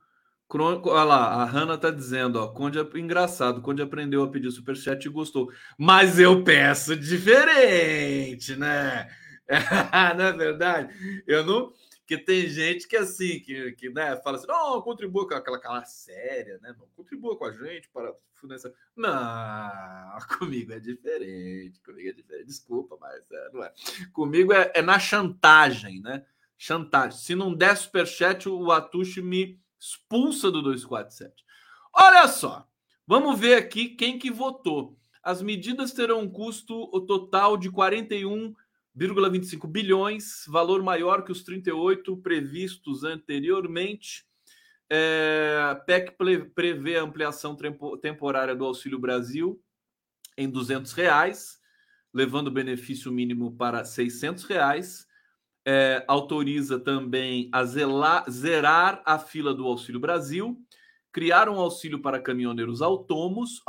Crônico, 0.48 0.90
olha 0.90 1.04
lá, 1.04 1.26
a 1.42 1.44
Hanna 1.46 1.78
tá 1.78 1.90
dizendo, 1.90 2.38
ó, 2.38 2.48
Conde 2.48 2.78
é 2.78 2.82
engraçado, 2.98 3.62
Conde 3.62 3.80
aprendeu 3.80 4.22
a 4.22 4.30
pedir 4.30 4.50
superchat 4.50 5.02
e 5.02 5.10
gostou. 5.10 5.50
Mas 5.78 6.18
eu 6.18 6.44
peço 6.44 6.94
diferente, 6.94 8.54
né? 8.56 9.08
não 10.16 10.26
é 10.26 10.32
verdade? 10.32 11.22
Eu 11.26 11.44
não, 11.44 11.72
que 12.06 12.18
tem 12.18 12.46
gente 12.48 12.86
que 12.86 12.96
assim, 12.96 13.40
que, 13.40 13.72
que 13.72 13.88
né, 13.88 14.14
fala 14.16 14.36
assim, 14.36 14.46
não, 14.46 14.82
contribua 14.82 15.26
com 15.26 15.34
aquela 15.34 15.58
cara 15.58 15.84
séria, 15.86 16.58
né? 16.60 16.74
Não, 16.78 16.86
contribua 16.94 17.36
com 17.36 17.46
a 17.46 17.52
gente 17.52 17.88
para 17.88 18.12
financiar. 18.34 18.74
Não, 18.94 20.18
comigo 20.38 20.72
é 20.72 20.80
diferente, 20.80 21.80
comigo 21.80 22.10
é 22.10 22.12
diferente. 22.12 22.46
Desculpa, 22.46 22.98
mas 23.00 23.22
é, 23.30 23.50
não 23.52 23.64
é. 23.64 23.72
Comigo 24.12 24.52
é, 24.52 24.70
é 24.74 24.82
na 24.82 24.98
chantagem, 24.98 26.00
né? 26.02 26.26
Chantagem. 26.64 27.18
Se 27.18 27.34
não 27.34 27.52
der 27.52 27.76
superchat, 27.76 28.48
o 28.48 28.70
Atushi 28.70 29.20
me 29.20 29.58
expulsa 29.80 30.48
do 30.48 30.62
247. 30.62 31.44
Olha 31.92 32.28
só. 32.28 32.64
Vamos 33.04 33.36
ver 33.36 33.56
aqui 33.56 33.88
quem 33.88 34.16
que 34.16 34.30
votou. 34.30 34.96
As 35.24 35.42
medidas 35.42 35.92
terão 35.92 36.20
um 36.20 36.30
custo 36.30 36.86
total 37.04 37.56
de 37.56 37.68
41,25 37.68 39.66
bilhões, 39.66 40.44
valor 40.46 40.84
maior 40.84 41.24
que 41.24 41.32
os 41.32 41.42
38 41.42 42.16
previstos 42.18 43.02
anteriormente. 43.02 44.24
É, 44.88 45.76
PEC 45.84 46.16
prevê 46.54 46.96
a 46.96 47.02
ampliação 47.02 47.56
temporária 48.00 48.54
do 48.54 48.64
Auxílio 48.64 49.00
Brasil 49.00 49.60
em 50.38 50.48
200 50.48 50.92
reais, 50.92 51.58
levando 52.14 52.46
o 52.46 52.52
benefício 52.52 53.10
mínimo 53.10 53.56
para 53.56 53.84
600 53.84 54.44
reais 54.44 55.10
é, 55.64 56.04
autoriza 56.08 56.78
também 56.78 57.48
a 57.52 57.64
zelar, 57.64 58.28
zerar 58.30 59.02
a 59.04 59.18
fila 59.18 59.54
do 59.54 59.66
Auxílio 59.66 60.00
Brasil, 60.00 60.60
criar 61.12 61.48
um 61.48 61.60
auxílio 61.60 62.00
para 62.00 62.20
caminhoneiros 62.20 62.80
autônomos, 62.82 63.62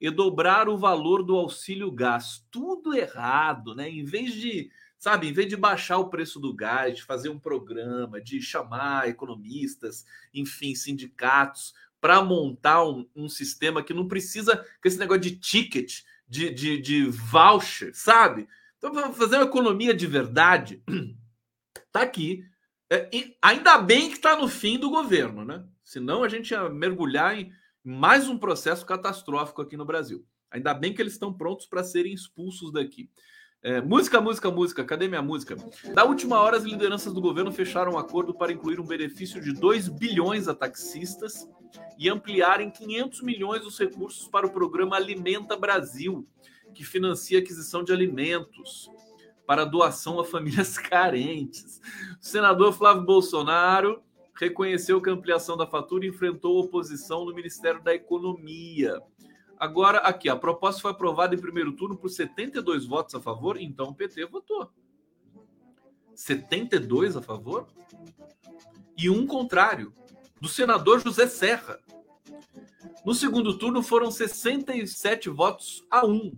e 0.00 0.10
dobrar 0.10 0.68
o 0.68 0.76
valor 0.76 1.22
do 1.22 1.34
auxílio 1.34 1.90
gás. 1.90 2.44
Tudo 2.50 2.94
errado, 2.94 3.74
né? 3.74 3.88
Em 3.88 4.04
vez 4.04 4.34
de, 4.34 4.70
sabe, 4.98 5.28
em 5.28 5.32
vez 5.32 5.48
de 5.48 5.56
baixar 5.56 5.96
o 5.98 6.10
preço 6.10 6.38
do 6.38 6.52
gás, 6.52 6.96
de 6.96 7.02
fazer 7.02 7.30
um 7.30 7.38
programa, 7.38 8.20
de 8.20 8.40
chamar 8.42 9.08
economistas, 9.08 10.04
enfim, 10.34 10.74
sindicatos, 10.74 11.72
para 12.00 12.22
montar 12.22 12.84
um, 12.84 13.08
um, 13.16 13.30
sistema 13.30 13.82
que 13.82 13.94
não 13.94 14.06
precisa 14.06 14.58
com 14.58 14.88
esse 14.88 14.98
negócio 14.98 15.22
de 15.22 15.36
ticket, 15.36 16.02
de, 16.28 16.50
de, 16.50 16.78
de 16.78 17.06
voucher, 17.06 17.94
sabe? 17.94 18.46
Então, 18.84 18.92
vamos 18.92 19.16
fazer 19.16 19.36
uma 19.36 19.46
economia 19.46 19.94
de 19.94 20.06
verdade. 20.06 20.82
Tá 21.90 22.02
aqui. 22.02 22.44
É, 22.90 23.08
ainda 23.40 23.78
bem 23.78 24.08
que 24.08 24.16
está 24.16 24.36
no 24.36 24.48
fim 24.48 24.76
do 24.76 24.90
governo, 24.90 25.44
né? 25.44 25.64
Senão 25.84 26.24
a 26.24 26.28
gente 26.28 26.50
ia 26.50 26.68
mergulhar 26.68 27.38
em 27.38 27.52
mais 27.84 28.28
um 28.28 28.36
processo 28.36 28.84
catastrófico 28.84 29.62
aqui 29.62 29.76
no 29.76 29.84
Brasil. 29.84 30.26
Ainda 30.50 30.74
bem 30.74 30.92
que 30.92 31.00
eles 31.00 31.12
estão 31.12 31.32
prontos 31.32 31.66
para 31.66 31.84
serem 31.84 32.12
expulsos 32.12 32.72
daqui. 32.72 33.08
É, 33.62 33.80
música, 33.80 34.20
música, 34.20 34.50
música. 34.50 34.84
Cadê 34.84 35.06
minha 35.06 35.22
música? 35.22 35.56
Na 35.94 36.02
última 36.02 36.40
hora, 36.40 36.56
as 36.56 36.64
lideranças 36.64 37.12
do 37.12 37.20
governo 37.20 37.52
fecharam 37.52 37.92
um 37.92 37.98
acordo 37.98 38.34
para 38.34 38.52
incluir 38.52 38.80
um 38.80 38.86
benefício 38.86 39.40
de 39.40 39.52
2 39.52 39.88
bilhões 39.88 40.48
a 40.48 40.54
taxistas 40.54 41.48
e 41.96 42.08
ampliar 42.08 42.60
em 42.60 42.70
500 42.70 43.22
milhões 43.22 43.64
os 43.64 43.78
recursos 43.78 44.26
para 44.26 44.46
o 44.46 44.50
programa 44.50 44.96
Alimenta 44.96 45.56
Brasil, 45.56 46.28
que 46.74 46.84
financia 46.84 47.38
aquisição 47.38 47.82
de 47.82 47.92
alimentos 47.92 48.90
para 49.46 49.64
doação 49.64 50.18
a 50.18 50.24
famílias 50.24 50.76
carentes. 50.78 51.80
O 52.20 52.24
senador 52.24 52.72
Flávio 52.72 53.04
Bolsonaro 53.04 54.02
reconheceu 54.34 55.00
que 55.00 55.08
a 55.08 55.12
ampliação 55.12 55.56
da 55.56 55.66
fatura 55.66 56.06
enfrentou 56.06 56.58
oposição 56.58 57.24
no 57.24 57.34
Ministério 57.34 57.82
da 57.82 57.94
Economia. 57.94 59.00
Agora, 59.58 59.98
aqui, 59.98 60.28
a 60.28 60.36
proposta 60.36 60.82
foi 60.82 60.90
aprovada 60.90 61.34
em 61.34 61.40
primeiro 61.40 61.72
turno 61.72 61.96
por 61.96 62.10
72 62.10 62.84
votos 62.84 63.14
a 63.14 63.20
favor, 63.20 63.56
então 63.60 63.90
o 63.90 63.94
PT 63.94 64.26
votou. 64.26 64.68
72 66.14 67.16
a 67.16 67.22
favor? 67.22 67.68
E 68.96 69.08
um 69.08 69.26
contrário, 69.26 69.92
do 70.40 70.48
senador 70.48 71.00
José 71.00 71.26
Serra. 71.26 71.78
No 73.04 73.14
segundo 73.14 73.56
turno 73.56 73.82
foram 73.82 74.10
67 74.10 75.28
votos 75.30 75.84
a 75.90 76.04
1 76.04 76.32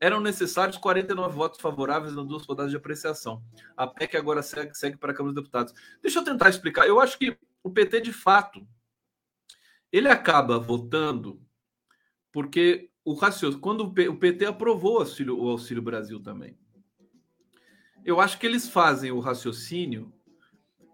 eram 0.00 0.20
necessários 0.20 0.76
49 0.76 1.34
votos 1.34 1.60
favoráveis 1.60 2.14
nas 2.14 2.26
duas 2.26 2.44
rodadas 2.44 2.70
de 2.70 2.76
apreciação. 2.76 3.42
A 3.76 3.86
PEC 3.86 4.16
agora 4.16 4.42
segue, 4.42 4.74
segue 4.74 4.96
para 4.96 5.12
a 5.12 5.14
Câmara 5.14 5.34
dos 5.34 5.42
Deputados. 5.42 5.74
Deixa 6.02 6.18
eu 6.18 6.24
tentar 6.24 6.48
explicar. 6.48 6.86
Eu 6.86 7.00
acho 7.00 7.18
que 7.18 7.36
o 7.62 7.70
PT, 7.70 8.00
de 8.00 8.12
fato, 8.12 8.66
ele 9.90 10.08
acaba 10.08 10.58
votando 10.58 11.40
porque 12.32 12.90
o 13.04 13.14
raciocínio, 13.14 13.60
quando 13.60 13.80
o 13.82 14.18
PT 14.18 14.44
aprovou 14.44 14.96
o 14.96 14.98
Auxílio, 14.98 15.40
o 15.40 15.48
Auxílio 15.48 15.82
Brasil 15.82 16.20
também. 16.20 16.58
Eu 18.04 18.20
acho 18.20 18.38
que 18.38 18.46
eles 18.46 18.68
fazem 18.68 19.10
o 19.10 19.20
raciocínio 19.20 20.12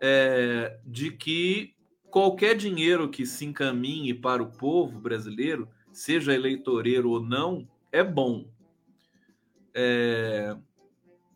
é, 0.00 0.78
de 0.84 1.10
que 1.10 1.74
qualquer 2.10 2.54
dinheiro 2.54 3.08
que 3.08 3.24
se 3.24 3.44
encaminhe 3.44 4.12
para 4.12 4.42
o 4.42 4.52
povo 4.52 5.00
brasileiro, 5.00 5.68
seja 5.90 6.34
eleitoreiro 6.34 7.10
ou 7.10 7.20
não, 7.20 7.68
é 7.90 8.04
bom. 8.04 8.48
É, 9.74 10.56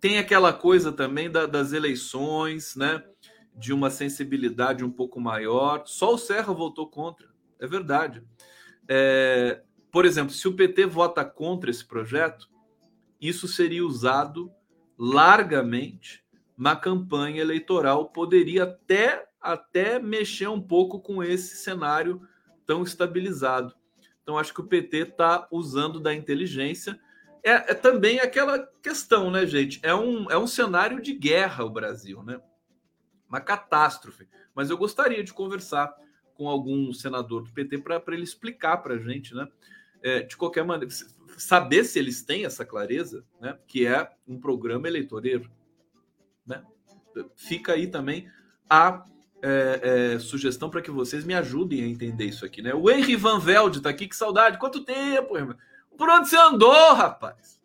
tem 0.01 0.19
aquela 0.19 0.53
coisa 0.53 0.93
também 0.93 1.31
da, 1.31 1.47
das 1.47 1.73
eleições, 1.73 2.77
né? 2.77 3.03
De 3.55 3.73
uma 3.73 3.91
sensibilidade 3.91 4.85
um 4.85 4.91
pouco 4.91 5.21
maior. 5.21 5.83
Só 5.87 6.15
o 6.15 6.19
Serra 6.19 6.53
votou 6.53 6.89
contra, 6.89 7.29
é 7.59 7.67
verdade. 7.67 8.23
É, 8.89 9.63
por 9.91 10.05
exemplo, 10.05 10.33
se 10.33 10.47
o 10.47 10.55
PT 10.55 10.87
vota 10.87 11.25
contra 11.25 11.71
esse 11.71 11.85
projeto, 11.85 12.49
isso 13.21 13.49
seria 13.49 13.85
usado 13.85 14.51
largamente 14.99 16.25
na 16.57 16.75
campanha 16.75 17.41
eleitoral, 17.41 18.11
poderia 18.11 18.65
até, 18.65 19.27
até 19.41 19.99
mexer 19.99 20.49
um 20.49 20.61
pouco 20.61 21.01
com 21.01 21.23
esse 21.23 21.57
cenário 21.57 22.21
tão 22.65 22.83
estabilizado. 22.83 23.75
Então, 24.23 24.39
acho 24.39 24.53
que 24.53 24.61
o 24.61 24.67
PT 24.67 24.97
está 24.99 25.47
usando 25.51 26.01
da 26.01 26.15
inteligência 26.15 26.99
é, 27.47 27.71
é, 27.71 27.75
também 27.75 28.19
aquela 28.19 28.59
questão, 28.83 29.31
né, 29.31 29.47
gente? 29.47 29.79
É 29.81 29.95
um, 29.95 30.29
é 30.29 30.37
um 30.37 30.49
cenário 30.49 31.01
de 31.01 31.13
guerra 31.13 31.65
o 31.65 31.71
Brasil, 31.71 32.21
né? 32.25 32.41
Uma 33.29 33.41
catástrofe. 33.41 34.29
Mas 34.53 34.69
eu 34.69 34.77
gostaria 34.77 35.23
de 35.23 35.33
conversar 35.33 35.95
com 36.35 36.49
algum 36.49 36.93
senador 36.93 37.45
do 37.45 37.53
PT 37.53 37.79
para 37.79 38.03
ele 38.09 38.25
explicar 38.25 38.79
para 38.79 38.95
a 38.95 38.99
gente, 38.99 39.33
né? 39.33 39.47
É, 40.03 40.23
de 40.23 40.37
qualquer 40.37 40.65
maneira, 40.65 40.93
saber 41.39 41.85
se 41.85 42.01
eles 42.01 42.21
têm 42.25 42.45
essa 42.45 42.65
clareza, 42.65 43.25
né? 43.41 43.57
Que 43.69 43.87
é 43.87 44.11
um 44.27 44.41
programa 44.41 44.89
eleitoreiro, 44.89 45.49
né? 46.45 46.65
Fica 47.37 47.75
aí 47.75 47.87
também 47.87 48.29
a 48.69 49.05
é, 49.41 50.15
é, 50.15 50.19
sugestão 50.19 50.69
para 50.69 50.83
que 50.83 50.91
vocês 50.91 51.25
me 51.25 51.35
ajudem 51.35 51.85
a 51.85 51.87
entender 51.87 52.25
isso 52.25 52.45
aqui, 52.45 52.61
né? 52.61 52.75
O 52.75 52.91
Henry 52.91 53.15
Van 53.15 53.39
Velde 53.39 53.79
está 53.79 53.91
aqui, 53.91 54.09
que 54.09 54.17
saudade! 54.17 54.59
Quanto 54.59 54.85
tempo, 54.85 55.37
irmão? 55.37 55.57
Por 55.97 56.09
onde 56.09 56.29
você 56.29 56.37
andou, 56.37 56.95
rapaz? 56.95 57.61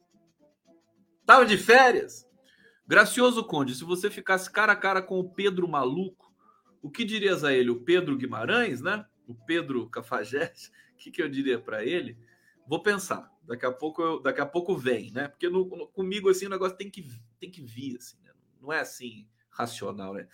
Tava 1.25 1.45
de 1.45 1.57
férias? 1.57 2.27
Gracioso 2.87 3.43
Conde, 3.43 3.75
se 3.75 3.83
você 3.83 4.09
ficasse 4.09 4.51
cara 4.51 4.73
a 4.73 4.75
cara 4.75 5.01
com 5.01 5.19
o 5.19 5.29
Pedro 5.29 5.67
Maluco, 5.67 6.33
o 6.81 6.89
que 6.89 7.05
dirias 7.05 7.43
a 7.43 7.53
ele? 7.53 7.69
O 7.69 7.81
Pedro 7.81 8.17
Guimarães, 8.17 8.81
né? 8.81 9.05
O 9.27 9.35
Pedro 9.35 9.87
Cafajeste? 9.89 10.71
O 10.93 10.97
que, 10.97 11.11
que 11.11 11.21
eu 11.21 11.29
diria 11.29 11.59
para 11.59 11.85
ele? 11.85 12.17
Vou 12.67 12.81
pensar. 12.81 13.31
Daqui 13.43 13.65
a 13.65 13.71
pouco, 13.71 14.01
eu, 14.01 14.21
daqui 14.21 14.41
a 14.41 14.45
pouco 14.45 14.75
vem, 14.75 15.11
né? 15.11 15.27
Porque 15.27 15.49
no, 15.49 15.65
no, 15.65 15.87
comigo 15.87 16.29
assim 16.29 16.45
o 16.45 16.49
negócio 16.49 16.77
tem 16.77 16.89
que 16.89 17.05
tem 17.39 17.49
que 17.49 17.61
vir 17.61 17.97
assim, 17.97 18.17
né? 18.23 18.31
Não 18.61 18.71
é 18.71 18.79
assim 18.79 19.27
racional, 19.49 20.13
né? 20.13 20.27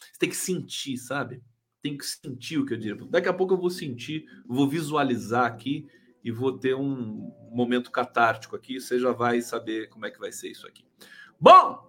Você 0.00 0.18
tem 0.18 0.28
que 0.28 0.36
sentir, 0.36 0.96
sabe? 0.98 1.42
Tem 1.82 1.96
que 1.96 2.04
sentir 2.04 2.58
o 2.58 2.66
que 2.66 2.74
eu 2.74 2.78
diria. 2.78 3.06
Daqui 3.06 3.28
a 3.28 3.32
pouco 3.32 3.54
eu 3.54 3.58
vou 3.58 3.70
sentir, 3.70 4.26
vou 4.46 4.68
visualizar 4.68 5.46
aqui 5.46 5.88
e 6.22 6.30
vou 6.30 6.58
ter 6.58 6.74
um 6.74 7.32
momento 7.50 7.90
catártico 7.90 8.56
aqui. 8.56 8.80
Você 8.80 8.98
já 8.98 9.12
vai 9.12 9.40
saber 9.40 9.88
como 9.88 10.06
é 10.06 10.10
que 10.10 10.18
vai 10.18 10.32
ser 10.32 10.50
isso 10.50 10.66
aqui. 10.66 10.84
Bom, 11.38 11.88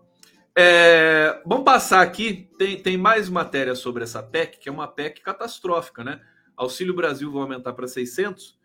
É, 0.53 1.41
vamos 1.45 1.63
passar 1.63 2.01
aqui. 2.01 2.49
Tem, 2.57 2.81
tem 2.81 2.97
mais 2.97 3.29
matéria 3.29 3.73
sobre 3.73 4.03
essa 4.03 4.21
PEC, 4.21 4.59
que 4.59 4.67
é 4.67 4.71
uma 4.71 4.87
PEC 4.87 5.21
catastrófica, 5.21 6.03
né? 6.03 6.21
Auxílio 6.57 6.93
Brasil 6.93 7.31
vai 7.31 7.43
aumentar 7.43 7.71
para 7.73 7.87
600. 7.87 8.59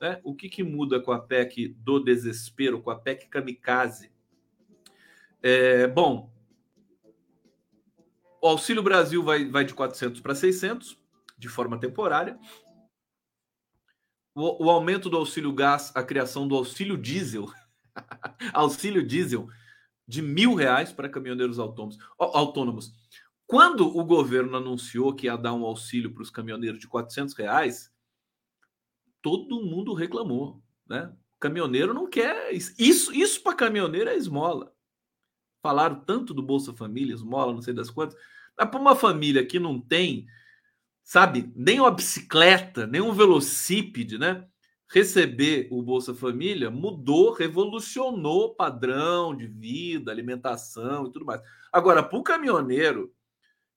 Né? 0.00 0.20
O 0.24 0.34
que, 0.34 0.48
que 0.48 0.62
muda 0.62 1.00
com 1.00 1.12
a 1.12 1.18
PEC 1.18 1.68
do 1.78 1.98
desespero, 1.98 2.80
com 2.80 2.90
a 2.90 2.98
PEC 2.98 3.28
kamikaze? 3.28 4.12
É, 5.42 5.86
bom, 5.88 6.32
o 8.40 8.48
Auxílio 8.48 8.82
Brasil 8.82 9.22
vai, 9.22 9.44
vai 9.44 9.64
de 9.64 9.74
400 9.74 10.20
para 10.20 10.34
600, 10.34 10.98
de 11.38 11.48
forma 11.48 11.78
temporária. 11.78 12.38
O, 14.34 14.66
o 14.66 14.70
aumento 14.70 15.10
do 15.10 15.16
auxílio 15.16 15.52
gás, 15.52 15.92
a 15.94 16.02
criação 16.02 16.48
do 16.48 16.54
auxílio 16.54 16.96
diesel, 16.96 17.50
auxílio 18.52 19.06
diesel 19.06 19.48
de 20.06 20.22
mil 20.22 20.54
reais 20.54 20.92
para 20.92 21.08
caminhoneiros 21.08 21.58
autônomos. 21.58 21.98
autônomos. 22.18 22.92
Quando 23.46 23.86
o 23.86 24.04
governo 24.04 24.56
anunciou 24.56 25.14
que 25.14 25.26
ia 25.26 25.36
dar 25.36 25.52
um 25.52 25.64
auxílio 25.64 26.12
para 26.12 26.22
os 26.22 26.30
caminhoneiros 26.30 26.80
de 26.80 26.88
400 26.88 27.34
reais, 27.34 27.92
todo 29.20 29.62
mundo 29.62 29.94
reclamou, 29.94 30.62
né? 30.86 31.14
Caminhoneiro 31.38 31.92
não 31.92 32.08
quer 32.08 32.52
isso. 32.52 32.72
Isso 32.78 33.42
para 33.42 33.56
caminhoneiro 33.56 34.08
é 34.08 34.16
esmola. 34.16 34.72
Falaram 35.62 36.00
tanto 36.00 36.32
do 36.32 36.42
Bolsa 36.42 36.72
Família, 36.72 37.14
esmola, 37.14 37.52
não 37.52 37.62
sei 37.62 37.74
das 37.74 37.90
quantas. 37.90 38.18
Mas 38.56 38.68
para 38.68 38.80
uma 38.80 38.96
família 38.96 39.44
que 39.44 39.58
não 39.58 39.80
tem, 39.80 40.26
sabe, 41.02 41.52
nem 41.54 41.80
uma 41.80 41.90
bicicleta, 41.90 42.86
nem 42.86 43.00
um 43.00 43.12
velocípede, 43.12 44.18
né? 44.18 44.46
receber 44.92 45.68
o 45.70 45.82
Bolsa 45.82 46.14
Família 46.14 46.70
mudou, 46.70 47.32
revolucionou 47.32 48.44
o 48.44 48.54
padrão 48.54 49.34
de 49.34 49.46
vida, 49.46 50.12
alimentação 50.12 51.06
e 51.06 51.10
tudo 51.10 51.24
mais. 51.24 51.40
Agora, 51.72 52.02
para 52.02 52.18
o 52.18 52.22
caminhoneiro 52.22 53.10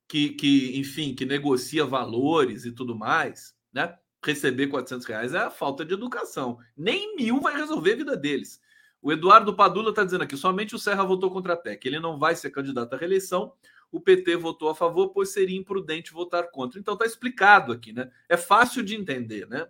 que, 0.09 0.31
que, 0.31 0.77
enfim, 0.77 1.15
que 1.15 1.25
negocia 1.25 1.85
valores 1.85 2.65
e 2.65 2.71
tudo 2.71 2.95
mais, 2.95 3.55
né? 3.73 3.97
Receber 4.23 4.67
400 4.67 5.05
reais 5.05 5.33
é 5.33 5.37
a 5.37 5.49
falta 5.49 5.85
de 5.85 5.93
educação. 5.93 6.57
Nem 6.75 7.15
mil 7.15 7.39
vai 7.39 7.55
resolver 7.55 7.93
a 7.93 7.97
vida 7.97 8.17
deles. 8.17 8.59
O 9.01 9.13
Eduardo 9.13 9.55
Padula 9.55 9.91
está 9.91 10.03
dizendo 10.03 10.23
aqui: 10.23 10.35
somente 10.35 10.75
o 10.75 10.79
Serra 10.79 11.03
votou 11.03 11.31
contra 11.31 11.53
a 11.53 11.57
PEC. 11.57 11.87
Ele 11.87 11.99
não 11.99 12.17
vai 12.19 12.35
ser 12.35 12.49
candidato 12.49 12.93
à 12.93 12.97
reeleição. 12.97 13.53
O 13.91 13.99
PT 13.99 14.35
votou 14.35 14.69
a 14.69 14.75
favor, 14.75 15.09
pois 15.09 15.29
seria 15.29 15.57
imprudente 15.57 16.11
votar 16.11 16.49
contra. 16.51 16.79
Então 16.79 16.93
está 16.93 17.05
explicado 17.05 17.71
aqui, 17.71 17.93
né? 17.93 18.11
É 18.27 18.37
fácil 18.37 18.83
de 18.83 18.95
entender, 18.95 19.47
né? 19.47 19.67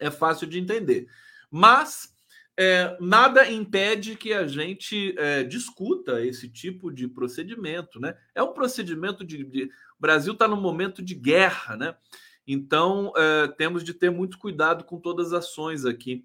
é 0.00 0.10
fácil 0.10 0.46
de 0.46 0.58
entender. 0.58 1.06
Mas 1.50 2.12
é, 2.56 2.96
nada 2.98 3.48
impede 3.48 4.16
que 4.16 4.32
a 4.32 4.46
gente 4.46 5.14
é, 5.18 5.44
discuta 5.44 6.24
esse 6.24 6.48
tipo 6.48 6.90
de 6.90 7.06
procedimento, 7.06 8.00
né? 8.00 8.16
É 8.34 8.42
um 8.42 8.52
procedimento 8.52 9.22
de. 9.22 9.44
de... 9.44 9.64
O 9.64 10.00
Brasil 10.00 10.32
está 10.32 10.48
num 10.48 10.60
momento 10.60 11.02
de 11.02 11.14
guerra, 11.14 11.76
né? 11.76 11.94
Então 12.46 13.12
é, 13.16 13.48
temos 13.48 13.84
de 13.84 13.92
ter 13.94 14.10
muito 14.10 14.38
cuidado 14.38 14.84
com 14.84 14.98
todas 14.98 15.32
as 15.32 15.44
ações 15.44 15.84
aqui. 15.84 16.24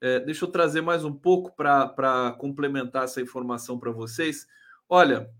É, 0.00 0.20
deixa 0.20 0.44
eu 0.44 0.50
trazer 0.50 0.82
mais 0.82 1.02
um 1.04 1.12
pouco 1.12 1.56
para 1.56 2.36
complementar 2.38 3.04
essa 3.04 3.22
informação 3.22 3.78
para 3.78 3.90
vocês. 3.90 4.46
Olha, 4.86 5.30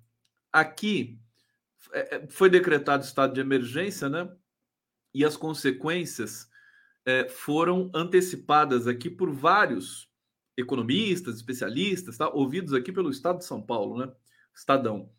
aqui 0.50 1.18
foi 2.28 2.48
decretado 2.48 3.04
estado 3.04 3.34
de 3.34 3.40
emergência, 3.40 4.08
né? 4.08 4.30
E 5.12 5.24
as 5.24 5.36
consequências 5.36 6.48
é, 7.04 7.28
foram 7.28 7.90
antecipadas 7.94 8.86
aqui 8.86 9.10
por 9.10 9.30
vários 9.30 10.08
economistas, 10.56 11.36
especialistas, 11.36 12.16
tá? 12.16 12.28
ouvidos 12.28 12.72
aqui 12.72 12.92
pelo 12.92 13.10
Estado 13.10 13.38
de 13.38 13.44
São 13.44 13.60
Paulo, 13.60 13.98
né? 13.98 14.12
Estadão. 14.54 15.10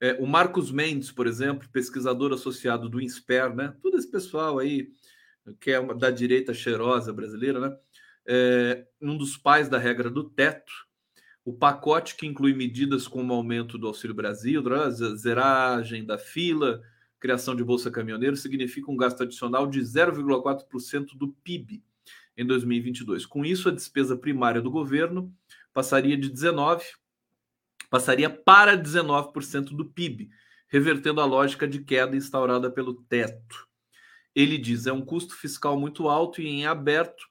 É, 0.00 0.14
o 0.14 0.26
Marcos 0.26 0.70
Mendes, 0.70 1.10
por 1.10 1.26
exemplo, 1.26 1.68
pesquisador 1.70 2.32
associado 2.32 2.88
do 2.88 3.00
INSPER, 3.00 3.54
né? 3.54 3.74
Todo 3.82 3.98
esse 3.98 4.10
pessoal 4.10 4.58
aí 4.58 4.92
que 5.60 5.70
é 5.70 5.80
uma, 5.80 5.94
da 5.94 6.10
direita 6.10 6.52
cheirosa 6.52 7.12
brasileira, 7.12 7.60
né? 7.60 7.76
É, 8.26 8.86
um 9.00 9.16
dos 9.16 9.36
pais 9.36 9.68
da 9.68 9.78
regra 9.78 10.10
do 10.10 10.28
teto, 10.28 10.72
o 11.48 11.52
pacote 11.54 12.14
que 12.14 12.26
inclui 12.26 12.52
medidas 12.52 13.08
como 13.08 13.32
aumento 13.32 13.78
do 13.78 13.86
Auxílio 13.86 14.14
Brasil, 14.14 14.62
zeragem 15.16 16.04
da 16.04 16.18
fila, 16.18 16.82
criação 17.18 17.56
de 17.56 17.64
Bolsa 17.64 17.90
Caminhoneiro 17.90 18.36
significa 18.36 18.90
um 18.90 18.96
gasto 18.98 19.22
adicional 19.22 19.66
de 19.66 19.80
0,4% 19.80 21.16
do 21.16 21.28
PIB 21.42 21.82
em 22.36 22.44
2022. 22.44 23.24
Com 23.24 23.46
isso, 23.46 23.70
a 23.70 23.72
despesa 23.72 24.14
primária 24.14 24.60
do 24.60 24.70
governo 24.70 25.34
passaria 25.72 26.18
de 26.18 26.28
19 26.28 26.84
passaria 27.88 28.28
para 28.28 28.76
19% 28.76 29.74
do 29.74 29.86
PIB, 29.86 30.28
revertendo 30.68 31.22
a 31.22 31.24
lógica 31.24 31.66
de 31.66 31.82
queda 31.82 32.14
instaurada 32.14 32.70
pelo 32.70 32.92
teto. 33.04 33.66
Ele 34.34 34.58
diz: 34.58 34.86
é 34.86 34.92
um 34.92 35.00
custo 35.00 35.34
fiscal 35.34 35.80
muito 35.80 36.10
alto 36.10 36.42
e 36.42 36.46
em 36.46 36.66
aberto, 36.66 37.26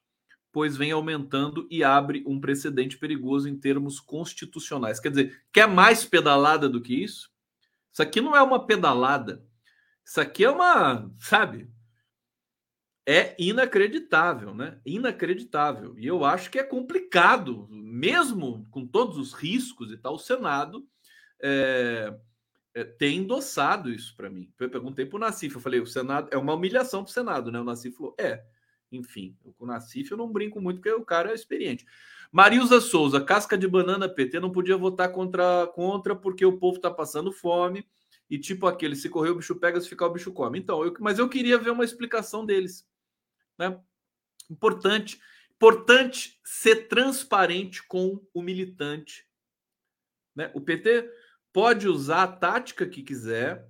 pois 0.58 0.76
vem 0.76 0.92
aumentando 0.92 1.68
e 1.70 1.84
abre 1.84 2.24
um 2.26 2.42
precedente 2.42 2.98
perigoso 2.98 3.48
em 3.48 3.56
termos 3.56 4.00
constitucionais. 4.00 5.00
Quer 5.00 5.10
dizer, 5.10 5.44
quer 5.54 5.68
mais 5.68 6.04
pedalada 6.04 6.68
do 6.68 6.82
que 6.82 6.96
isso? 6.96 7.30
Isso 7.94 8.02
aqui 8.02 8.20
não 8.20 8.36
é 8.36 8.42
uma 8.42 8.66
pedalada. 8.66 9.46
Isso 10.04 10.20
aqui 10.20 10.44
é 10.44 10.50
uma, 10.50 11.12
sabe? 11.20 11.70
É 13.06 13.36
inacreditável, 13.38 14.56
né? 14.56 14.82
Inacreditável. 14.84 15.94
E 15.96 16.08
eu 16.08 16.26
acho 16.26 16.50
que 16.50 16.58
é 16.58 16.64
complicado, 16.64 17.68
mesmo 17.70 18.68
com 18.72 18.84
todos 18.84 19.16
os 19.20 19.34
riscos 19.34 19.92
e 19.92 19.98
tal, 19.98 20.16
o 20.16 20.20
Senado 20.20 20.88
é, 21.40 22.18
é, 22.74 22.84
tem 22.84 23.20
endossado 23.20 23.92
isso 23.92 24.16
para 24.16 24.28
mim. 24.28 24.52
Eu 24.60 24.72
perguntei 24.72 25.06
para 25.06 25.18
o 25.18 25.20
Nassif, 25.20 25.54
eu 25.54 25.62
falei, 25.62 25.80
o 25.80 25.86
Senado 25.86 26.30
é 26.32 26.38
uma 26.38 26.56
humilhação 26.56 27.04
para 27.04 27.12
o 27.12 27.14
Senado, 27.14 27.52
né? 27.52 27.62
O 27.62 27.64
Nassif 27.64 27.96
falou, 27.96 28.16
é. 28.18 28.44
Enfim, 28.92 29.36
com 29.58 29.66
o 29.66 29.68
Nassif 29.68 30.12
eu 30.12 30.18
não 30.18 30.32
brinco 30.32 30.62
muito, 30.62 30.78
porque 30.78 30.92
o 30.92 31.06
cara 31.06 31.32
é 31.32 31.36
experiente. 31.36 31.86
Marilza 32.32 32.82
Souza, 32.82 33.22
casca 33.22 33.58
de 33.58 33.68
banana 33.68 34.10
PT, 34.10 34.40
não 34.40 34.52
podia 34.52 34.78
votar 34.78 35.12
contra, 35.12 35.68
contra 35.68 36.16
porque 36.16 36.46
o 36.46 36.58
povo 36.58 36.78
está 36.78 36.92
passando 36.92 37.32
fome 37.32 37.86
e 38.30 38.38
tipo 38.38 38.68
aquele, 38.68 38.96
se 38.96 39.10
correr 39.10 39.30
o 39.30 39.36
bicho 39.36 39.56
pega, 39.56 39.80
se 39.80 39.90
ficar 39.90 40.08
o 40.08 40.14
bicho 40.14 40.34
come. 40.34 40.60
Então, 40.60 40.84
eu, 40.84 40.94
mas 41.00 41.20
eu 41.20 41.30
queria 41.30 41.58
ver 41.58 41.72
uma 41.72 41.86
explicação 41.86 42.46
deles. 42.46 42.88
Né? 43.58 43.80
Importante, 44.50 45.20
importante 45.56 46.40
ser 46.44 46.88
transparente 46.88 47.86
com 47.88 48.22
o 48.34 48.42
militante. 48.42 49.26
Né? 50.36 50.52
O 50.54 50.62
PT 50.62 51.10
pode 51.54 51.88
usar 51.88 52.24
a 52.24 52.28
tática 52.28 52.86
que 52.86 53.02
quiser, 53.02 53.68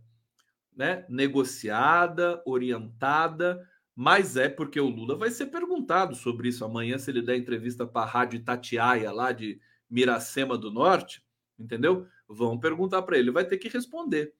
né? 0.75 1.05
negociada, 1.07 2.41
orientada, 2.45 3.65
mas 3.99 4.37
é 4.37 4.47
porque 4.47 4.79
o 4.79 4.89
Lula 4.89 5.15
vai 5.15 5.31
ser 5.31 5.47
perguntado 5.47 6.13
sobre 6.13 6.49
isso 6.49 6.63
amanhã, 6.63 6.99
se 6.99 7.09
ele 7.09 7.23
der 7.23 7.35
entrevista 7.35 7.83
para 7.83 8.03
a 8.03 8.05
Rádio 8.05 8.43
Tatiaia, 8.43 9.11
lá 9.11 9.31
de 9.31 9.59
Miracema 9.89 10.55
do 10.55 10.69
Norte, 10.69 11.25
entendeu? 11.57 12.05
Vão 12.27 12.59
perguntar 12.59 13.01
para 13.01 13.15
ele, 13.15 13.23
ele 13.23 13.33
vai 13.33 13.43
ter 13.43 13.57
que 13.57 13.67
responder. 13.67 14.35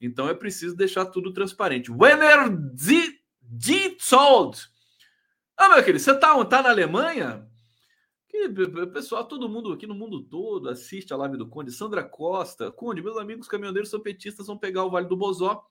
Então 0.00 0.28
é 0.28 0.34
preciso 0.34 0.76
deixar 0.76 1.06
tudo 1.06 1.32
transparente. 1.32 1.90
Wenner 1.90 2.56
Dietzold. 3.42 4.68
Ah, 5.56 5.70
meu 5.70 5.78
querido, 5.82 5.98
você 5.98 6.16
tá, 6.16 6.44
tá 6.44 6.62
na 6.62 6.70
Alemanha? 6.70 7.50
Que, 8.28 8.48
pessoal, 8.92 9.24
todo 9.24 9.48
mundo 9.48 9.72
aqui 9.72 9.88
no 9.88 9.94
mundo 9.94 10.22
todo 10.22 10.68
assiste 10.68 11.12
a 11.12 11.16
live 11.16 11.36
do 11.36 11.48
Conde. 11.48 11.72
Sandra 11.72 12.04
Costa. 12.04 12.70
Conde, 12.70 13.02
meus 13.02 13.16
amigos 13.16 13.48
caminhoneiros 13.48 13.90
são 13.90 13.98
petistas, 13.98 14.46
vão 14.46 14.56
pegar 14.56 14.84
o 14.84 14.90
Vale 14.90 15.08
do 15.08 15.16
Bozó. 15.16 15.66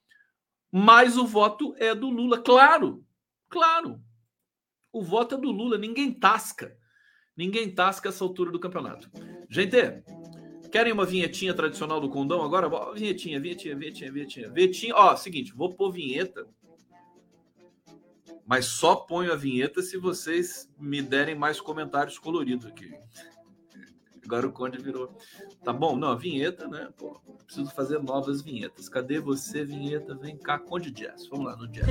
Mas 0.69 1.17
o 1.17 1.25
voto 1.25 1.73
é 1.78 1.95
do 1.95 2.10
Lula. 2.10 2.38
Claro, 2.38 3.02
claro. 3.50 4.02
O 4.92 5.02
voto 5.02 5.36
é 5.36 5.38
do 5.38 5.52
Lula. 5.52 5.78
Ninguém 5.78 6.14
tasca. 6.14 6.78
Ninguém 7.36 7.74
tasca 7.74 8.10
essa 8.10 8.24
altura 8.24 8.52
do 8.52 8.60
campeonato. 8.60 9.10
Gente, 9.50 10.04
Querem 10.72 10.94
uma 10.94 11.06
vinhetinha 11.06 11.54
tradicional 11.54 12.00
do 12.00 12.10
condão 12.10 12.44
agora? 12.44 12.70
Vinhetinha, 12.94 13.40
vinhetinha, 13.40 13.76
vinhetinha, 13.76 14.12
vinhetinha. 14.12 14.50
Vinhetinha, 14.50 14.96
ó, 14.96 15.16
seguinte, 15.16 15.54
vou 15.54 15.74
pôr 15.74 15.92
vinheta. 15.92 16.46
Mas 18.46 18.66
só 18.66 18.96
ponho 18.96 19.32
a 19.32 19.36
vinheta 19.36 19.82
se 19.82 19.98
vocês 19.98 20.70
me 20.80 21.02
derem 21.02 21.36
mais 21.36 21.60
comentários 21.60 22.20
coloridos 22.20 22.68
aqui. 22.68 22.94
Agora 24.24 24.48
o 24.48 24.52
Conde 24.52 24.78
virou. 24.78 25.18
Tá 25.64 25.74
bom? 25.74 25.96
Não, 25.96 26.10
a 26.10 26.16
vinheta, 26.16 26.68
né? 26.68 26.90
Pô, 26.96 27.20
preciso 27.46 27.72
fazer 27.72 28.02
novas 28.02 28.42
vinhetas. 28.42 28.88
Cadê 28.88 29.20
você, 29.20 29.64
vinheta? 29.64 30.14
Vem 30.16 30.38
cá, 30.38 30.60
Conde 30.60 30.92
Jazz. 30.92 31.28
Vamos 31.28 31.46
lá 31.48 31.56
no 31.56 31.68
Jazz. 31.68 31.88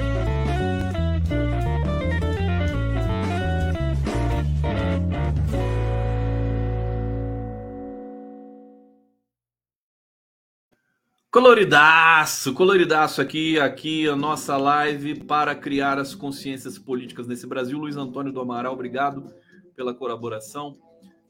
Coloridaço, 11.30 12.54
coloridaço 12.54 13.20
aqui, 13.20 13.60
aqui 13.60 14.08
a 14.08 14.16
nossa 14.16 14.56
live 14.56 15.24
para 15.24 15.54
criar 15.54 15.98
as 15.98 16.14
consciências 16.14 16.78
políticas 16.78 17.26
nesse 17.26 17.46
Brasil. 17.46 17.76
Luiz 17.76 17.98
Antônio 17.98 18.32
do 18.32 18.40
Amaral, 18.40 18.72
obrigado 18.72 19.30
pela 19.76 19.92
colaboração. 19.92 20.80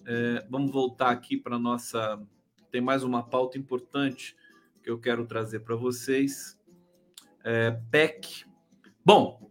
É, 0.06 0.46
vamos 0.48 0.70
voltar 0.70 1.10
aqui 1.10 1.36
para 1.36 1.58
nossa. 1.58 2.16
Tem 2.70 2.80
mais 2.80 3.02
uma 3.02 3.24
pauta 3.24 3.58
importante 3.58 4.36
que 4.84 4.88
eu 4.88 5.00
quero 5.00 5.26
trazer 5.26 5.60
para 5.60 5.74
vocês. 5.74 6.56
É, 7.42 7.72
PEC. 7.90 8.44
Bom, 9.04 9.50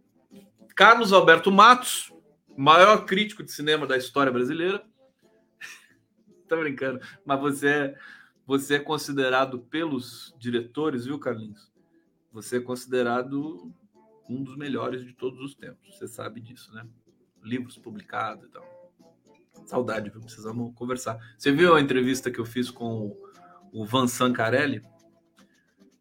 Carlos 0.74 1.12
Alberto 1.12 1.52
Matos, 1.52 2.10
maior 2.56 3.04
crítico 3.04 3.42
de 3.42 3.52
cinema 3.52 3.86
da 3.86 3.98
história 3.98 4.32
brasileira. 4.32 4.82
Tô 6.48 6.56
brincando, 6.56 7.00
mas 7.26 7.38
você 7.38 7.68
é, 7.68 7.98
você 8.48 8.76
é 8.76 8.78
considerado 8.78 9.58
pelos 9.58 10.34
diretores, 10.38 11.04
viu, 11.04 11.18
Carlinhos? 11.18 11.70
Você 12.32 12.56
é 12.56 12.60
considerado 12.60 13.70
um 14.26 14.42
dos 14.42 14.56
melhores 14.56 15.04
de 15.04 15.12
todos 15.12 15.38
os 15.38 15.54
tempos. 15.54 15.98
Você 15.98 16.08
sabe 16.08 16.40
disso, 16.40 16.72
né? 16.72 16.86
Livros 17.42 17.76
publicados 17.76 18.46
e 18.46 18.48
tal. 18.48 18.66
Saudade, 19.66 20.08
viu? 20.08 20.22
Precisamos 20.22 20.74
conversar. 20.74 21.18
Você 21.36 21.52
viu 21.52 21.74
a 21.74 21.80
entrevista 21.80 22.30
que 22.30 22.38
eu 22.38 22.46
fiz 22.46 22.70
com 22.70 23.14
o 23.70 23.84
Van 23.84 24.08
Sancarelli? 24.08 24.82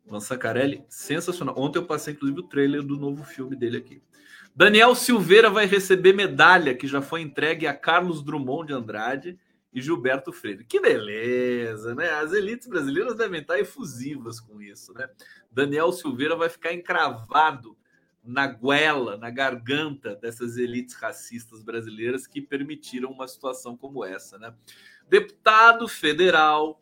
Van 0.06 0.22
Sancarelli, 0.22 0.86
sensacional. 0.88 1.54
Ontem 1.58 1.80
eu 1.80 1.86
passei, 1.86 2.14
inclusive, 2.14 2.40
o 2.40 2.48
trailer 2.48 2.82
do 2.82 2.96
novo 2.96 3.26
filme 3.26 3.58
dele 3.58 3.76
aqui. 3.76 4.02
Daniel 4.56 4.96
Silveira 4.96 5.50
vai 5.50 5.66
receber 5.66 6.14
medalha 6.14 6.74
que 6.74 6.88
já 6.88 7.02
foi 7.02 7.20
entregue 7.20 7.68
a 7.68 7.74
Carlos 7.74 8.24
Drummond 8.24 8.68
de 8.68 8.74
Andrade 8.74 9.38
e 9.78 9.82
Gilberto 9.82 10.34
Freire. 10.34 10.66
Que 10.66 10.80
beleza, 10.80 11.94
né? 11.94 12.10
As 12.10 12.34
elites 12.34 12.68
brasileiras 12.68 13.16
devem 13.16 13.42
estar 13.42 13.60
efusivas 13.60 14.40
com 14.40 14.60
isso, 14.60 14.92
né? 14.92 15.08
Daniel 15.52 15.92
Silveira 15.92 16.36
vai 16.36 16.50
ficar 16.50 16.74
encravado 16.74 17.78
na 18.24 18.48
goela, 18.48 19.18
na 19.18 19.30
garganta 19.30 20.16
dessas 20.16 20.58
elites 20.58 20.96
racistas 20.96 21.62
brasileiras 21.62 22.26
que 22.26 22.42
permitiram 22.42 23.12
uma 23.12 23.28
situação 23.28 23.78
como 23.78 24.04
essa, 24.04 24.40
né? 24.40 24.52
Deputado 25.08 25.88
federal 25.88 26.82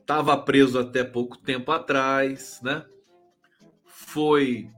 estava 0.00 0.36
preso 0.36 0.76
até 0.76 1.04
pouco 1.04 1.38
tempo 1.38 1.70
atrás, 1.70 2.60
né? 2.64 2.84
Foi 3.84 4.68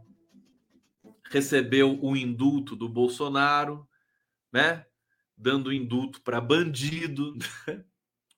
recebeu 1.31 1.99
o 2.03 2.15
indulto 2.15 2.77
do 2.77 2.87
Bolsonaro, 2.87 3.89
né? 4.53 4.85
Dando 5.41 5.73
indulto 5.73 6.21
para 6.21 6.39
bandido, 6.39 7.35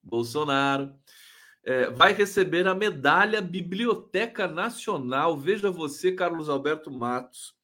Bolsonaro 0.01 0.95
é, 1.65 1.91
vai 1.91 2.13
receber 2.13 2.67
a 2.67 2.75
medalha 2.75 3.41
Biblioteca 3.41 4.47
Nacional. 4.47 5.37
Veja 5.37 5.71
você, 5.71 6.13
Carlos 6.13 6.49
Alberto 6.49 6.91
Matos, 6.91 7.55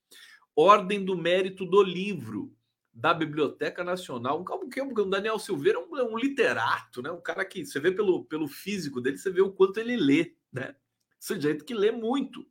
Ordem 0.57 1.05
do 1.05 1.17
Mérito 1.17 1.65
do 1.65 1.83
Livro 1.83 2.53
da 2.93 3.15
Biblioteca 3.15 3.85
Nacional. 3.85 4.45
O 4.45 5.05
Daniel 5.05 5.39
Silveira 5.39 5.79
é 5.79 5.83
um, 5.83 5.97
é 5.99 6.03
um, 6.03 6.19
literato, 6.19 7.01
né? 7.01 7.11
Um 7.11 7.21
cara 7.21 7.45
que 7.45 7.65
você 7.65 7.79
vê 7.79 7.93
pelo, 7.93 8.25
pelo 8.25 8.49
físico 8.49 9.01
dele, 9.01 9.19
você 9.19 9.31
vê 9.31 9.41
o 9.41 9.53
quanto 9.53 9.79
ele 9.79 9.97
lê, 9.97 10.35
né? 10.53 10.75
Sujeito 11.19 11.65
que 11.65 11.75
lê 11.75 11.93
muito. 11.93 12.45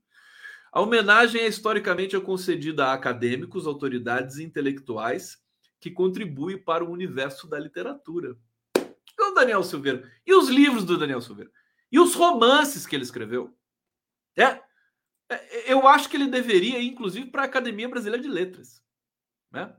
A 0.71 0.82
homenagem 0.82 1.41
é 1.41 1.47
historicamente 1.47 2.17
concedida 2.19 2.88
a 2.88 2.93
acadêmicos, 2.93 3.65
autoridades 3.65 4.38
intelectuais 4.38 5.38
que 5.80 5.92
contribuem 5.92 6.58
para 6.58 6.84
o 6.84 6.92
universo 6.92 7.48
da 7.48 7.60
literatura 7.60 8.38
o 9.20 9.34
Daniel 9.34 9.63
Silveira. 9.63 10.10
E 10.26 10.34
os 10.34 10.50
livros 10.50 10.84
do 10.84 10.98
Daniel 10.98 11.22
Silveira. 11.22 11.52
E 11.92 12.00
os 12.00 12.13
romances 12.13 12.86
que 12.86 12.96
ele 12.96 13.04
escreveu. 13.04 13.56
É, 14.36 14.62
é 15.30 15.74
eu 15.74 15.88
acho 15.88 16.10
que 16.10 16.16
ele 16.16 16.28
deveria 16.28 16.82
inclusive, 16.82 17.30
para 17.30 17.44
a 17.44 17.46
Academia 17.46 17.90
Brasileira 17.90 18.22
de 18.22 18.30
Letras. 18.30 18.82
Né? 19.52 19.74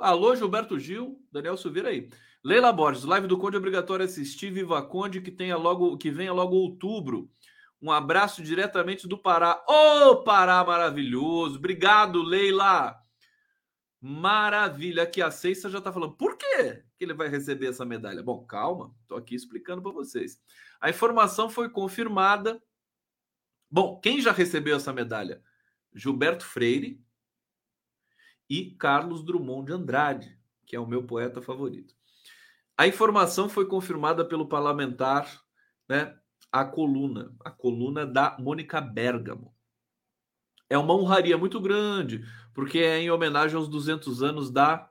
Alô, 0.00 0.34
Gilberto 0.36 0.78
Gil, 0.78 1.20
Daniel 1.30 1.56
Silveira 1.56 1.88
aí. 1.88 2.08
Leila 2.44 2.72
Borges, 2.72 3.04
live 3.04 3.26
do 3.26 3.38
Conde 3.38 3.56
obrigatório 3.56 4.04
assistir, 4.04 4.50
Viva 4.50 4.82
Conde, 4.82 5.20
que 5.20 5.30
tenha 5.30 5.56
logo, 5.56 5.96
que 5.96 6.10
venha 6.10 6.32
logo 6.32 6.56
outubro. 6.56 7.30
Um 7.80 7.90
abraço 7.90 8.42
diretamente 8.42 9.08
do 9.08 9.18
Pará. 9.18 9.64
Ô, 9.68 10.10
oh, 10.10 10.16
Pará 10.22 10.64
maravilhoso. 10.64 11.56
Obrigado, 11.56 12.22
Leila. 12.22 12.96
Maravilha. 14.04 15.04
Aqui 15.04 15.22
a 15.22 15.30
Ceissa 15.30 15.70
já 15.70 15.78
está 15.78 15.92
falando. 15.92 16.14
Por 16.16 16.36
quê 16.36 16.82
que 16.98 17.04
ele 17.04 17.14
vai 17.14 17.28
receber 17.28 17.68
essa 17.68 17.84
medalha? 17.84 18.20
Bom, 18.20 18.44
calma. 18.44 18.92
Estou 19.02 19.16
aqui 19.16 19.36
explicando 19.36 19.80
para 19.80 19.92
vocês. 19.92 20.42
A 20.80 20.90
informação 20.90 21.48
foi 21.48 21.70
confirmada. 21.70 22.60
Bom, 23.70 24.00
quem 24.00 24.20
já 24.20 24.32
recebeu 24.32 24.74
essa 24.74 24.92
medalha? 24.92 25.40
Gilberto 25.94 26.44
Freire 26.44 27.00
e 28.50 28.72
Carlos 28.72 29.24
Drummond 29.24 29.66
de 29.66 29.72
Andrade, 29.72 30.38
que 30.66 30.74
é 30.74 30.80
o 30.80 30.86
meu 30.86 31.06
poeta 31.06 31.40
favorito. 31.40 31.94
A 32.76 32.88
informação 32.88 33.48
foi 33.48 33.66
confirmada 33.66 34.24
pelo 34.24 34.48
parlamentar, 34.48 35.44
né? 35.88 36.18
A 36.50 36.64
coluna, 36.64 37.32
a 37.44 37.52
coluna 37.52 38.04
da 38.04 38.36
Mônica 38.40 38.80
Bergamo. 38.80 39.54
É 40.72 40.78
uma 40.78 40.94
honraria 40.94 41.36
muito 41.36 41.60
grande 41.60 42.24
porque 42.54 42.78
é 42.78 42.98
em 42.98 43.10
homenagem 43.10 43.56
aos 43.56 43.68
200 43.68 44.22
anos 44.22 44.50
da. 44.50 44.88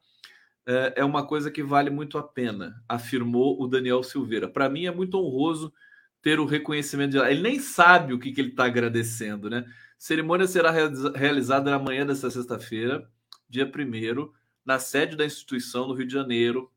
É, 0.65 0.93
é 0.97 1.05
uma 1.05 1.25
coisa 1.25 1.49
que 1.49 1.63
vale 1.63 1.89
muito 1.89 2.19
a 2.19 2.23
pena, 2.23 2.83
afirmou 2.87 3.59
o 3.59 3.67
Daniel 3.67 4.03
Silveira. 4.03 4.47
Para 4.47 4.69
mim 4.69 4.85
é 4.85 4.91
muito 4.91 5.17
honroso 5.17 5.73
ter 6.21 6.39
o 6.39 6.45
reconhecimento 6.45 7.11
de. 7.11 7.17
Ele 7.17 7.41
nem 7.41 7.59
sabe 7.59 8.13
o 8.13 8.19
que, 8.19 8.31
que 8.31 8.39
ele 8.39 8.49
está 8.49 8.65
agradecendo, 8.65 9.49
né? 9.49 9.65
cerimônia 9.97 10.47
será 10.47 10.71
realizada 11.15 11.71
na 11.71 11.79
manhã 11.79 12.05
desta 12.05 12.29
sexta-feira, 12.29 13.07
dia 13.49 13.65
1 13.65 14.31
na 14.65 14.77
sede 14.77 15.15
da 15.15 15.25
instituição 15.25 15.87
no 15.87 15.93
Rio 15.93 16.07
de 16.07 16.13
Janeiro. 16.13 16.71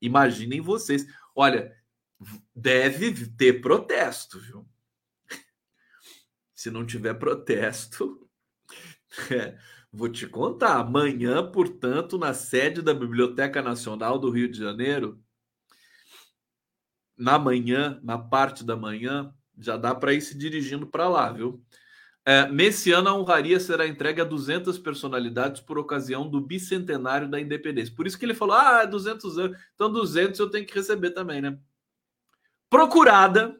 Imaginem 0.00 0.60
vocês. 0.60 1.06
Olha, 1.34 1.74
deve 2.54 3.26
ter 3.28 3.60
protesto, 3.60 4.38
viu? 4.40 4.66
Se 6.54 6.70
não 6.70 6.86
tiver 6.86 7.14
protesto, 7.14 8.25
é, 9.30 9.56
Vou 9.92 10.10
te 10.10 10.26
contar. 10.26 10.80
Amanhã, 10.80 11.50
portanto, 11.50 12.18
na 12.18 12.34
sede 12.34 12.82
da 12.82 12.92
Biblioteca 12.92 13.62
Nacional 13.62 14.18
do 14.18 14.30
Rio 14.30 14.50
de 14.50 14.58
Janeiro, 14.58 15.18
na 17.16 17.38
manhã, 17.38 17.98
na 18.02 18.18
parte 18.18 18.62
da 18.62 18.76
manhã, 18.76 19.32
já 19.58 19.76
dá 19.76 19.94
para 19.94 20.12
ir 20.12 20.20
se 20.20 20.36
dirigindo 20.36 20.86
para 20.86 21.08
lá, 21.08 21.32
viu? 21.32 21.64
É, 22.26 22.46
nesse 22.50 22.92
ano, 22.92 23.08
a 23.08 23.14
honraria 23.14 23.58
será 23.58 23.86
entregue 23.86 24.20
a 24.20 24.24
200 24.24 24.78
personalidades 24.78 25.62
por 25.62 25.78
ocasião 25.78 26.28
do 26.28 26.40
bicentenário 26.40 27.30
da 27.30 27.40
independência. 27.40 27.94
Por 27.94 28.06
isso 28.06 28.18
que 28.18 28.24
ele 28.24 28.34
falou: 28.34 28.56
ah, 28.56 28.84
200 28.84 29.38
anos, 29.38 29.58
então 29.74 29.90
200 29.90 30.38
eu 30.38 30.50
tenho 30.50 30.66
que 30.66 30.74
receber 30.74 31.12
também, 31.12 31.40
né? 31.40 31.58
Procurada 32.68 33.56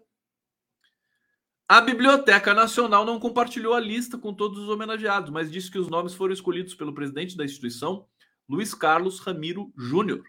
a 1.69 1.81
Biblioteca 1.81 2.55
Nacional 2.55 3.05
não 3.05 3.19
compartilhou 3.19 3.75
a 3.75 3.81
lista 3.81 4.17
com 4.17 4.33
todos 4.33 4.57
os 4.61 4.69
homenageados, 4.69 5.31
mas 5.31 5.51
disse 5.51 5.69
que 5.69 5.79
os 5.81 5.89
nomes 5.89 6.15
foram 6.15 6.33
escolhidos 6.33 6.77
pelo 6.77 6.95
presidente 6.95 7.37
da 7.37 7.45
instituição, 7.45 8.07
Luiz 8.49 8.73
Carlos 8.73 9.19
Ramiro 9.19 9.73
Júnior, 9.77 10.23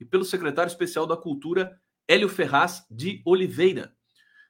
e 0.00 0.04
pelo 0.04 0.24
secretário 0.24 0.68
especial 0.68 1.06
da 1.06 1.16
Cultura, 1.16 1.80
Hélio 2.08 2.28
Ferraz 2.28 2.84
de 2.90 3.22
Oliveira. 3.24 3.94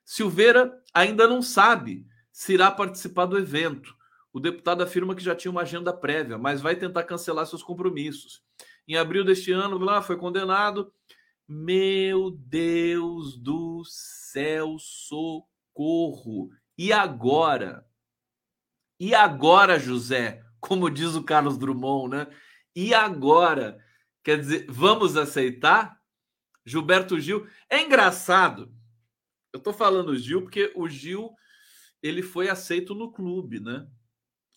Silveira 0.03 0.73
ainda 0.95 1.29
não 1.29 1.43
sabe 1.43 2.07
se 2.33 2.55
irá 2.55 2.71
participar 2.71 3.27
do 3.27 3.37
evento. 3.37 3.95
O 4.33 4.41
deputado 4.41 4.83
afirma 4.83 5.15
que 5.15 5.23
já 5.23 5.35
tinha 5.35 5.53
uma 5.53 5.61
agenda 5.61 5.93
prévia, 5.93 6.39
mas 6.39 6.63
vai 6.63 6.75
tentar 6.75 7.05
cancelar 7.05 7.47
seus 7.47 7.63
compromissos. 7.63 8.43
Em 8.89 8.97
abril 8.97 9.25
deste 9.25 9.53
ano, 9.53 9.77
lá 9.77 10.01
foi 10.01 10.17
condenado. 10.17 10.91
Meu 11.47 12.31
Deus 12.31 13.37
do 13.37 13.83
céu, 13.85 14.77
socorro 14.79 15.54
socorro. 15.75 16.51
E 16.79 16.93
agora? 16.93 17.87
E 18.99 19.15
agora, 19.15 19.79
José? 19.79 20.45
Como 20.61 20.89
diz 20.89 21.15
o 21.15 21.25
Carlos 21.25 21.59
Drummond, 21.59 22.17
né? 22.17 22.27
E 22.75 22.95
agora? 22.95 23.85
Quer 24.23 24.39
dizer, 24.39 24.67
vamos 24.69 25.17
aceitar? 25.17 26.01
Gilberto 26.65 27.21
Gil. 27.21 27.47
É 27.69 27.83
engraçado. 27.83 28.75
Eu 29.53 29.61
tô 29.61 29.73
falando 29.73 30.17
Gil 30.17 30.43
porque 30.43 30.73
o 30.75 30.89
Gil 30.89 31.35
ele 32.03 32.23
foi 32.23 32.49
aceito 32.49 32.95
no 32.95 33.13
clube, 33.13 33.61
né? 33.61 33.87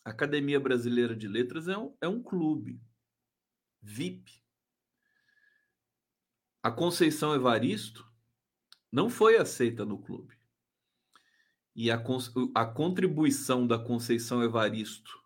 A 0.06 0.12
Academia 0.12 0.60
Brasileira 0.60 1.16
de 1.16 1.28
Letras 1.28 1.68
é 1.68 1.78
um, 1.78 1.96
é 2.00 2.08
um 2.08 2.24
clube 2.24 2.80
VIP. 3.82 4.42
A 6.64 6.72
Conceição 6.72 7.36
Evaristo 7.36 8.06
não 8.92 9.10
foi 9.10 9.38
aceita 9.38 9.86
no 9.86 9.98
clube 10.02 10.37
e 11.78 11.92
a, 11.92 12.04
a 12.56 12.66
contribuição 12.66 13.68
da 13.68 13.78
Conceição 13.78 14.44
Evaristo 14.44 15.22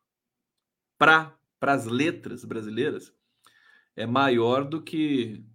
para 0.97 1.33
as 1.61 1.85
letras 1.85 2.43
brasileiras 2.43 3.13
é 3.95 4.05
maior 4.05 4.65
do 4.65 4.81
que 4.81 5.45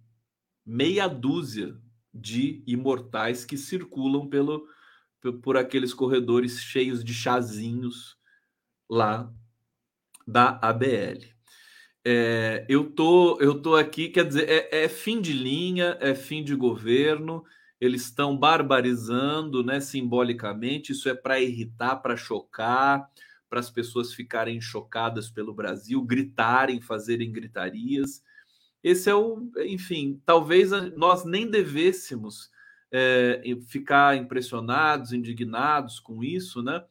meia 0.65 1.07
dúzia 1.07 1.79
de 2.11 2.63
imortais 2.65 3.45
que 3.45 3.55
circulam 3.55 4.27
pelo, 4.27 4.67
por 5.43 5.55
aqueles 5.55 5.93
corredores 5.93 6.59
cheios 6.59 7.03
de 7.03 7.13
chazinhos 7.13 8.17
lá 8.89 9.31
da 10.27 10.59
ABL. 10.63 11.27
É, 12.03 12.65
eu 12.67 12.89
tô 12.89 13.39
eu 13.39 13.61
tô 13.61 13.75
aqui, 13.75 14.09
quer 14.09 14.25
dizer, 14.25 14.49
é, 14.49 14.85
é 14.85 14.89
fim 14.89 15.21
de 15.21 15.33
linha, 15.33 15.95
é 16.01 16.15
fim 16.15 16.43
de 16.43 16.55
governo 16.55 17.45
eles 17.79 18.03
estão 18.03 18.37
barbarizando, 18.37 19.63
né, 19.63 19.79
simbolicamente. 19.79 20.91
Isso 20.91 21.09
é 21.09 21.13
para 21.13 21.39
irritar, 21.39 21.97
para 21.97 22.17
chocar, 22.17 23.09
para 23.49 23.59
as 23.59 23.69
pessoas 23.69 24.13
ficarem 24.13 24.59
chocadas 24.59 25.29
pelo 25.29 25.53
Brasil, 25.53 26.01
gritarem, 26.01 26.81
fazerem 26.81 27.31
gritarias. 27.31 28.23
Esse 28.83 29.09
é 29.09 29.15
o, 29.15 29.49
enfim, 29.65 30.21
talvez 30.25 30.71
nós 30.95 31.25
nem 31.25 31.49
devêssemos 31.49 32.49
é, 32.91 33.41
ficar 33.67 34.17
impressionados, 34.17 35.13
indignados 35.13 35.99
com 35.99 36.23
isso, 36.23 36.61
né? 36.61 36.83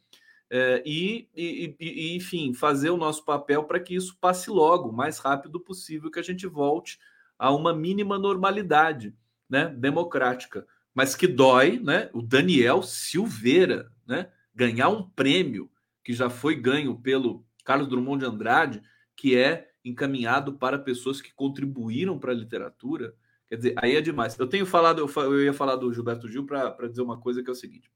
É, 0.49 0.81
e, 0.87 1.29
e, 1.35 1.75
e, 1.81 2.17
enfim, 2.17 2.55
fazer 2.55 2.91
o 2.91 2.97
nosso 2.97 3.25
papel 3.25 3.65
para 3.65 3.81
que 3.81 3.97
isso 3.97 4.17
passe 4.21 4.49
logo, 4.49 4.91
o 4.91 4.93
mais 4.93 5.19
rápido 5.19 5.59
possível, 5.59 6.11
que 6.11 6.21
a 6.21 6.23
gente 6.23 6.47
volte 6.47 7.01
a 7.37 7.53
uma 7.53 7.75
mínima 7.75 8.17
normalidade 8.17 9.13
né, 9.49 9.69
democrática. 9.69 10.67
Mas 10.97 11.15
que 11.15 11.27
dói 11.27 11.79
né, 11.79 12.09
o 12.15 12.23
Daniel 12.23 12.83
Silveira 12.83 13.93
né, 14.09 14.33
ganhar 14.55 14.89
um 14.89 15.07
prêmio 15.07 15.71
que 16.03 16.15
já 16.15 16.31
foi 16.31 16.57
ganho 16.57 16.99
pelo 16.99 17.45
Carlos 17.63 17.87
Drummond 17.87 18.21
de 18.21 18.25
Andrade, 18.25 18.83
que 19.15 19.37
é 19.37 19.69
encaminhado 19.85 20.55
para 20.55 20.79
pessoas 20.79 21.21
que 21.21 21.35
contribuíram 21.35 22.19
para 22.19 22.33
a 22.33 22.35
literatura. 22.35 23.15
Quer 23.47 23.57
dizer, 23.57 23.75
aí 23.77 23.95
é 23.95 24.01
demais. 24.01 24.39
Eu 24.39 24.47
tenho 24.47 24.65
falado, 24.65 25.07
eu, 25.17 25.45
ia 25.45 25.53
falar 25.53 25.77
do 25.77 25.93
Gilberto 25.93 26.29
Gil 26.29 26.47
para 26.47 26.89
dizer 26.89 27.03
uma 27.03 27.21
coisa 27.21 27.43
que 27.43 27.51
é 27.51 27.53
o 27.53 27.57
seguinte: 27.57 27.93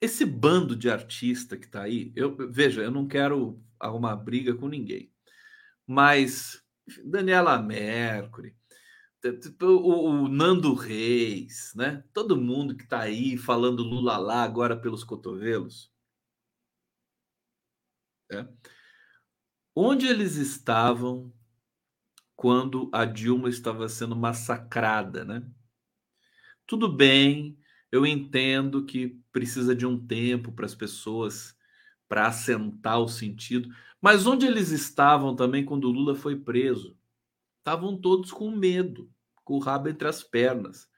esse 0.00 0.24
bando 0.24 0.74
de 0.74 0.88
artista 0.88 1.58
que 1.58 1.66
está 1.66 1.82
aí, 1.82 2.10
eu 2.16 2.34
veja, 2.50 2.80
eu 2.80 2.90
não 2.90 3.06
quero 3.06 3.62
arrumar 3.78 4.16
briga 4.16 4.54
com 4.54 4.66
ninguém, 4.66 5.12
mas 5.86 6.62
Daniela 7.04 7.60
Mercury, 7.60 8.56
o, 9.62 10.24
o 10.24 10.28
Nando 10.28 10.74
Reis, 10.74 11.72
né? 11.74 12.04
Todo 12.12 12.40
mundo 12.40 12.76
que 12.76 12.84
está 12.84 13.00
aí 13.00 13.36
falando 13.36 13.82
Lula 13.82 14.16
lá 14.16 14.42
agora 14.42 14.76
pelos 14.76 15.04
cotovelos. 15.04 15.92
É. 18.30 18.46
Onde 19.74 20.06
eles 20.06 20.36
estavam 20.36 21.32
quando 22.34 22.90
a 22.92 23.04
Dilma 23.04 23.48
estava 23.48 23.88
sendo 23.88 24.16
massacrada, 24.16 25.24
né? 25.24 25.48
Tudo 26.66 26.92
bem, 26.92 27.58
eu 27.90 28.04
entendo 28.04 28.84
que 28.84 29.20
precisa 29.32 29.74
de 29.74 29.86
um 29.86 29.98
tempo 30.04 30.52
para 30.52 30.66
as 30.66 30.74
pessoas 30.74 31.56
para 32.08 32.26
assentar 32.26 33.00
o 33.00 33.08
sentido, 33.08 33.68
mas 34.00 34.26
onde 34.26 34.46
eles 34.46 34.70
estavam 34.70 35.34
também 35.34 35.64
quando 35.64 35.84
o 35.84 35.92
Lula 35.92 36.14
foi 36.14 36.36
preso? 36.36 36.96
Estavam 37.58 37.96
todos 37.96 38.30
com 38.30 38.50
medo, 38.50 39.10
com 39.46 39.54
o 39.54 39.60
rabo 39.60 39.88
entre 39.88 40.08
as 40.08 40.24
pernas. 40.24 40.88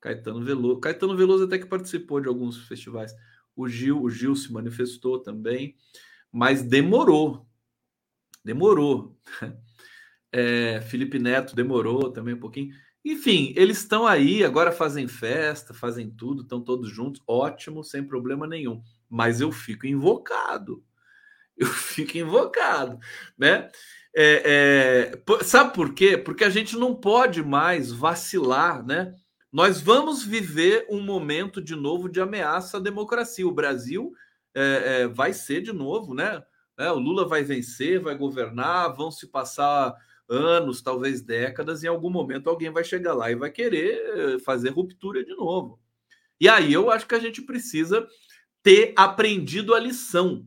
Caetano 0.00 0.42
Veloso, 0.42 0.80
Caetano 0.80 1.14
Veloso 1.14 1.44
até 1.44 1.58
que 1.58 1.66
participou 1.66 2.18
de 2.18 2.28
alguns 2.28 2.56
festivais. 2.66 3.14
O 3.54 3.68
Gil, 3.68 4.02
o 4.02 4.08
Gil 4.08 4.34
se 4.34 4.50
manifestou 4.50 5.20
também, 5.20 5.76
mas 6.32 6.62
demorou. 6.62 7.46
Demorou. 8.44 9.16
É, 10.32 10.80
Felipe 10.82 11.18
Neto 11.18 11.56
demorou 11.56 12.12
também 12.12 12.34
um 12.34 12.38
pouquinho. 12.38 12.72
Enfim, 13.04 13.52
eles 13.56 13.78
estão 13.78 14.06
aí, 14.06 14.44
agora 14.44 14.70
fazem 14.70 15.08
festa, 15.08 15.74
fazem 15.74 16.08
tudo, 16.08 16.42
estão 16.42 16.60
todos 16.62 16.88
juntos, 16.88 17.20
ótimo, 17.26 17.82
sem 17.82 18.04
problema 18.06 18.46
nenhum. 18.46 18.80
Mas 19.08 19.40
eu 19.40 19.50
fico 19.50 19.88
invocado. 19.88 20.84
Eu 21.62 21.66
fico 21.66 22.16
invocado, 22.16 22.98
né? 23.36 23.68
É, 24.16 25.12
é, 25.14 25.44
sabe 25.44 25.74
por 25.74 25.94
quê? 25.94 26.16
Porque 26.16 26.42
a 26.42 26.50
gente 26.50 26.76
não 26.76 26.94
pode 26.94 27.44
mais 27.44 27.92
vacilar, 27.92 28.84
né? 28.84 29.14
Nós 29.52 29.80
vamos 29.80 30.24
viver 30.24 30.86
um 30.88 31.00
momento 31.00 31.60
de 31.60 31.76
novo 31.76 32.08
de 32.08 32.20
ameaça 32.20 32.78
à 32.78 32.80
democracia. 32.80 33.46
O 33.46 33.52
Brasil 33.52 34.12
é, 34.54 35.02
é 35.02 35.08
vai 35.08 35.32
ser 35.32 35.60
de 35.60 35.72
novo, 35.72 36.14
né? 36.14 36.42
É, 36.78 36.90
o 36.90 36.98
Lula 36.98 37.28
vai 37.28 37.44
vencer, 37.44 38.00
vai 38.00 38.16
governar, 38.16 38.96
vão 38.96 39.10
se 39.10 39.26
passar 39.26 39.94
anos, 40.30 40.80
talvez 40.80 41.20
décadas, 41.20 41.82
em 41.82 41.88
algum 41.88 42.08
momento 42.08 42.48
alguém 42.48 42.70
vai 42.70 42.84
chegar 42.84 43.14
lá 43.14 43.30
e 43.30 43.34
vai 43.34 43.50
querer 43.50 44.00
eh, 44.34 44.38
fazer 44.38 44.70
ruptura 44.70 45.24
de 45.24 45.34
novo. 45.34 45.80
E 46.40 46.48
aí 46.48 46.72
eu 46.72 46.90
acho 46.90 47.06
que 47.06 47.16
a 47.16 47.18
gente 47.18 47.42
precisa 47.42 48.06
ter 48.62 48.94
aprendido 48.96 49.74
a 49.74 49.80
lição, 49.80 50.46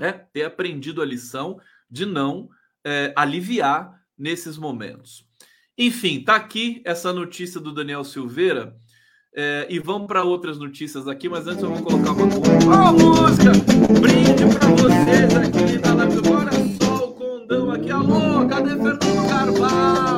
né? 0.00 0.12
ter 0.32 0.44
aprendido 0.44 1.02
a 1.02 1.06
lição 1.06 1.60
de 1.90 2.06
não 2.06 2.48
é, 2.84 3.12
aliviar 3.16 4.00
nesses 4.16 4.56
momentos. 4.56 5.26
Enfim, 5.76 6.22
tá 6.22 6.36
aqui 6.36 6.80
essa 6.84 7.12
notícia 7.12 7.60
do 7.60 7.72
Daniel 7.72 8.04
Silveira. 8.04 8.76
É, 9.36 9.66
e 9.68 9.80
vamos 9.80 10.06
para 10.06 10.22
outras 10.22 10.58
notícias 10.58 11.08
aqui, 11.08 11.28
mas 11.28 11.48
antes 11.48 11.60
eu 11.60 11.74
vou 11.74 11.82
colocar 11.82 12.12
uma. 12.12 12.26
Ó, 12.72 12.92
música! 12.92 13.50
Brinde 14.00 14.56
para 14.56 14.68
vocês 14.68 15.34
aqui 15.34 15.78
na 15.80 15.94
live. 15.94 16.20
Bora 16.20 16.52
só 16.80 17.08
o 17.08 17.14
condão 17.14 17.72
aqui. 17.72 17.90
Alô, 17.90 18.46
cadê 18.46 18.70
Fernando 18.70 19.28
Carvalho? 19.28 20.13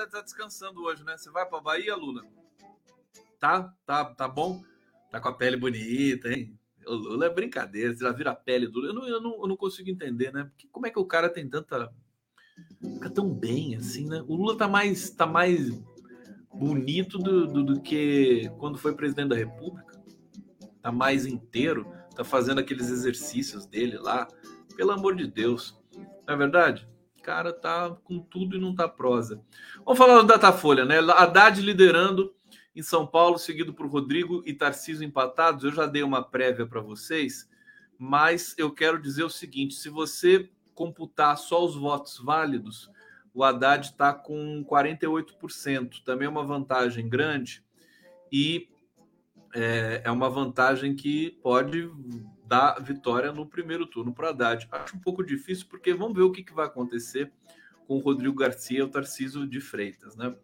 Tá, 0.00 0.06
tá 0.06 0.20
descansando 0.22 0.82
hoje, 0.82 1.02
né? 1.04 1.16
Você 1.16 1.30
vai 1.30 1.46
para 1.46 1.60
Bahia, 1.60 1.96
Lula? 1.96 2.24
Tá, 3.38 3.74
tá, 3.84 4.04
tá 4.04 4.28
bom? 4.28 4.62
Tá 5.10 5.20
com 5.20 5.28
a 5.28 5.34
pele 5.34 5.56
bonita, 5.56 6.28
hein? 6.28 6.58
O 6.86 6.94
Lula 6.94 7.26
é 7.26 7.30
brincadeira, 7.30 7.92
você 7.92 8.04
já 8.04 8.12
vira 8.12 8.30
a 8.30 8.34
pele 8.34 8.66
do 8.66 8.80
Lula. 8.80 8.88
Eu 8.88 8.94
não, 8.94 9.08
eu, 9.08 9.20
não, 9.20 9.32
eu 9.42 9.48
não 9.48 9.56
consigo 9.56 9.90
entender, 9.90 10.32
né? 10.32 10.44
Porque 10.44 10.68
como 10.70 10.86
é 10.86 10.90
que 10.90 10.98
o 10.98 11.04
cara 11.04 11.28
tem 11.28 11.48
tanta. 11.48 11.92
Fica 12.94 13.10
tão 13.10 13.32
bem 13.32 13.76
assim, 13.76 14.08
né? 14.08 14.22
O 14.26 14.34
Lula 14.34 14.56
tá 14.56 14.68
mais, 14.68 15.10
tá 15.10 15.26
mais 15.26 15.70
bonito 16.52 17.18
do, 17.18 17.46
do, 17.46 17.64
do 17.64 17.80
que 17.80 18.50
quando 18.58 18.78
foi 18.78 18.94
presidente 18.94 19.28
da 19.28 19.36
República. 19.36 20.00
Tá 20.82 20.90
mais 20.90 21.26
inteiro, 21.26 21.92
tá 22.14 22.24
fazendo 22.24 22.58
aqueles 22.58 22.90
exercícios 22.90 23.66
dele 23.66 23.98
lá. 23.98 24.26
Pelo 24.76 24.92
amor 24.92 25.14
de 25.14 25.26
Deus. 25.26 25.78
Não 26.26 26.34
é 26.34 26.36
verdade? 26.36 26.89
Cara 27.22 27.52
tá 27.52 27.90
com 28.04 28.18
tudo 28.18 28.56
e 28.56 28.60
não 28.60 28.74
tá 28.74 28.88
prosa. 28.88 29.42
Vamos 29.84 29.98
falar 29.98 30.20
do 30.20 30.26
Datafolha, 30.26 30.84
né? 30.84 30.98
Haddad 30.98 31.60
liderando 31.60 32.34
em 32.74 32.82
São 32.82 33.06
Paulo, 33.06 33.38
seguido 33.38 33.74
por 33.74 33.86
Rodrigo 33.86 34.42
e 34.46 34.54
Tarcísio 34.54 35.06
empatados. 35.06 35.64
Eu 35.64 35.72
já 35.72 35.86
dei 35.86 36.02
uma 36.02 36.22
prévia 36.22 36.66
para 36.66 36.80
vocês, 36.80 37.48
mas 37.98 38.54
eu 38.56 38.70
quero 38.70 39.00
dizer 39.00 39.24
o 39.24 39.30
seguinte: 39.30 39.74
se 39.74 39.88
você 39.88 40.50
computar 40.74 41.36
só 41.36 41.64
os 41.64 41.76
votos 41.76 42.18
válidos, 42.18 42.90
o 43.34 43.44
Haddad 43.44 43.86
está 43.86 44.12
com 44.12 44.64
48%, 44.64 46.02
também 46.04 46.26
é 46.26 46.30
uma 46.30 46.44
vantagem 46.44 47.08
grande, 47.08 47.62
e 48.32 48.68
é, 49.54 50.02
é 50.04 50.10
uma 50.10 50.30
vantagem 50.30 50.94
que 50.94 51.32
pode 51.42 51.90
dar 52.50 52.82
vitória 52.82 53.32
no 53.32 53.46
primeiro 53.46 53.86
turno 53.86 54.12
para 54.12 54.30
Haddad. 54.30 54.66
Acho 54.72 54.96
um 54.96 54.98
pouco 54.98 55.22
difícil, 55.22 55.66
porque 55.70 55.94
vamos 55.94 56.16
ver 56.16 56.24
o 56.24 56.32
que, 56.32 56.42
que 56.42 56.52
vai 56.52 56.66
acontecer 56.66 57.32
com 57.86 57.94
o 57.94 58.00
Rodrigo 58.00 58.34
Garcia 58.34 58.80
e 58.80 58.82
o 58.82 58.88
Tarcísio 58.88 59.46
de 59.46 59.60
Freitas, 59.60 60.16
né? 60.16 60.34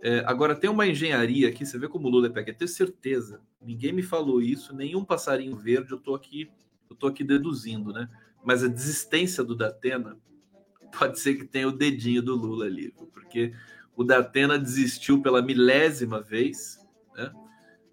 É, 0.00 0.22
agora, 0.26 0.54
tem 0.54 0.70
uma 0.70 0.86
engenharia 0.86 1.48
aqui, 1.48 1.66
você 1.66 1.76
vê 1.76 1.88
como 1.88 2.06
o 2.06 2.10
Lula 2.10 2.28
é 2.28 2.30
pega, 2.30 2.54
tenho 2.54 2.68
certeza. 2.68 3.42
Ninguém 3.60 3.92
me 3.92 4.00
falou 4.00 4.40
isso, 4.40 4.74
nenhum 4.74 5.04
passarinho 5.04 5.56
verde, 5.56 5.90
eu 5.90 5.98
tô 5.98 6.14
aqui, 6.14 6.48
eu 6.88 6.94
tô 6.94 7.08
aqui 7.08 7.24
deduzindo, 7.24 7.92
né? 7.92 8.08
Mas 8.44 8.62
a 8.62 8.68
desistência 8.68 9.42
do 9.42 9.56
Datena 9.56 10.16
pode 10.96 11.18
ser 11.18 11.34
que 11.34 11.44
tenha 11.44 11.66
o 11.66 11.72
dedinho 11.72 12.22
do 12.22 12.36
Lula 12.36 12.66
ali, 12.66 12.94
porque 13.12 13.52
o 13.96 14.04
Datena 14.04 14.56
desistiu 14.56 15.20
pela 15.20 15.42
milésima 15.42 16.22
vez, 16.22 16.78
né? 17.16 17.32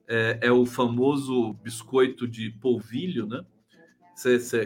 É, 0.08 0.40
é 0.44 0.52
o 0.52 0.66
famoso 0.66 1.54
biscoito 1.54 2.28
de 2.28 2.50
polvilho, 2.50 3.28
né? 3.28 3.44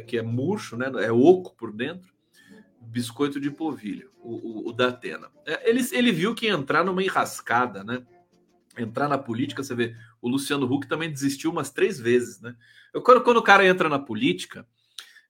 que 0.07 0.17
é 0.17 0.21
murcho, 0.21 0.77
né? 0.77 0.89
É 1.03 1.11
oco 1.11 1.55
por 1.57 1.73
dentro 1.73 2.11
biscoito 2.81 3.39
de 3.39 3.49
polvilho, 3.51 4.11
o, 4.19 4.35
o, 4.35 4.69
o 4.69 4.73
da 4.73 4.89
Atena. 4.89 5.29
É, 5.45 5.69
ele, 5.69 5.81
ele 5.91 6.11
viu 6.11 6.33
que 6.35 6.47
entrar 6.47 6.83
numa 6.83 7.03
enrascada, 7.03 7.83
né? 7.83 8.05
Entrar 8.77 9.07
na 9.07 9.17
política, 9.17 9.63
você 9.63 9.75
vê, 9.75 9.95
o 10.21 10.29
Luciano 10.29 10.65
Huck 10.65 10.87
também 10.87 11.11
desistiu 11.11 11.51
umas 11.51 11.69
três 11.69 11.99
vezes, 11.99 12.41
né? 12.41 12.55
Eu, 12.93 13.01
quando, 13.01 13.21
quando 13.21 13.37
o 13.37 13.43
cara 13.43 13.65
entra 13.65 13.87
na 13.87 13.99
política, 13.99 14.65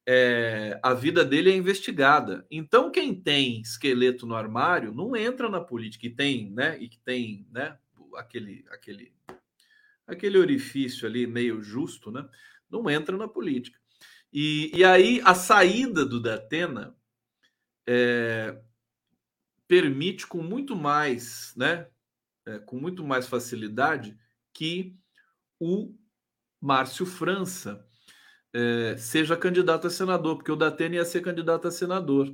é, 0.06 0.80
a 0.82 0.94
vida 0.94 1.24
dele 1.24 1.52
é 1.52 1.56
investigada. 1.56 2.46
Então, 2.50 2.92
quem 2.92 3.14
tem 3.14 3.62
esqueleto 3.62 4.26
no 4.26 4.36
armário 4.36 4.94
não 4.94 5.16
entra 5.16 5.50
na 5.50 5.62
política 5.62 6.08
e 6.08 6.10
tem, 6.10 6.52
né? 6.52 6.78
E 6.80 6.88
que 6.88 7.00
tem, 7.00 7.46
né? 7.52 7.78
Aquele, 8.16 8.66
aquele, 8.72 9.14
aquele 10.14 10.38
orifício 10.38 11.08
ali 11.08 11.26
meio 11.28 11.62
justo, 11.62 12.12
né? 12.12 12.28
Não 12.70 12.90
entra 12.90 13.18
na 13.18 13.28
política. 13.28 13.80
E, 14.32 14.72
e 14.74 14.84
aí 14.84 15.22
a 15.26 15.36
saída 15.36 16.06
do 16.06 16.22
Datena 16.22 16.96
é, 17.88 18.62
permite 19.68 20.26
com 20.26 20.42
muito 20.42 20.76
mais, 20.76 21.54
né, 21.58 21.88
é, 22.46 22.60
com 22.60 22.78
muito 22.78 23.04
mais 23.04 23.28
facilidade 23.28 24.18
que 24.54 24.96
o 25.60 25.94
Márcio 26.62 27.06
França 27.06 27.86
é, 28.54 28.96
seja 28.98 29.36
candidato 29.36 29.88
a 29.88 29.90
senador, 29.90 30.38
porque 30.38 30.52
o 30.52 30.56
Datena 30.56 30.96
ia 30.96 31.06
ser 31.06 31.22
candidato 31.22 31.68
a 31.68 31.72
senador. 31.72 32.34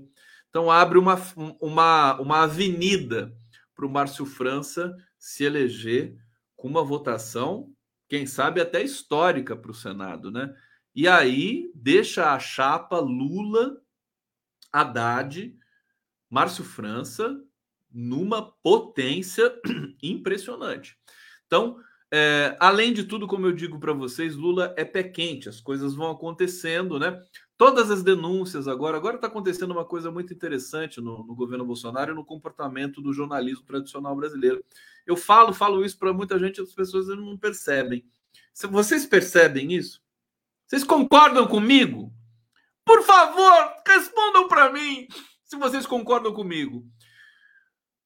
Então 0.49 0.71
abre 0.71 0.97
uma, 0.97 1.15
uma, 1.59 2.19
uma 2.19 2.43
avenida 2.43 3.35
para 3.75 3.85
o 3.85 3.89
Márcio 3.89 4.25
França 4.25 4.95
se 5.17 5.43
eleger 5.43 6.17
com 6.57 6.67
uma 6.67 6.83
votação, 6.83 7.71
quem 8.09 8.25
sabe 8.25 8.59
até 8.59 8.83
histórica 8.83 9.55
para 9.55 9.71
o 9.71 9.75
Senado, 9.75 10.31
né? 10.31 10.53
E 10.93 11.07
aí 11.07 11.71
deixa 11.75 12.33
a 12.33 12.39
chapa 12.39 12.99
Lula, 12.99 13.79
Haddad, 14.73 15.55
Márcio 16.29 16.63
França 16.63 17.39
numa 17.91 18.51
potência 18.63 19.53
impressionante. 20.01 20.97
Então, 21.45 21.79
é, 22.11 22.55
além 22.59 22.93
de 22.93 23.03
tudo, 23.03 23.27
como 23.27 23.45
eu 23.45 23.51
digo 23.51 23.79
para 23.79 23.93
vocês, 23.93 24.35
Lula 24.35 24.73
é 24.77 24.83
pé 24.83 25.03
quente, 25.03 25.49
as 25.49 25.61
coisas 25.61 25.93
vão 25.93 26.09
acontecendo, 26.09 26.99
né? 26.99 27.21
Todas 27.57 27.89
as 27.89 28.03
denúncias 28.03 28.67
agora, 28.67 28.97
agora 28.97 29.15
está 29.15 29.27
acontecendo 29.27 29.71
uma 29.71 29.83
coisa 29.83 30.11
muito 30.11 30.31
interessante 30.31 31.01
no, 31.01 31.25
no 31.25 31.35
governo 31.35 31.65
Bolsonaro 31.65 32.11
e 32.11 32.15
no 32.15 32.23
comportamento 32.23 33.01
do 33.01 33.11
jornalismo 33.11 33.65
tradicional 33.65 34.15
brasileiro. 34.15 34.63
Eu 35.07 35.17
falo, 35.17 35.51
falo 35.51 35.83
isso 35.83 35.97
para 35.97 36.13
muita 36.13 36.37
gente, 36.37 36.61
as 36.61 36.71
pessoas 36.71 37.07
não 37.07 37.35
percebem. 37.35 38.05
Vocês 38.69 39.05
percebem 39.05 39.73
isso? 39.73 40.01
Vocês 40.67 40.83
concordam 40.83 41.47
comigo? 41.47 42.13
Por 42.85 43.01
favor, 43.01 43.73
respondam 43.85 44.47
para 44.47 44.71
mim 44.71 45.07
se 45.43 45.55
vocês 45.57 45.85
concordam 45.85 46.33
comigo. 46.33 46.85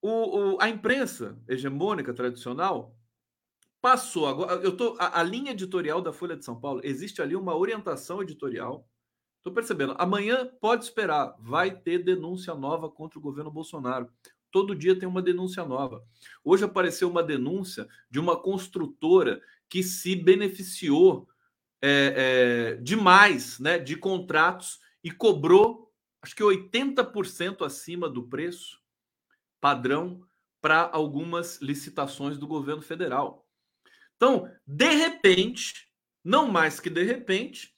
O, 0.01 0.55
o, 0.55 0.61
a 0.61 0.69
imprensa 0.69 1.37
hegemônica 1.47 2.13
tradicional 2.13 2.95
passou 3.81 4.27
agora. 4.27 4.53
Eu 4.63 4.77
tô 4.77 4.95
a, 4.99 5.19
a, 5.19 5.23
linha 5.23 5.51
editorial 5.51 6.01
da 6.01 6.13
Folha 6.13 6.37
de 6.37 6.45
São 6.45 6.59
Paulo 6.59 6.81
existe 6.83 7.21
ali 7.21 7.35
uma 7.35 7.55
orientação 7.55 8.21
editorial. 8.21 8.87
Estou 9.41 9.51
percebendo. 9.51 9.95
Amanhã 9.97 10.47
pode 10.61 10.83
esperar, 10.83 11.35
vai 11.39 11.75
ter 11.75 12.03
denúncia 12.03 12.53
nova 12.53 12.87
contra 12.91 13.17
o 13.17 13.21
governo 13.21 13.49
Bolsonaro. 13.49 14.07
Todo 14.51 14.75
dia 14.75 14.97
tem 14.97 15.09
uma 15.09 15.21
denúncia 15.21 15.65
nova. 15.65 16.05
Hoje 16.43 16.63
apareceu 16.63 17.09
uma 17.09 17.23
denúncia 17.23 17.87
de 18.07 18.19
uma 18.19 18.39
construtora 18.39 19.41
que 19.67 19.81
se 19.81 20.15
beneficiou 20.15 21.27
é, 21.81 22.75
é, 22.75 22.75
demais, 22.83 23.57
né, 23.57 23.79
de 23.79 23.95
contratos 23.95 24.79
e 25.03 25.09
cobrou, 25.09 25.91
acho 26.21 26.35
que 26.35 26.43
80% 26.43 27.65
acima 27.65 28.07
do 28.07 28.27
preço 28.27 28.79
padrão 29.59 30.21
para 30.61 30.87
algumas 30.93 31.59
licitações 31.61 32.37
do 32.37 32.45
governo 32.45 32.83
federal. 32.83 33.47
Então, 34.17 34.47
de 34.67 34.89
repente, 34.93 35.91
não 36.23 36.47
mais 36.47 36.79
que 36.79 36.91
de 36.91 37.01
repente, 37.01 37.75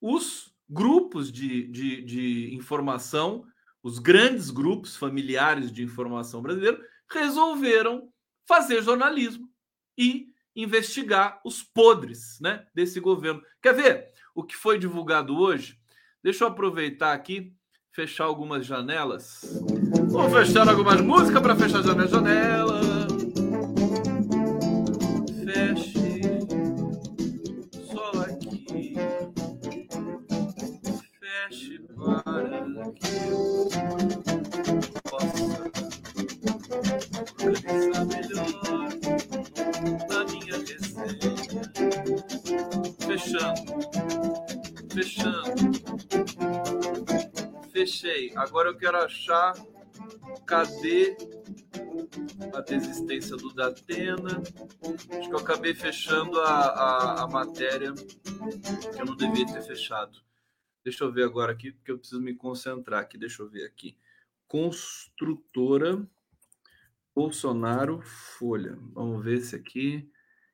os 0.00 0.53
grupos 0.68 1.30
de, 1.30 1.66
de, 1.68 2.02
de 2.02 2.54
informação, 2.54 3.44
os 3.82 3.98
grandes 3.98 4.50
grupos 4.50 4.96
familiares 4.96 5.70
de 5.70 5.82
informação 5.82 6.40
brasileiro, 6.40 6.80
resolveram 7.10 8.08
fazer 8.46 8.82
jornalismo 8.82 9.48
e 9.96 10.28
investigar 10.56 11.40
os 11.44 11.62
podres 11.62 12.38
né, 12.40 12.66
desse 12.74 13.00
governo. 13.00 13.42
Quer 13.60 13.74
ver 13.74 14.08
o 14.34 14.42
que 14.42 14.56
foi 14.56 14.78
divulgado 14.78 15.36
hoje? 15.36 15.78
Deixa 16.22 16.44
eu 16.44 16.48
aproveitar 16.48 17.12
aqui, 17.12 17.52
fechar 17.92 18.24
algumas 18.24 18.64
janelas. 18.64 19.42
Vou 20.08 20.30
fechar 20.30 20.68
algumas 20.68 21.00
músicas 21.00 21.42
para 21.42 21.56
fechar 21.56 21.88
a 21.88 21.94
minha 21.94 23.03
janela. 47.98 48.32
Agora 48.36 48.68
eu 48.68 48.76
quero 48.76 48.96
achar 48.98 49.54
cadê 50.46 51.16
a 52.54 52.60
desistência 52.60 53.36
do 53.36 53.52
Datena. 53.52 54.42
Acho 55.18 55.28
que 55.28 55.34
eu 55.34 55.38
acabei 55.38 55.74
fechando 55.74 56.38
a, 56.40 56.50
a, 56.50 57.22
a, 57.22 57.28
matéria 57.28 57.92
que 57.94 59.00
eu 59.00 59.06
não 59.06 59.16
devia 59.16 59.46
ter 59.46 59.62
fechado. 59.62 60.18
Deixa 60.84 61.04
eu 61.04 61.12
ver 61.12 61.24
agora 61.24 61.52
aqui, 61.52 61.72
porque 61.72 61.92
eu 61.92 61.98
preciso 61.98 62.20
me 62.20 62.34
concentrar 62.34 63.00
aqui. 63.00 63.16
Deixa 63.16 63.42
eu 63.42 63.48
ver 63.48 63.64
aqui. 63.64 63.96
Construtora 64.46 66.06
Bolsonaro 67.14 68.00
Folha. 68.02 68.76
Vamos 68.92 69.24
ver 69.24 69.40
se 69.40 69.56
aqui. 69.56 70.10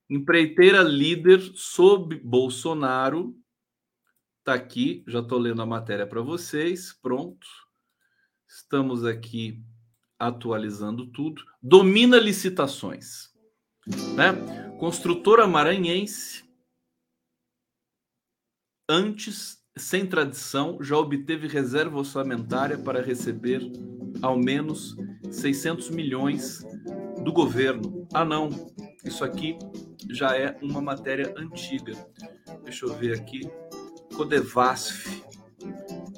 Empreiteira 0.09 0.83
líder 0.83 1.41
sob 1.55 2.17
Bolsonaro. 2.17 3.37
Tá 4.51 4.55
aqui, 4.55 5.05
já 5.07 5.21
estou 5.21 5.39
lendo 5.39 5.63
a 5.63 5.65
matéria 5.65 6.05
para 6.05 6.21
vocês. 6.23 6.93
Pronto. 6.93 7.47
Estamos 8.49 9.05
aqui 9.05 9.63
atualizando 10.19 11.07
tudo. 11.13 11.41
Domina 11.63 12.17
licitações. 12.17 13.29
Né? 14.17 14.33
Construtora 14.77 15.47
maranhense, 15.47 16.45
antes, 18.89 19.63
sem 19.77 20.05
tradição, 20.05 20.83
já 20.83 20.97
obteve 20.97 21.47
reserva 21.47 21.99
orçamentária 21.99 22.77
para 22.77 23.01
receber 23.01 23.63
ao 24.21 24.37
menos 24.37 24.97
600 25.31 25.91
milhões 25.91 26.65
do 27.23 27.33
governo. 27.33 28.05
Ah, 28.13 28.25
não, 28.25 28.49
isso 29.05 29.23
aqui 29.23 29.57
já 30.11 30.37
é 30.37 30.59
uma 30.61 30.81
matéria 30.81 31.33
antiga. 31.37 31.93
Deixa 32.65 32.85
eu 32.85 32.93
ver 32.95 33.17
aqui. 33.17 33.49
Codevasf 34.15 35.21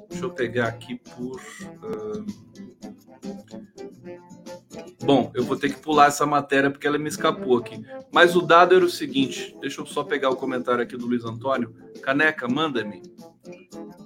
Deixa 0.08 0.24
eu 0.24 0.30
pegar 0.30 0.68
aqui 0.68 0.94
por. 0.96 1.40
Uh... 1.82 2.26
Bom, 5.04 5.32
eu 5.34 5.42
vou 5.42 5.56
ter 5.56 5.74
que 5.74 5.80
pular 5.80 6.06
essa 6.06 6.24
matéria 6.24 6.70
porque 6.70 6.86
ela 6.86 6.98
me 6.98 7.08
escapou 7.08 7.58
aqui. 7.58 7.84
Mas 8.12 8.36
o 8.36 8.40
dado 8.40 8.74
era 8.74 8.84
o 8.84 8.90
seguinte: 8.90 9.56
deixa 9.60 9.80
eu 9.80 9.86
só 9.86 10.04
pegar 10.04 10.30
o 10.30 10.36
comentário 10.36 10.82
aqui 10.82 10.96
do 10.96 11.06
Luiz 11.06 11.24
Antônio. 11.24 11.74
Caneca, 12.02 12.46
manda-me. 12.46 13.02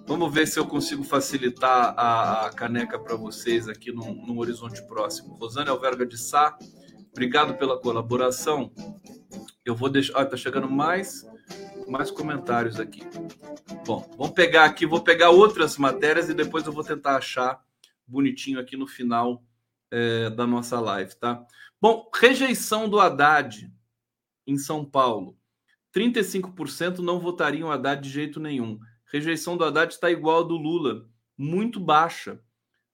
Vamos 0.07 0.33
ver 0.33 0.47
se 0.47 0.59
eu 0.59 0.65
consigo 0.65 1.05
facilitar 1.05 1.93
a, 1.99 2.47
a 2.47 2.51
caneca 2.51 2.99
para 2.99 3.17
vocês 3.17 3.69
aqui 3.69 3.93
no, 3.93 4.15
no, 4.15 4.39
horizonte 4.39 4.81
próximo. 4.87 5.35
Rosane 5.35 5.69
Alverga 5.69 6.07
de 6.07 6.17
Sá, 6.17 6.57
obrigado 7.11 7.59
pela 7.59 7.79
colaboração. 7.79 8.73
Eu 9.65 9.75
vou 9.75 9.91
deixar. 9.91 10.19
Ah, 10.19 10.25
tá 10.25 10.37
chegando 10.37 10.71
mais 10.71 11.27
mais 11.89 12.11
comentários 12.11 12.81
aqui. 12.81 13.03
Bom, 13.85 14.09
vamos 14.17 14.35
pegar 14.35 14.65
aqui, 14.65 14.87
vou 14.87 15.03
pegar 15.03 15.31
outras 15.31 15.77
matérias 15.79 16.29
e 16.29 16.35
depois 16.35 16.67
eu 16.67 16.73
vou 16.73 16.85
tentar 16.85 17.17
achar 17.17 17.65
bonitinho 18.07 18.59
aqui 18.59 18.77
no 18.77 18.87
final 18.87 19.45
é, 19.91 20.31
da 20.31 20.47
nossa 20.47 20.81
live, 20.81 21.15
tá? 21.17 21.45
Bom, 21.81 22.11
rejeição 22.15 22.89
do 22.89 22.99
Haddad 22.99 23.71
em 24.47 24.57
São 24.57 24.85
Paulo. 24.85 25.39
35% 25.95 26.99
não 26.99 27.19
votariam 27.19 27.71
Haddad 27.71 28.03
de 28.03 28.11
jeito 28.11 28.39
nenhum. 28.39 28.79
Rejeição 29.07 29.57
do 29.57 29.65
Haddad 29.65 29.93
está 29.93 30.11
igual 30.11 30.41
a 30.41 30.47
do 30.47 30.57
Lula, 30.57 31.09
muito 31.37 31.81
baixa. 31.81 32.41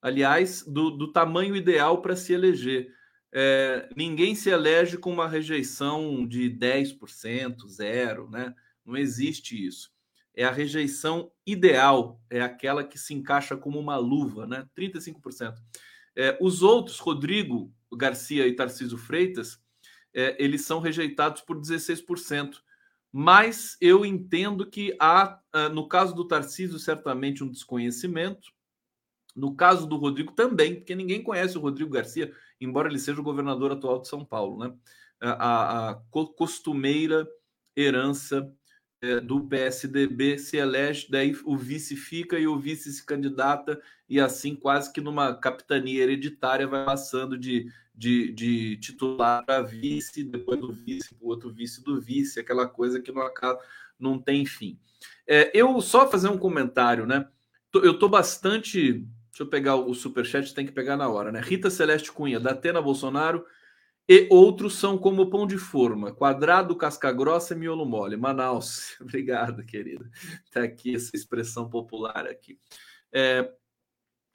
Aliás, 0.01 0.63
do, 0.67 0.91
do 0.91 1.13
tamanho 1.13 1.55
ideal 1.57 2.03
para 2.03 2.17
se 2.17 2.33
eleger 2.33 2.93
é, 3.33 3.89
ninguém 3.97 4.35
se 4.35 4.51
elege 4.51 4.99
com 4.99 5.11
uma 5.11 5.27
rejeição 5.27 6.27
de 6.27 6.51
10%, 6.51 7.67
zero, 7.67 8.29
né? 8.29 8.55
Não 8.85 8.97
existe 8.97 9.67
isso. 9.67 9.91
É 10.35 10.45
a 10.45 10.51
rejeição 10.51 11.31
ideal, 11.47 12.21
é 12.29 12.41
aquela 12.41 12.85
que 12.85 12.99
se 12.99 13.15
encaixa 13.15 13.57
como 13.57 13.79
uma 13.79 13.97
luva, 13.97 14.47
né? 14.47 14.67
35%. 14.77 15.55
É, 16.15 16.37
os 16.41 16.63
outros, 16.63 16.99
Rodrigo 16.99 17.73
Garcia 17.93 18.47
e 18.47 18.55
Tarcísio 18.55 18.99
Freitas, 18.99 19.59
é, 20.13 20.37
eles 20.43 20.63
são 20.67 20.81
rejeitados 20.81 21.41
por 21.43 21.59
16%. 21.59 22.57
Mas 23.11 23.77
eu 23.79 24.07
entendo 24.07 24.69
que 24.69 24.97
há, 24.99 25.39
ah, 25.53 25.69
no 25.69 25.87
caso 25.87 26.15
do 26.15 26.27
Tarcísio, 26.27 26.79
certamente 26.79 27.45
um 27.45 27.51
desconhecimento. 27.51 28.51
No 29.37 29.55
caso 29.55 29.87
do 29.87 29.97
Rodrigo 29.97 30.33
também, 30.33 30.77
porque 30.77 30.95
ninguém 30.95 31.23
conhece 31.23 31.57
o 31.57 31.61
Rodrigo 31.61 31.91
Garcia 31.91 32.35
embora 32.65 32.89
ele 32.89 32.99
seja 32.99 33.21
o 33.21 33.25
governador 33.25 33.73
atual 33.73 34.01
de 34.01 34.09
São 34.09 34.25
Paulo, 34.25 34.59
né? 34.59 34.75
A, 35.21 35.91
a 35.91 35.95
costumeira 36.37 37.29
herança 37.77 38.53
é, 39.01 39.21
do 39.21 39.41
PSDB 39.47 40.39
se 40.39 40.57
elege, 40.57 41.09
daí 41.11 41.37
o 41.45 41.57
vice 41.57 41.97
fica 41.97 42.39
e 42.39 42.47
o 42.47 42.59
vice 42.59 42.93
se 42.93 43.05
candidata, 43.05 43.81
e 44.09 44.21
assim, 44.21 44.55
quase 44.55 44.93
que 44.93 45.01
numa 45.01 45.35
capitania 45.35 46.03
hereditária, 46.03 46.67
vai 46.67 46.85
passando 46.85 47.39
de, 47.39 47.71
de, 47.95 48.33
de 48.33 48.77
titular 48.77 49.45
para 49.45 49.63
vice, 49.63 50.23
depois 50.23 50.61
do 50.61 50.73
vice 50.73 51.15
para 51.15 51.25
o 51.25 51.29
outro 51.29 51.53
vice 51.53 51.83
do 51.83 52.01
vice, 52.01 52.41
aquela 52.41 52.67
coisa 52.69 53.01
que 53.01 53.13
não 53.13 53.23
acaba, 53.23 53.61
não 53.99 54.19
tem 54.19 54.47
fim. 54.47 54.79
É, 55.27 55.51
eu 55.55 55.81
só 55.81 56.09
fazer 56.09 56.29
um 56.29 56.39
comentário, 56.39 57.07
né? 57.07 57.29
Eu 57.75 57.99
tô 57.99 58.09
bastante. 58.09 59.07
Deixa 59.33 59.45
eu 59.45 59.47
pegar 59.47 59.77
o 59.77 59.95
superchat, 59.95 60.55
tem 60.55 60.67
que 60.67 60.73
pegar 60.73 60.95
na 60.95 61.09
hora, 61.09 61.33
né? 61.33 61.41
Rita 61.41 61.71
Celeste 61.71 62.13
Cunha, 62.13 62.39
da 62.39 62.51
Atena 62.51 62.83
Bolsonaro 62.83 63.43
e 64.07 64.29
outros 64.31 64.75
são 64.75 64.99
como 64.99 65.31
pão 65.31 65.47
de 65.47 65.57
forma, 65.57 66.13
quadrado, 66.13 66.77
casca 66.77 67.11
grossa 67.11 67.55
e 67.55 67.57
miolo 67.57 67.87
mole. 67.87 68.15
Manaus, 68.15 68.95
obrigado, 69.01 69.65
querida. 69.65 70.11
Tá 70.51 70.63
aqui 70.65 70.95
essa 70.95 71.17
expressão 71.17 71.71
popular 71.71 72.27
aqui. 72.27 72.59
É, 73.11 73.51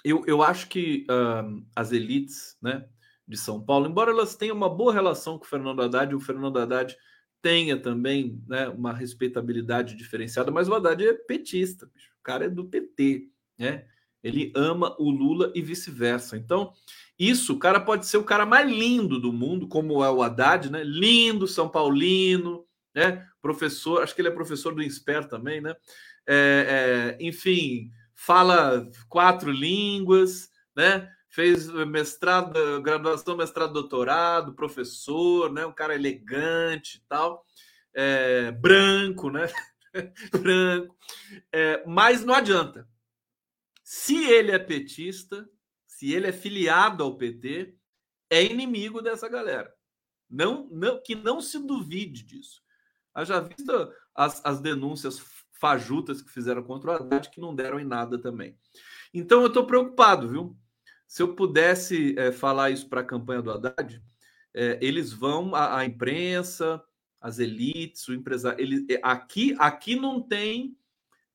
eu, 0.04 0.24
eu 0.26 0.42
acho 0.42 0.68
que 0.68 1.06
uh, 1.12 1.64
as 1.76 1.92
elites, 1.92 2.58
né, 2.60 2.88
de 3.28 3.38
São 3.38 3.64
Paulo, 3.64 3.88
embora 3.88 4.10
elas 4.10 4.36
tenham 4.36 4.56
uma 4.56 4.70
boa 4.70 4.92
relação 4.92 5.38
com 5.38 5.46
o 5.46 5.48
Fernando 5.48 5.84
Haddad, 5.84 6.16
o 6.16 6.20
Fernando 6.20 6.58
Haddad 6.58 6.98
tenha 7.40 7.80
também 7.80 8.42
né, 8.48 8.68
uma 8.70 8.94
respeitabilidade 8.94 9.96
diferenciada, 9.96 10.50
mas 10.50 10.68
o 10.68 10.74
Haddad 10.74 11.06
é 11.06 11.14
petista, 11.14 11.86
bicho. 11.94 12.10
o 12.20 12.24
cara 12.24 12.46
é 12.46 12.50
do 12.50 12.66
PT, 12.66 13.30
né? 13.60 13.86
Ele 14.24 14.52
ama 14.56 14.96
o 15.00 15.10
Lula 15.10 15.52
e 15.56 15.62
vice-versa. 15.62 16.38
Então, 16.38 16.74
isso, 17.18 17.54
o 17.54 17.60
cara 17.60 17.80
pode 17.80 18.06
ser 18.06 18.18
o 18.18 18.24
cara 18.24 18.46
mais 18.46 18.70
lindo 18.70 19.20
do 19.20 19.34
mundo, 19.34 19.68
como 19.68 20.04
é 20.04 20.10
o 20.10 20.22
Haddad, 20.22 20.70
né? 20.72 20.84
Lindo, 20.84 21.48
São 21.48 21.68
Paulino, 21.68 22.66
né? 22.94 23.26
Professor, 23.42 24.04
acho 24.04 24.14
que 24.14 24.22
ele 24.22 24.28
é 24.28 24.32
professor 24.32 24.74
do 24.74 24.84
INSPER 24.84 25.28
também, 25.28 25.62
né? 25.62 25.76
É, 26.28 27.16
é, 27.20 27.26
enfim, 27.26 27.92
fala 28.14 28.90
quatro 29.10 29.52
línguas, 29.52 30.50
né? 30.76 31.10
Fez 31.30 31.68
mestrado, 31.88 32.82
graduação, 32.82 33.38
mestrado, 33.38 33.74
doutorado, 33.74 34.54
professor, 34.54 35.52
né? 35.52 35.66
Um 35.66 35.74
cara 35.74 35.96
elegante 35.96 36.98
e 36.98 37.02
tal, 37.08 37.44
é, 37.94 38.52
branco, 38.52 39.30
né? 39.32 39.48
branco, 40.32 40.96
é, 41.52 41.84
mas 41.88 42.24
não 42.24 42.36
adianta. 42.36 42.88
Se 43.90 44.22
ele 44.26 44.52
é 44.52 44.60
petista, 44.60 45.50
se 45.86 46.12
ele 46.12 46.28
é 46.28 46.34
filiado 46.34 47.02
ao 47.02 47.16
PT, 47.16 47.74
é 48.30 48.44
inimigo 48.44 49.02
dessa 49.02 49.30
galera. 49.30 49.74
Não, 50.30 50.68
não, 50.70 51.02
que 51.02 51.16
não 51.16 51.40
se 51.40 51.58
duvide 51.58 52.24
disso. 52.24 52.62
Haja 53.16 53.40
visto 53.40 53.72
as, 54.14 54.46
as 54.46 54.60
denúncias 54.60 55.24
fajutas 55.54 56.22
que 56.22 56.30
fizeram 56.30 56.64
contra 56.64 56.92
o 56.92 56.94
Haddad, 56.96 57.30
que 57.30 57.40
não 57.40 57.56
deram 57.56 57.80
em 57.80 57.86
nada 57.86 58.20
também. 58.22 58.60
Então 59.14 59.40
eu 59.40 59.48
estou 59.48 59.66
preocupado, 59.66 60.28
viu? 60.28 60.58
Se 61.08 61.22
eu 61.22 61.34
pudesse 61.34 62.14
é, 62.20 62.34
falar 62.34 62.72
isso 62.72 62.90
para 62.90 63.00
a 63.00 63.06
campanha 63.06 63.42
do 63.42 63.52
Haddad, 63.52 64.04
é, 64.54 64.78
eles 64.82 65.14
vão, 65.14 65.56
a, 65.56 65.86
imprensa, 65.86 66.84
as 67.22 67.40
elites, 67.40 68.06
o 68.10 68.14
empresário. 68.14 68.86
É, 68.92 69.00
aqui, 69.02 69.56
aqui 69.58 69.96
não 69.96 70.22
tem, 70.22 70.78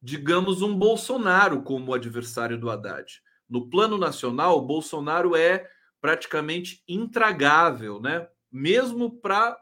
digamos, 0.03 0.63
um 0.63 0.77
Bolsonaro 0.77 1.63
como 1.63 1.95
adversário 1.95 2.59
do 2.59 2.69
Haddad. 2.69 3.23
No 3.49 3.71
plano 3.71 3.97
nacional, 3.97 4.59
o 4.59 4.67
Bolsonaro 4.67 5.37
é 5.37 5.71
praticamente 6.01 6.83
intragável, 6.89 8.01
né? 8.01 8.29
Mesmo 8.51 9.21
para 9.21 9.57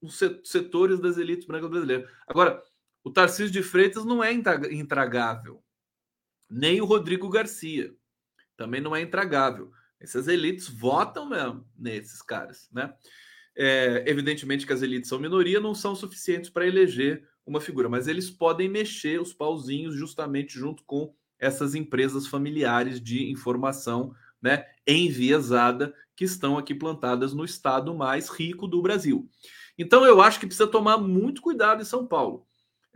os 0.00 0.18
setores 0.44 0.98
das 1.00 1.18
elites 1.18 1.46
brancas 1.46 1.68
brasileiras. 1.68 2.10
Agora, 2.26 2.62
o 3.04 3.10
Tarcísio 3.10 3.52
de 3.52 3.62
Freitas 3.62 4.04
não 4.04 4.24
é 4.24 4.32
intragável, 4.32 5.62
nem 6.48 6.80
o 6.80 6.84
Rodrigo 6.84 7.28
Garcia 7.28 7.94
também 8.56 8.80
não 8.80 8.96
é 8.96 9.02
intragável. 9.02 9.70
Essas 10.00 10.28
elites 10.28 10.68
votam 10.68 11.28
mesmo 11.28 11.68
nesses 11.76 12.22
caras, 12.22 12.68
né? 12.72 12.94
É, 13.54 14.04
evidentemente 14.06 14.66
que 14.66 14.72
as 14.72 14.82
elites 14.82 15.08
são 15.08 15.18
minoria, 15.18 15.60
não 15.60 15.74
são 15.74 15.94
suficientes 15.94 16.50
para 16.50 16.66
eleger 16.66 17.26
uma 17.46 17.60
figura, 17.60 17.88
mas 17.88 18.08
eles 18.08 18.28
podem 18.28 18.68
mexer 18.68 19.20
os 19.20 19.32
pauzinhos 19.32 19.94
justamente 19.94 20.58
junto 20.58 20.82
com 20.84 21.14
essas 21.38 21.74
empresas 21.74 22.26
familiares 22.26 23.00
de 23.00 23.30
informação 23.30 24.14
né, 24.42 24.66
enviesada 24.86 25.94
que 26.14 26.24
estão 26.24 26.58
aqui 26.58 26.74
plantadas 26.74 27.32
no 27.32 27.44
estado 27.44 27.94
mais 27.94 28.28
rico 28.28 28.66
do 28.66 28.82
Brasil. 28.82 29.28
Então 29.78 30.04
eu 30.04 30.20
acho 30.20 30.40
que 30.40 30.46
precisa 30.46 30.66
tomar 30.66 30.98
muito 30.98 31.42
cuidado 31.42 31.82
em 31.82 31.84
São 31.84 32.06
Paulo. 32.06 32.46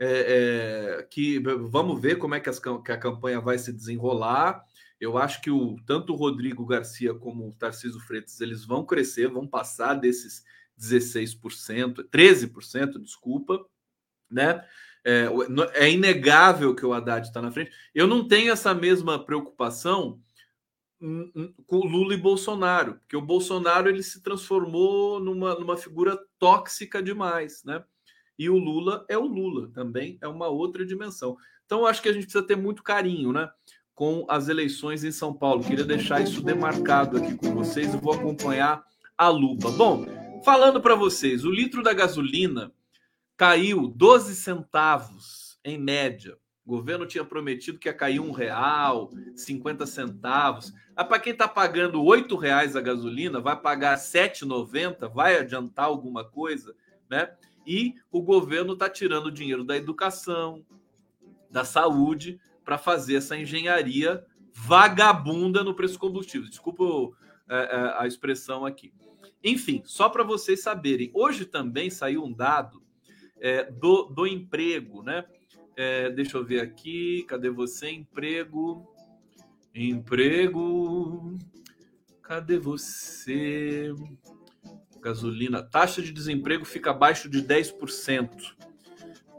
É, 0.02 0.96
é, 0.98 1.02
que 1.10 1.38
vamos 1.38 2.00
ver 2.00 2.16
como 2.16 2.34
é 2.34 2.40
que, 2.40 2.48
as, 2.48 2.58
que, 2.58 2.68
a 2.90 2.96
campanha 2.96 3.38
vai 3.38 3.58
se 3.58 3.70
desenrolar. 3.70 4.64
Eu 4.98 5.18
acho 5.18 5.42
que 5.42 5.50
o, 5.50 5.76
tanto 5.86 6.14
o 6.14 6.16
Rodrigo 6.16 6.64
Garcia 6.64 7.12
como 7.12 7.48
o 7.48 7.54
Tarcísio 7.54 8.00
Freitas 8.00 8.40
eles 8.40 8.64
vão 8.64 8.84
crescer, 8.84 9.28
vão 9.28 9.46
passar 9.46 9.92
desses 9.94 10.42
16%, 10.80 12.08
13%, 12.10 12.98
desculpa, 12.98 13.62
né? 14.30 14.64
É, 15.04 15.28
é 15.74 15.90
inegável 15.90 16.74
que 16.74 16.84
o 16.84 16.92
Haddad 16.92 17.26
está 17.26 17.40
na 17.40 17.50
frente. 17.50 17.70
Eu 17.94 18.06
não 18.06 18.26
tenho 18.28 18.52
essa 18.52 18.74
mesma 18.74 19.18
preocupação 19.24 20.20
com 21.66 21.78
Lula 21.78 22.12
e 22.12 22.18
Bolsonaro, 22.18 22.96
porque 22.96 23.16
o 23.16 23.22
Bolsonaro 23.22 23.88
ele 23.88 24.02
se 24.02 24.22
transformou 24.22 25.18
numa, 25.18 25.54
numa 25.54 25.76
figura 25.76 26.18
tóxica 26.38 27.02
demais, 27.02 27.64
né? 27.64 27.82
E 28.38 28.50
o 28.50 28.58
Lula 28.58 29.04
é 29.08 29.16
o 29.16 29.26
Lula, 29.26 29.70
também 29.72 30.18
é 30.20 30.28
uma 30.28 30.48
outra 30.48 30.84
dimensão. 30.84 31.36
Então, 31.64 31.86
acho 31.86 32.02
que 32.02 32.08
a 32.08 32.12
gente 32.12 32.24
precisa 32.24 32.46
ter 32.46 32.56
muito 32.56 32.82
carinho, 32.82 33.32
né? 33.32 33.48
Com 33.94 34.26
as 34.28 34.48
eleições 34.48 35.02
em 35.02 35.12
São 35.12 35.32
Paulo. 35.32 35.64
Queria 35.64 35.84
deixar 35.84 36.20
isso 36.20 36.42
demarcado 36.42 37.16
aqui 37.16 37.34
com 37.34 37.54
vocês 37.54 37.94
e 37.94 37.96
vou 37.96 38.12
acompanhar 38.12 38.82
a 39.16 39.28
lupa. 39.28 39.70
Bom, 39.70 40.04
falando 40.44 40.80
para 40.80 40.94
vocês, 40.94 41.44
o 41.44 41.50
litro 41.50 41.82
da 41.82 41.94
gasolina 41.94 42.72
caiu 43.40 43.88
12 43.88 44.34
centavos 44.34 45.58
em 45.64 45.78
média. 45.78 46.36
O 46.62 46.76
governo 46.76 47.06
tinha 47.06 47.24
prometido 47.24 47.78
que 47.78 47.88
ia 47.88 47.94
cair 47.94 48.20
um 48.20 48.32
real, 48.32 49.10
50 49.34 49.86
centavos. 49.86 50.74
Ah, 50.94 51.06
para 51.06 51.18
quem 51.18 51.32
está 51.32 51.48
pagando 51.48 52.04
oito 52.04 52.36
reais 52.36 52.76
a 52.76 52.82
gasolina, 52.82 53.40
vai 53.40 53.58
pagar 53.58 53.96
7,90, 53.96 55.10
vai 55.10 55.38
adiantar 55.38 55.86
alguma 55.86 56.22
coisa, 56.22 56.74
né? 57.08 57.34
E 57.66 57.94
o 58.12 58.20
governo 58.20 58.74
está 58.74 58.90
tirando 58.90 59.32
dinheiro 59.32 59.64
da 59.64 59.74
educação, 59.74 60.62
da 61.50 61.64
saúde, 61.64 62.38
para 62.62 62.76
fazer 62.76 63.14
essa 63.14 63.38
engenharia 63.38 64.22
vagabunda 64.52 65.64
no 65.64 65.74
preço 65.74 65.94
do 65.94 66.00
combustível. 66.00 66.46
Desculpa 66.46 66.84
é, 67.48 67.56
é, 67.56 67.94
a 68.00 68.06
expressão 68.06 68.66
aqui. 68.66 68.92
Enfim, 69.42 69.80
só 69.86 70.10
para 70.10 70.24
vocês 70.24 70.62
saberem, 70.62 71.10
hoje 71.14 71.46
também 71.46 71.88
saiu 71.88 72.22
um 72.22 72.30
dado 72.34 72.82
é, 73.40 73.64
do, 73.64 74.04
do 74.04 74.26
emprego, 74.26 75.02
né? 75.02 75.24
É, 75.76 76.10
deixa 76.10 76.36
eu 76.36 76.44
ver 76.44 76.60
aqui, 76.60 77.24
cadê 77.24 77.48
você? 77.48 77.90
Emprego, 77.90 78.86
emprego, 79.74 81.38
cadê 82.22 82.58
você? 82.58 83.92
Gasolina, 85.00 85.62
taxa 85.62 86.02
de 86.02 86.12
desemprego 86.12 86.64
fica 86.64 86.90
abaixo 86.90 87.28
de 87.30 87.42
10%, 87.42 88.54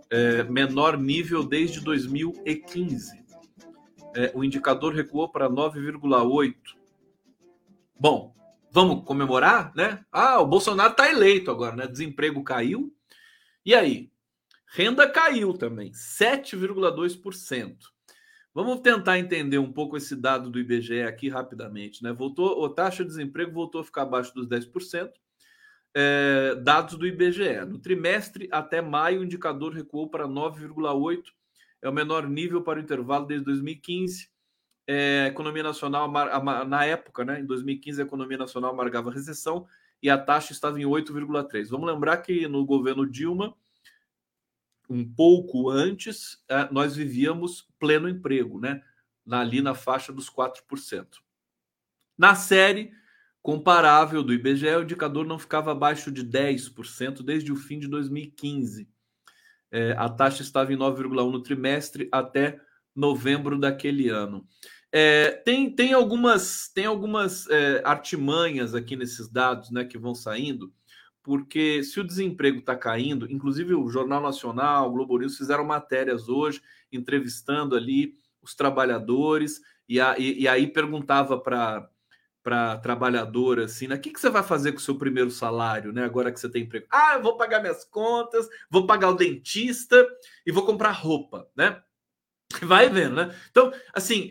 é, 0.10 0.44
menor 0.44 0.98
nível 0.98 1.44
desde 1.44 1.80
2015. 1.82 3.22
É, 4.16 4.32
o 4.34 4.44
indicador 4.44 4.94
recuou 4.94 5.30
para 5.30 5.50
9,8. 5.50 6.56
Bom, 8.00 8.34
vamos 8.72 9.06
comemorar, 9.06 9.72
né? 9.76 10.04
Ah, 10.12 10.40
o 10.42 10.48
Bolsonaro 10.48 10.92
está 10.92 11.10
eleito 11.10 11.52
agora, 11.52 11.76
né? 11.76 11.88
Desemprego 11.88 12.44
caiu, 12.44 12.92
e 13.66 13.74
aí? 13.76 14.12
Renda 14.74 15.10
caiu 15.10 15.54
também, 15.54 15.92
7,2%. 15.92 17.76
Vamos 18.54 18.82
tentar 18.82 19.18
entender 19.18 19.58
um 19.58 19.72
pouco 19.72 19.96
esse 19.96 20.16
dado 20.16 20.50
do 20.50 20.60
IBGE 20.60 21.04
aqui 21.04 21.30
rapidamente. 21.30 22.04
Né? 22.04 22.12
Voltou, 22.12 22.66
a 22.66 22.74
taxa 22.74 23.04
de 23.04 23.10
desemprego 23.10 23.52
voltou 23.52 23.82
a 23.82 23.84
ficar 23.84 24.04
abaixo 24.04 24.34
dos 24.34 24.48
10%. 24.48 25.10
É, 25.94 26.56
dados 26.56 26.98
do 26.98 27.06
IBGE. 27.06 27.66
No 27.68 27.80
trimestre 27.80 28.48
até 28.52 28.82
maio, 28.82 29.22
o 29.22 29.24
indicador 29.24 29.74
recuou 29.74 30.10
para 30.10 30.26
9,8%, 30.26 31.24
é 31.82 31.90
o 31.90 31.94
menor 31.94 32.30
nível 32.30 32.62
para 32.62 32.80
o 32.80 32.82
intervalo 32.82 33.26
desde 33.26 33.46
2015. 33.46 34.30
É, 34.88 35.24
a 35.26 35.28
economia 35.28 35.64
nacional, 35.64 36.10
na 36.66 36.86
época, 36.86 37.26
né, 37.26 37.40
em 37.40 37.46
2015, 37.46 38.02
a 38.02 38.06
economia 38.06 38.38
nacional 38.38 38.72
amargava 38.72 39.12
recessão 39.12 39.68
e 40.02 40.10
a 40.10 40.18
taxa 40.18 40.52
estava 40.52 40.80
em 40.80 40.86
8,3. 40.86 41.70
Vamos 41.70 41.88
lembrar 41.88 42.18
que 42.18 42.48
no 42.48 42.66
governo 42.66 43.10
Dilma, 43.10 43.56
um 44.90 45.08
pouco 45.08 45.70
antes, 45.70 46.44
é, 46.50 46.68
nós 46.72 46.96
vivíamos 46.96 47.70
pleno 47.80 48.10
emprego, 48.10 48.60
né? 48.60 48.82
Ali 49.30 49.62
na 49.62 49.74
faixa 49.74 50.12
dos 50.12 50.30
4%. 50.30 51.08
Na 52.18 52.36
série 52.36 52.92
comparável 53.42 54.24
do 54.24 54.34
IBGE, 54.34 54.76
o 54.76 54.84
indicador 54.84 55.26
não 55.26 55.40
ficava 55.40 55.72
abaixo 55.72 56.12
de 56.12 56.24
10% 56.24 57.24
desde 57.24 57.52
o 57.52 57.56
fim 57.56 57.80
de 57.80 57.88
2015. 57.88 58.90
É, 59.72 59.94
a 59.94 60.10
taxa 60.10 60.42
estava 60.42 60.74
em 60.74 60.78
9,1 60.78 61.32
no 61.32 61.42
trimestre 61.42 62.10
até 62.12 62.60
novembro 62.96 63.58
daquele 63.58 64.10
ano. 64.10 64.46
É, 64.92 65.32
tem, 65.46 65.74
tem 65.74 65.94
algumas, 65.94 66.68
tem 66.68 66.86
algumas 66.86 67.48
é, 67.50 67.82
artimanhas 67.86 68.76
aqui 68.76 68.96
nesses 68.96 69.30
dados 69.30 69.72
né, 69.72 69.86
que 69.86 69.98
vão 69.98 70.14
saindo 70.14 70.74
porque 71.24 71.84
se 71.84 72.00
o 72.00 72.04
desemprego 72.04 72.60
está 72.60 72.76
caindo, 72.76 73.32
inclusive 73.32 73.76
o 73.76 73.88
Jornal 73.90 74.22
Nacional, 74.22 74.90
o 74.90 74.92
Globo 74.92 75.18
News 75.18 75.38
fizeram 75.38 75.64
matérias 75.64 76.28
hoje 76.28 76.62
entrevistando 76.92 77.76
ali 77.76 78.16
os 78.42 78.56
trabalhadores 78.56 79.62
e, 79.88 80.00
a, 80.00 80.18
e, 80.18 80.42
e 80.42 80.48
aí 80.48 80.68
perguntava 80.68 81.40
para 81.40 81.88
para 82.44 82.76
trabalhadora 82.80 83.66
assim, 83.66 83.88
né? 83.88 83.94
O 83.94 84.00
que, 84.00 84.10
que 84.10 84.20
você 84.20 84.28
vai 84.28 84.42
fazer 84.42 84.72
com 84.72 84.80
o 84.80 84.82
seu 84.82 84.98
primeiro 84.98 85.30
salário, 85.30 85.94
né? 85.94 86.04
Agora 86.04 86.32
que 86.32 86.40
você 86.40 86.50
tem 86.50 86.64
emprego? 86.64 86.88
Ah, 86.90 87.14
eu 87.14 87.22
vou 87.22 87.38
pagar 87.38 87.62
minhas 87.62 87.86
contas, 87.86 88.48
vou 88.68 88.88
pagar 88.88 89.10
o 89.10 89.16
dentista 89.16 90.08
e 90.44 90.52
vou 90.52 90.66
comprar 90.66 90.90
roupa, 90.90 91.48
né? 91.56 91.80
Vai 92.66 92.90
vendo, 92.90 93.16
né? 93.16 93.36
Então, 93.50 93.72
assim, 93.94 94.30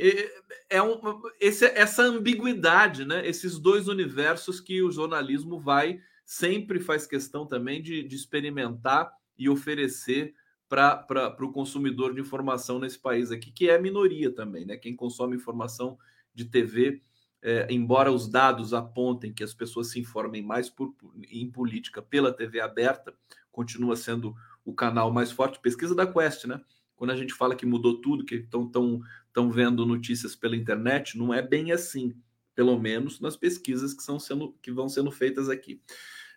é 0.69 0.83
um, 0.83 0.99
esse, 1.41 1.67
essa 1.67 2.03
ambiguidade, 2.03 3.05
né? 3.05 3.27
Esses 3.27 3.59
dois 3.59 3.89
universos 3.89 4.61
que 4.61 4.83
o 4.83 4.91
jornalismo 4.91 5.59
vai 5.59 6.01
sempre 6.25 6.79
faz 6.79 7.07
questão 7.07 7.45
também 7.45 7.83
de, 7.83 8.03
de 8.05 8.15
experimentar 8.15 9.13
e 9.37 9.49
oferecer 9.49 10.35
para 10.69 11.37
o 11.41 11.51
consumidor 11.51 12.15
de 12.15 12.21
informação 12.21 12.79
nesse 12.79 12.97
país 12.97 13.33
aqui, 13.33 13.51
que 13.51 13.69
é 13.69 13.77
minoria 13.77 14.33
também, 14.33 14.65
né? 14.65 14.77
Quem 14.77 14.95
consome 14.95 15.35
informação 15.35 15.99
de 16.33 16.45
TV, 16.45 17.03
é, 17.43 17.67
embora 17.69 18.13
os 18.13 18.29
dados 18.29 18.73
apontem 18.73 19.33
que 19.33 19.43
as 19.43 19.53
pessoas 19.53 19.89
se 19.89 19.99
informem 19.99 20.41
mais 20.41 20.71
por, 20.71 20.95
em 21.29 21.51
política 21.51 22.01
pela 22.01 22.33
TV 22.33 22.61
aberta, 22.61 23.13
continua 23.51 23.97
sendo 23.97 24.33
o 24.65 24.73
canal 24.73 25.11
mais 25.11 25.33
forte. 25.33 25.59
Pesquisa 25.59 25.95
da 25.95 26.07
Quest, 26.07 26.45
né? 26.45 26.61
Quando 27.01 27.13
a 27.13 27.17
gente 27.17 27.33
fala 27.33 27.57
que 27.57 27.65
mudou 27.65 27.99
tudo, 27.99 28.27
que 28.27 28.35
estão 28.35 28.69
tão, 28.69 29.01
tão 29.33 29.51
vendo 29.51 29.87
notícias 29.87 30.37
pela 30.37 30.55
internet, 30.55 31.17
não 31.17 31.33
é 31.33 31.41
bem 31.41 31.73
assim, 31.73 32.15
pelo 32.55 32.79
menos 32.79 33.21
nas 33.21 33.39
pesquisas 33.39 33.95
que, 33.95 34.03
são 34.03 34.21
sendo, 34.21 34.55
que 34.61 34.71
vão 34.71 34.87
sendo 34.87 35.11
feitas 35.11 35.49
aqui. 35.49 35.81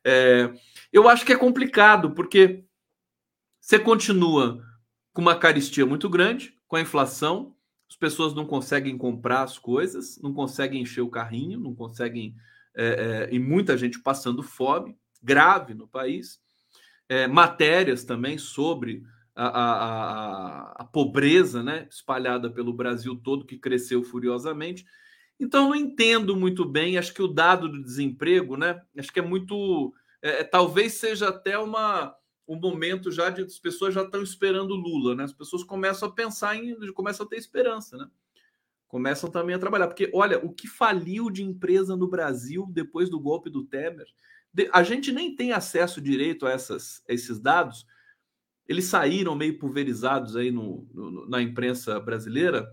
É, 0.05 0.53
eu 0.89 1.09
acho 1.09 1.25
que 1.25 1.33
é 1.33 1.37
complicado, 1.37 2.11
porque 2.11 2.63
você 3.59 3.77
continua 3.77 4.65
com 5.11 5.21
uma 5.21 5.35
caristia 5.35 5.85
muito 5.85 6.09
grande, 6.09 6.57
com 6.65 6.77
a 6.77 6.81
inflação, 6.81 7.53
as 7.89 7.97
pessoas 7.97 8.33
não 8.33 8.45
conseguem 8.45 8.97
comprar 8.97 9.43
as 9.43 9.59
coisas, 9.59 10.17
não 10.23 10.33
conseguem 10.33 10.83
encher 10.83 11.01
o 11.01 11.09
carrinho, 11.09 11.59
não 11.59 11.75
conseguem. 11.75 12.37
É, 12.73 13.27
é, 13.29 13.35
e 13.35 13.37
muita 13.37 13.77
gente 13.77 13.99
passando 13.99 14.41
fome, 14.41 14.97
grave 15.21 15.73
no 15.73 15.89
país. 15.89 16.39
É, 17.09 17.27
matérias 17.27 18.05
também 18.05 18.37
sobre 18.37 19.03
a, 19.35 19.47
a, 19.47 20.71
a, 20.79 20.83
pobreza 20.85 21.63
né, 21.63 21.87
espalhada 21.89 22.49
pelo 22.49 22.73
Brasil 22.73 23.15
todo, 23.15 23.45
que 23.45 23.57
cresceu 23.57 24.03
furiosamente. 24.03 24.85
Então, 25.39 25.69
não 25.69 25.75
entendo 25.75 26.35
muito 26.35 26.65
bem. 26.65 26.97
Acho 26.97 27.13
que 27.13 27.21
o 27.21 27.27
dado 27.27 27.67
do 27.67 27.83
desemprego, 27.83 28.55
né? 28.55 28.81
Acho 28.97 29.11
que 29.11 29.19
é 29.19 29.23
muito. 29.23 29.93
É, 30.21 30.41
é 30.41 30.43
talvez 30.43 30.93
seja 30.93 31.29
até 31.29 31.57
uma 31.57 32.15
um 32.47 32.59
momento 32.59 33.11
já 33.11 33.29
de 33.29 33.41
as 33.41 33.57
pessoas 33.57 33.93
já 33.93 34.03
estão 34.03 34.21
esperando 34.21 34.75
Lula, 34.75 35.15
né? 35.15 35.23
As 35.23 35.33
pessoas 35.33 35.63
começam 35.63 36.09
a 36.09 36.11
pensar 36.11 36.55
em, 36.55 36.75
começam 36.93 37.25
a 37.25 37.29
ter 37.29 37.37
esperança, 37.37 37.97
né? 37.97 38.07
Começam 38.87 39.31
também 39.31 39.55
a 39.55 39.59
trabalhar, 39.59 39.87
porque 39.87 40.11
olha, 40.13 40.37
o 40.37 40.53
que 40.53 40.67
faliu 40.67 41.29
de 41.31 41.41
empresa 41.41 41.95
no 41.95 42.07
Brasil 42.07 42.67
depois 42.69 43.09
do 43.09 43.19
golpe 43.19 43.49
do 43.49 43.63
Temer, 43.63 44.05
a 44.71 44.83
gente 44.83 45.11
nem 45.11 45.35
tem 45.35 45.51
acesso 45.51 45.99
direito 45.99 46.45
a, 46.45 46.51
essas, 46.51 47.01
a 47.09 47.13
esses 47.13 47.39
dados. 47.39 47.87
Eles 48.67 48.85
saíram 48.85 49.35
meio 49.35 49.57
pulverizados 49.57 50.35
aí 50.35 50.51
no, 50.51 50.87
no 50.93 51.27
na 51.27 51.41
imprensa 51.41 51.99
brasileira, 51.99 52.67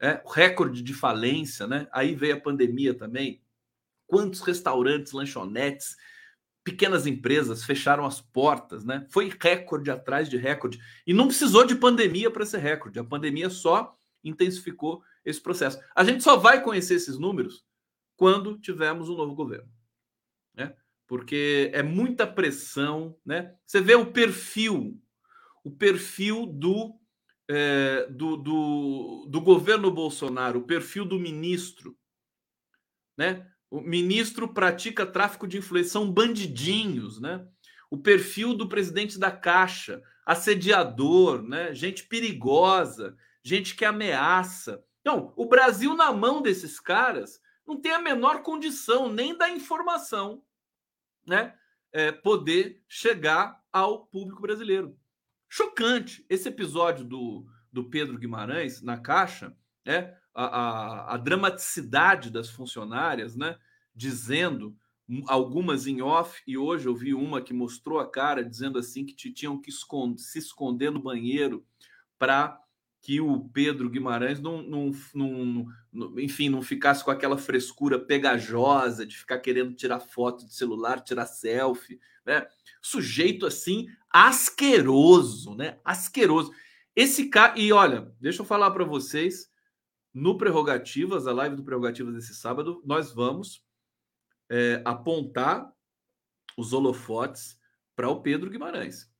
é, 0.00 0.22
recorde 0.26 0.82
de 0.82 0.94
falência, 0.94 1.66
né? 1.66 1.88
Aí 1.92 2.14
veio 2.14 2.36
a 2.36 2.40
pandemia 2.40 2.94
também. 2.94 3.42
Quantos 4.06 4.40
restaurantes, 4.40 5.12
lanchonetes, 5.12 5.96
pequenas 6.62 7.06
empresas 7.06 7.64
fecharam 7.64 8.06
as 8.06 8.20
portas, 8.20 8.84
né? 8.84 9.06
Foi 9.10 9.30
recorde 9.40 9.90
atrás 9.90 10.28
de 10.28 10.36
recorde. 10.36 10.78
E 11.06 11.12
não 11.12 11.26
precisou 11.26 11.66
de 11.66 11.74
pandemia 11.74 12.30
para 12.30 12.46
ser 12.46 12.58
recorde. 12.58 12.98
A 12.98 13.04
pandemia 13.04 13.50
só 13.50 13.96
intensificou 14.24 15.02
esse 15.24 15.40
processo. 15.40 15.78
A 15.94 16.02
gente 16.02 16.22
só 16.22 16.36
vai 16.36 16.62
conhecer 16.62 16.94
esses 16.94 17.18
números 17.18 17.64
quando 18.16 18.58
tivermos 18.58 19.08
um 19.08 19.16
novo 19.16 19.34
governo, 19.34 19.68
né? 20.54 20.74
Porque 21.06 21.70
é 21.74 21.82
muita 21.82 22.26
pressão, 22.26 23.16
né? 23.24 23.54
Você 23.66 23.80
vê 23.80 23.94
o 23.94 24.06
perfil, 24.12 24.98
o 25.64 25.70
perfil 25.70 26.46
do 26.46 26.94
é, 27.48 28.06
do, 28.10 28.36
do, 28.36 29.26
do 29.28 29.40
governo 29.40 29.90
Bolsonaro, 29.90 30.60
o 30.60 30.66
perfil 30.66 31.04
do 31.04 31.18
ministro, 31.18 31.96
né? 33.16 33.50
O 33.70 33.80
ministro 33.80 34.52
pratica 34.52 35.04
tráfico 35.04 35.46
de 35.46 35.58
influência, 35.58 35.92
são 35.92 36.10
bandidinhos, 36.10 37.20
né? 37.20 37.46
O 37.90 37.98
perfil 37.98 38.54
do 38.54 38.68
presidente 38.68 39.18
da 39.18 39.30
Caixa, 39.30 40.02
assediador, 40.24 41.42
né? 41.42 41.74
Gente 41.74 42.04
perigosa, 42.04 43.16
gente 43.42 43.74
que 43.74 43.84
ameaça. 43.84 44.82
Então, 45.00 45.32
o 45.36 45.46
Brasil 45.46 45.94
na 45.94 46.12
mão 46.12 46.40
desses 46.40 46.80
caras 46.80 47.40
não 47.66 47.80
tem 47.80 47.92
a 47.92 47.98
menor 47.98 48.42
condição 48.42 49.12
nem 49.12 49.36
da 49.36 49.50
informação, 49.50 50.42
né? 51.26 51.54
É, 51.92 52.10
poder 52.10 52.82
chegar 52.88 53.62
ao 53.72 54.06
público 54.06 54.40
brasileiro. 54.40 54.98
Chocante. 55.56 56.26
Esse 56.28 56.48
episódio 56.48 57.04
do, 57.04 57.46
do 57.72 57.88
Pedro 57.88 58.18
Guimarães 58.18 58.82
na 58.82 58.98
Caixa, 58.98 59.56
né? 59.86 60.12
A, 60.34 60.46
a, 60.46 61.14
a 61.14 61.16
dramaticidade 61.16 62.28
das 62.28 62.50
funcionárias, 62.50 63.36
né? 63.36 63.56
Dizendo 63.94 64.76
algumas 65.28 65.86
em 65.86 66.02
off, 66.02 66.42
e 66.44 66.58
hoje 66.58 66.88
eu 66.88 66.96
vi 66.96 67.14
uma 67.14 67.40
que 67.40 67.54
mostrou 67.54 68.00
a 68.00 68.10
cara 68.10 68.44
dizendo 68.44 68.80
assim 68.80 69.06
que 69.06 69.14
tinham 69.32 69.60
que 69.60 69.70
se 69.70 70.40
esconder 70.40 70.90
no 70.90 71.00
banheiro 71.00 71.64
para 72.18 72.60
que 73.00 73.20
o 73.20 73.48
Pedro 73.50 73.88
Guimarães 73.88 74.40
não, 74.40 74.60
não, 74.60 74.90
não, 75.14 75.66
não, 75.92 76.18
enfim, 76.18 76.48
não 76.48 76.62
ficasse 76.62 77.04
com 77.04 77.12
aquela 77.12 77.38
frescura 77.38 77.96
pegajosa 77.96 79.06
de 79.06 79.16
ficar 79.16 79.38
querendo 79.38 79.72
tirar 79.72 80.00
foto 80.00 80.44
de 80.44 80.52
celular, 80.52 81.00
tirar 81.00 81.26
selfie, 81.26 82.00
né? 82.24 82.46
Sujeito 82.80 83.46
assim 83.46 83.86
asqueroso, 84.10 85.54
né? 85.54 85.78
Asqueroso. 85.84 86.52
Esse 86.94 87.28
cara 87.28 87.58
e 87.58 87.72
olha, 87.72 88.12
deixa 88.20 88.42
eu 88.42 88.46
falar 88.46 88.70
para 88.70 88.84
vocês, 88.84 89.50
no 90.12 90.38
Prerrogativas, 90.38 91.26
a 91.26 91.32
live 91.32 91.56
do 91.56 91.64
Prerrogativas 91.64 92.14
desse 92.14 92.34
sábado, 92.34 92.80
nós 92.84 93.12
vamos 93.12 93.64
é, 94.48 94.80
apontar 94.84 95.68
os 96.56 96.72
holofotes 96.72 97.58
para 97.96 98.08
o 98.08 98.22
Pedro 98.22 98.50
Guimarães. 98.50 99.10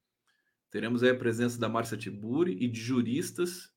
Teremos 0.71 1.03
aí 1.03 1.11
a 1.11 1.19
presença 1.19 1.59
da 1.59 1.69
Márcia 1.69 1.97
Tiburi 1.97 2.57
e 2.61 2.69
de 2.69 2.81
juristas 2.81 3.73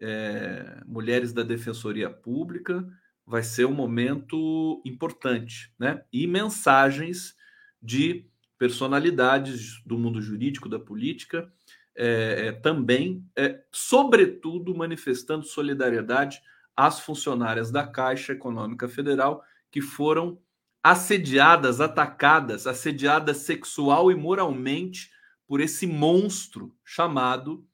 é, 0.00 0.82
mulheres 0.86 1.32
da 1.32 1.42
Defensoria 1.42 2.10
Pública. 2.10 2.86
Vai 3.26 3.42
ser 3.42 3.66
um 3.66 3.74
momento 3.74 4.82
importante, 4.84 5.72
né? 5.78 6.02
E 6.12 6.26
mensagens 6.26 7.34
de 7.82 8.26
personalidades 8.58 9.80
do 9.86 9.96
mundo 9.96 10.20
jurídico, 10.20 10.68
da 10.68 10.78
política, 10.78 11.50
é, 11.96 12.46
é, 12.46 12.52
também, 12.52 13.24
é, 13.36 13.60
sobretudo, 13.72 14.74
manifestando 14.74 15.44
solidariedade 15.44 16.40
às 16.76 17.00
funcionárias 17.00 17.70
da 17.70 17.86
Caixa 17.86 18.32
Econômica 18.32 18.88
Federal 18.88 19.42
que 19.70 19.80
foram 19.80 20.40
assediadas, 20.82 21.80
atacadas, 21.80 22.66
assediadas 22.66 23.38
sexual 23.38 24.10
e 24.10 24.14
moralmente 24.14 25.10
por 25.46 25.60
esse 25.60 25.86
monstro 25.86 26.74
chamado 26.84 27.66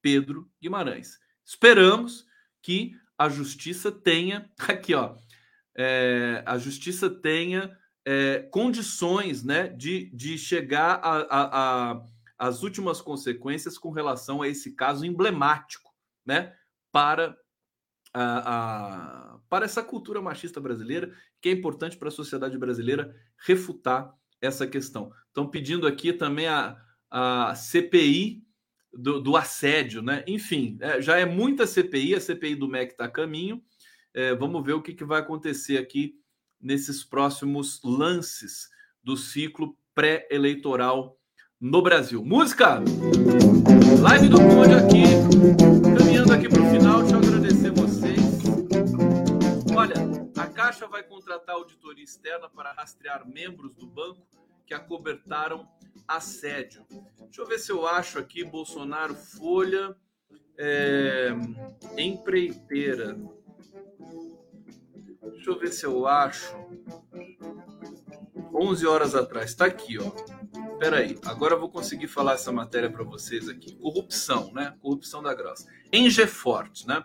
Pedro 0.00 0.50
Guimarães. 0.60 1.18
Esperamos 1.44 2.26
que 2.62 2.94
a 3.18 3.28
justiça 3.28 3.92
tenha, 3.92 4.50
aqui 4.68 4.94
ó, 4.94 5.16
é, 5.74 6.42
a 6.46 6.56
justiça 6.56 7.10
tenha 7.10 7.76
é, 8.06 8.38
condições 8.52 9.42
né, 9.42 9.66
de, 9.66 10.08
de 10.14 10.38
chegar 10.38 11.00
às 12.38 12.62
últimas 12.62 13.00
consequências 13.00 13.76
com 13.76 13.90
relação 13.90 14.42
a 14.42 14.48
esse 14.48 14.76
caso 14.76 15.04
emblemático 15.04 15.92
né, 16.24 16.54
para, 16.92 17.36
a, 18.14 19.34
a, 19.34 19.38
para 19.48 19.64
essa 19.64 19.82
cultura 19.82 20.22
machista 20.22 20.60
brasileira, 20.60 21.12
que 21.40 21.48
é 21.48 21.52
importante 21.52 21.96
para 21.96 22.06
a 22.06 22.12
sociedade 22.12 22.56
brasileira 22.56 23.12
refutar 23.44 24.14
essa 24.40 24.68
questão. 24.68 25.10
Estão 25.26 25.48
pedindo 25.48 25.84
aqui 25.84 26.12
também 26.12 26.46
a, 26.46 26.80
a 27.10 27.56
CPI 27.56 28.46
do, 28.92 29.20
do 29.20 29.36
assédio, 29.36 30.00
né? 30.00 30.22
Enfim, 30.28 30.78
é, 30.80 31.02
já 31.02 31.18
é 31.18 31.24
muita 31.24 31.66
CPI, 31.66 32.14
a 32.14 32.20
CPI 32.20 32.54
do 32.54 32.68
MEC 32.68 32.92
está 32.92 33.06
a 33.06 33.10
caminho. 33.10 33.60
É, 34.14 34.34
vamos 34.34 34.64
ver 34.64 34.74
o 34.74 34.82
que, 34.82 34.94
que 34.94 35.04
vai 35.04 35.20
acontecer 35.20 35.76
aqui 35.76 36.14
nesses 36.66 37.04
próximos 37.04 37.80
lances 37.84 38.68
do 39.00 39.16
ciclo 39.16 39.78
pré-eleitoral 39.94 41.16
no 41.60 41.80
Brasil. 41.80 42.24
Música! 42.24 42.82
Live 44.02 44.28
do 44.28 44.36
Conde 44.38 44.74
aqui, 44.74 45.04
caminhando 45.96 46.32
aqui 46.32 46.48
para 46.48 46.60
o 46.60 46.70
final, 46.70 47.02
deixa 47.02 47.14
eu 47.14 47.20
agradecer 47.20 47.70
vocês. 47.70 48.20
Olha, 49.76 49.94
a 50.36 50.46
Caixa 50.48 50.88
vai 50.88 51.04
contratar 51.04 51.54
auditoria 51.54 52.02
externa 52.02 52.50
para 52.50 52.72
rastrear 52.72 53.24
membros 53.26 53.72
do 53.76 53.86
banco 53.86 54.26
que 54.66 54.74
acobertaram 54.74 55.68
assédio. 56.08 56.84
Deixa 57.20 57.42
eu 57.42 57.46
ver 57.46 57.60
se 57.60 57.70
eu 57.70 57.86
acho 57.86 58.18
aqui 58.18 58.42
Bolsonaro 58.44 59.14
Folha 59.14 59.96
é, 60.58 61.28
empreiteira. 61.96 63.16
Deixa 65.32 65.50
eu 65.50 65.58
ver 65.58 65.72
se 65.72 65.84
eu 65.84 66.06
acho. 66.06 66.54
11 68.54 68.86
horas 68.86 69.14
atrás, 69.14 69.50
está 69.50 69.66
aqui, 69.66 69.98
ó. 69.98 70.12
Espera 70.72 70.98
aí, 70.98 71.18
agora 71.24 71.54
eu 71.54 71.60
vou 71.60 71.70
conseguir 71.70 72.06
falar 72.06 72.34
essa 72.34 72.52
matéria 72.52 72.90
para 72.90 73.04
vocês 73.04 73.48
aqui. 73.48 73.74
Corrupção, 73.76 74.52
né? 74.52 74.74
Corrupção 74.80 75.22
da 75.22 75.34
grossa. 75.34 75.66
Engefort, 75.92 76.84
né? 76.86 77.02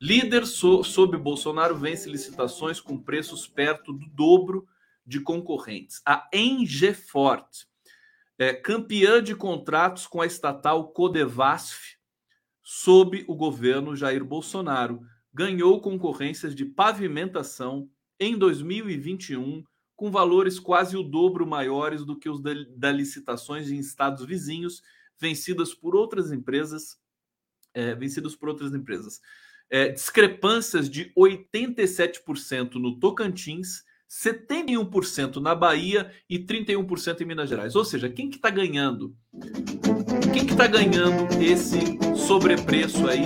Líder 0.00 0.46
so, 0.46 0.82
sob 0.82 1.16
Bolsonaro 1.16 1.76
vence 1.76 2.10
licitações 2.10 2.80
com 2.80 2.98
preços 2.98 3.46
perto 3.46 3.92
do 3.92 4.06
dobro 4.08 4.66
de 5.06 5.20
concorrentes. 5.20 6.02
A 6.04 6.28
Engefort, 6.32 7.64
é, 8.38 8.52
campeã 8.52 9.22
de 9.22 9.34
contratos 9.34 10.06
com 10.06 10.20
a 10.20 10.26
estatal 10.26 10.88
Codevasf, 10.92 11.96
sob 12.62 13.24
o 13.28 13.34
governo 13.34 13.94
Jair 13.94 14.24
Bolsonaro, 14.24 15.00
ganhou 15.32 15.80
concorrências 15.80 16.54
de 16.54 16.64
pavimentação 16.64 17.88
em 18.20 18.36
2021 18.36 19.64
com 19.96 20.10
valores 20.10 20.58
quase 20.58 20.96
o 20.96 21.02
dobro 21.02 21.46
maiores 21.46 22.04
do 22.04 22.18
que 22.18 22.28
os 22.28 22.40
da, 22.40 22.90
licitações 22.90 23.70
em 23.70 23.78
estados 23.78 24.24
vizinhos 24.26 24.82
vencidas 25.18 25.72
por 25.72 25.94
outras 25.94 26.32
empresas, 26.32 26.98
é, 27.72 27.94
vencidas 27.94 28.34
por 28.34 28.48
outras 28.48 28.74
empresas. 28.74 29.20
É, 29.70 29.88
discrepâncias 29.88 30.90
de 30.90 31.12
87% 31.16 32.74
no 32.74 32.98
Tocantins, 32.98 33.84
71% 34.10 35.36
na 35.36 35.54
Bahia 35.54 36.12
e 36.28 36.38
31% 36.38 37.20
em 37.20 37.24
Minas 37.24 37.48
Gerais. 37.48 37.74
Ou 37.74 37.84
seja, 37.84 38.10
quem 38.10 38.28
que 38.28 38.36
está 38.36 38.50
ganhando? 38.50 39.16
Quem 40.34 40.44
que 40.44 40.52
está 40.52 40.66
ganhando 40.66 41.32
esse 41.40 41.78
sobrepreço 42.16 43.06
aí 43.06 43.22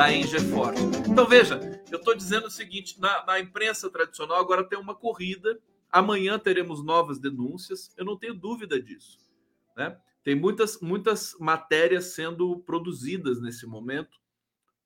da 0.00 0.12
Engefort? 0.12 0.76
Então 1.08 1.26
veja, 1.26 1.82
eu 1.90 1.98
estou 1.98 2.14
dizendo 2.14 2.46
o 2.46 2.50
seguinte: 2.50 2.98
na, 3.00 3.24
na 3.26 3.40
imprensa 3.40 3.90
tradicional 3.90 4.38
agora 4.38 4.64
tem 4.64 4.78
uma 4.78 4.94
corrida 4.94 5.58
Amanhã 5.92 6.38
teremos 6.38 6.84
novas 6.84 7.18
denúncias, 7.18 7.92
eu 7.96 8.04
não 8.04 8.16
tenho 8.16 8.34
dúvida 8.34 8.80
disso. 8.80 9.18
Né? 9.76 9.96
Tem 10.22 10.36
muitas, 10.36 10.80
muitas 10.80 11.34
matérias 11.40 12.14
sendo 12.14 12.60
produzidas 12.60 13.40
nesse 13.40 13.66
momento 13.66 14.20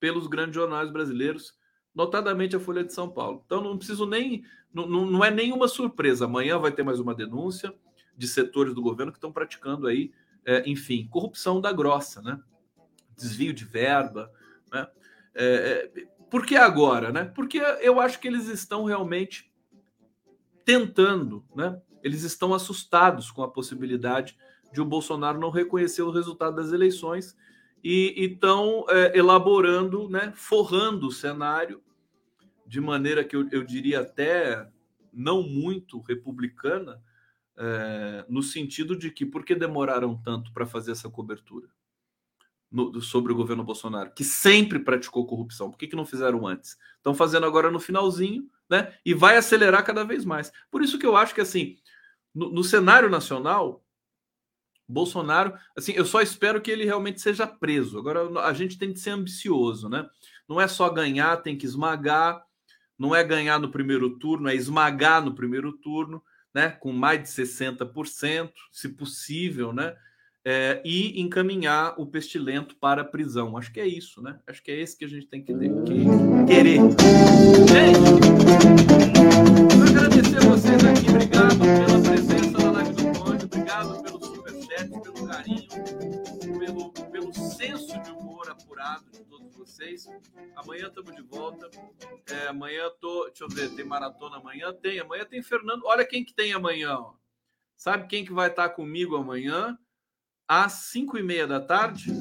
pelos 0.00 0.26
grandes 0.26 0.54
jornais 0.54 0.90
brasileiros, 0.90 1.54
notadamente 1.94 2.56
a 2.56 2.60
Folha 2.60 2.82
de 2.82 2.92
São 2.92 3.10
Paulo. 3.10 3.42
Então 3.44 3.62
não 3.62 3.76
preciso 3.76 4.06
nem. 4.06 4.44
Não, 4.72 4.86
não 4.86 5.24
é 5.24 5.30
nenhuma 5.30 5.68
surpresa. 5.68 6.24
Amanhã 6.24 6.58
vai 6.58 6.72
ter 6.72 6.82
mais 6.82 6.98
uma 6.98 7.14
denúncia 7.14 7.74
de 8.16 8.26
setores 8.26 8.74
do 8.74 8.82
governo 8.82 9.12
que 9.12 9.18
estão 9.18 9.32
praticando 9.32 9.86
aí, 9.86 10.10
é, 10.44 10.68
enfim, 10.68 11.06
corrupção 11.08 11.60
da 11.60 11.70
grossa, 11.70 12.22
né? 12.22 12.40
Desvio 13.14 13.52
de 13.52 13.64
verba, 13.64 14.32
né? 14.72 14.88
É, 15.34 15.90
é, 15.96 16.06
por 16.30 16.46
que 16.46 16.56
agora, 16.56 17.12
né? 17.12 17.24
Porque 17.24 17.58
eu 17.80 18.00
acho 18.00 18.20
que 18.20 18.28
eles 18.28 18.48
estão 18.48 18.84
realmente 18.84 19.52
tentando, 20.64 21.44
né? 21.54 21.80
Eles 22.02 22.22
estão 22.22 22.54
assustados 22.54 23.30
com 23.30 23.42
a 23.42 23.50
possibilidade 23.50 24.36
de 24.72 24.80
o 24.80 24.84
Bolsonaro 24.84 25.38
não 25.38 25.50
reconhecer 25.50 26.02
o 26.02 26.10
resultado 26.10 26.56
das 26.56 26.72
eleições 26.72 27.36
e 27.82 28.14
estão 28.16 28.84
é, 28.88 29.16
elaborando, 29.16 30.08
né, 30.08 30.32
forrando 30.34 31.06
o 31.06 31.12
cenário 31.12 31.82
de 32.66 32.80
maneira 32.80 33.22
que 33.22 33.36
eu, 33.36 33.48
eu 33.50 33.62
diria 33.62 34.00
até 34.00 34.68
não 35.12 35.42
muito 35.42 36.00
republicana, 36.00 37.00
é, 37.56 38.24
no 38.28 38.42
sentido 38.42 38.96
de 38.96 39.10
que 39.10 39.24
por 39.24 39.44
que 39.44 39.54
demoraram 39.54 40.16
tanto 40.16 40.52
para 40.52 40.66
fazer 40.66 40.92
essa 40.92 41.08
cobertura 41.08 41.68
no, 42.74 43.00
sobre 43.00 43.32
o 43.32 43.36
governo 43.36 43.64
Bolsonaro, 43.64 44.12
que 44.14 44.24
sempre 44.24 44.78
praticou 44.78 45.26
corrupção? 45.26 45.70
Por 45.70 45.78
que, 45.78 45.86
que 45.86 45.96
não 45.96 46.04
fizeram 46.04 46.46
antes? 46.46 46.76
Estão 46.96 47.14
fazendo 47.14 47.46
agora 47.46 47.70
no 47.70 47.80
finalzinho 47.80 48.50
né? 48.68 48.94
E 49.04 49.14
vai 49.14 49.36
acelerar 49.36 49.84
cada 49.84 50.04
vez 50.04 50.24
mais. 50.24 50.52
Por 50.70 50.82
isso 50.82 50.98
que 50.98 51.06
eu 51.06 51.16
acho 51.16 51.34
que 51.34 51.40
assim, 51.40 51.76
no, 52.34 52.50
no 52.50 52.64
cenário 52.64 53.08
nacional, 53.08 53.84
Bolsonaro, 54.86 55.54
assim, 55.76 55.92
eu 55.92 56.04
só 56.04 56.20
espero 56.20 56.60
que 56.60 56.70
ele 56.70 56.84
realmente 56.84 57.20
seja 57.20 57.46
preso. 57.46 57.98
Agora 57.98 58.40
a 58.40 58.52
gente 58.52 58.78
tem 58.78 58.92
que 58.92 58.98
ser 58.98 59.10
ambicioso, 59.10 59.88
né? 59.88 60.06
Não 60.48 60.60
é 60.60 60.68
só 60.68 60.90
ganhar, 60.90 61.38
tem 61.38 61.56
que 61.56 61.66
esmagar. 61.66 62.42
Não 62.98 63.14
é 63.14 63.24
ganhar 63.24 63.58
no 63.58 63.70
primeiro 63.70 64.18
turno, 64.18 64.48
é 64.48 64.54
esmagar 64.54 65.24
no 65.24 65.34
primeiro 65.34 65.72
turno, 65.72 66.22
né? 66.54 66.70
Com 66.70 66.92
mais 66.92 67.22
de 67.22 67.28
60%, 67.28 68.52
se 68.70 68.88
possível, 68.90 69.72
né? 69.72 69.96
É, 70.46 70.82
e 70.84 71.18
encaminhar 71.22 71.98
o 71.98 72.06
pestilento 72.06 72.76
para 72.76 73.00
a 73.00 73.04
prisão. 73.04 73.56
Acho 73.56 73.72
que 73.72 73.80
é 73.80 73.86
isso, 73.86 74.20
né? 74.20 74.38
Acho 74.46 74.62
que 74.62 74.70
é 74.70 74.78
esse 74.78 74.94
que 74.94 75.06
a 75.06 75.08
gente 75.08 75.26
tem 75.26 75.42
que, 75.42 75.54
que 75.54 76.04
querer. 76.46 76.80
Gente, 77.66 78.04
quero 79.70 79.88
agradecer 79.88 80.36
a 80.36 80.40
vocês 80.40 80.84
aqui. 80.84 81.08
Obrigado 81.08 81.58
pela 81.58 82.02
presença 82.02 82.58
na 82.58 82.70
live 82.72 82.92
do 82.92 83.18
Conde. 83.18 83.44
Obrigado 83.46 84.02
pelo 84.02 84.22
superchat, 84.22 84.90
pelo 84.90 85.26
carinho, 85.26 85.68
pelo, 86.58 86.92
pelo 86.92 87.32
senso 87.32 87.98
de 88.02 88.10
humor 88.10 88.50
apurado 88.50 89.10
de 89.12 89.24
todos 89.24 89.56
vocês. 89.56 90.06
Amanhã 90.56 90.88
estamos 90.88 91.16
de 91.16 91.22
volta. 91.22 91.70
É, 92.30 92.48
amanhã 92.48 92.90
tô. 93.00 93.24
Deixa 93.28 93.44
eu 93.44 93.48
ver, 93.48 93.74
tem 93.74 93.86
maratona 93.86 94.36
amanhã? 94.36 94.74
Tem. 94.74 95.00
Amanhã 95.00 95.24
tem 95.24 95.42
Fernando. 95.42 95.86
Olha 95.86 96.04
quem 96.04 96.22
que 96.22 96.34
tem 96.34 96.52
amanhã. 96.52 96.98
Ó. 96.98 97.14
Sabe 97.78 98.06
quem 98.08 98.26
que 98.26 98.32
vai 98.32 98.50
estar 98.50 98.68
comigo 98.68 99.16
amanhã? 99.16 99.78
às 100.48 100.72
5 100.72 101.18
e 101.18 101.22
meia 101.22 101.46
da 101.46 101.60
tarde. 101.60 102.12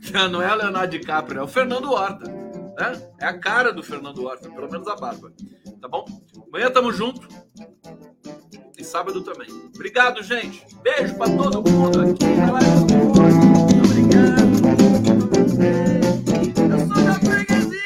Já 0.00 0.28
não 0.28 0.40
é 0.42 0.54
Leonardo 0.54 0.98
DiCaprio, 0.98 1.40
é 1.40 1.42
o 1.42 1.48
Fernando 1.48 1.90
Horta. 1.90 2.30
Né? 2.30 3.08
É 3.20 3.26
a 3.26 3.38
cara 3.38 3.72
do 3.72 3.82
Fernando 3.82 4.24
Horta, 4.24 4.50
pelo 4.50 4.70
menos 4.70 4.86
a 4.88 4.96
barba. 4.96 5.32
Tá 5.80 5.88
bom? 5.88 6.04
Amanhã 6.48 6.70
tamo 6.70 6.92
junto. 6.92 7.26
E 8.78 8.84
sábado 8.84 9.22
também. 9.22 9.48
Obrigado, 9.74 10.22
gente. 10.22 10.66
Beijo 10.82 11.14
pra 11.16 11.26
todo 11.26 11.70
mundo 11.70 12.00
aqui. 12.00 12.24
Obrigado. 13.84 14.44
Eu 16.70 16.78
sou 16.86 17.04
da 17.04 17.14
freguesia! 17.14 17.84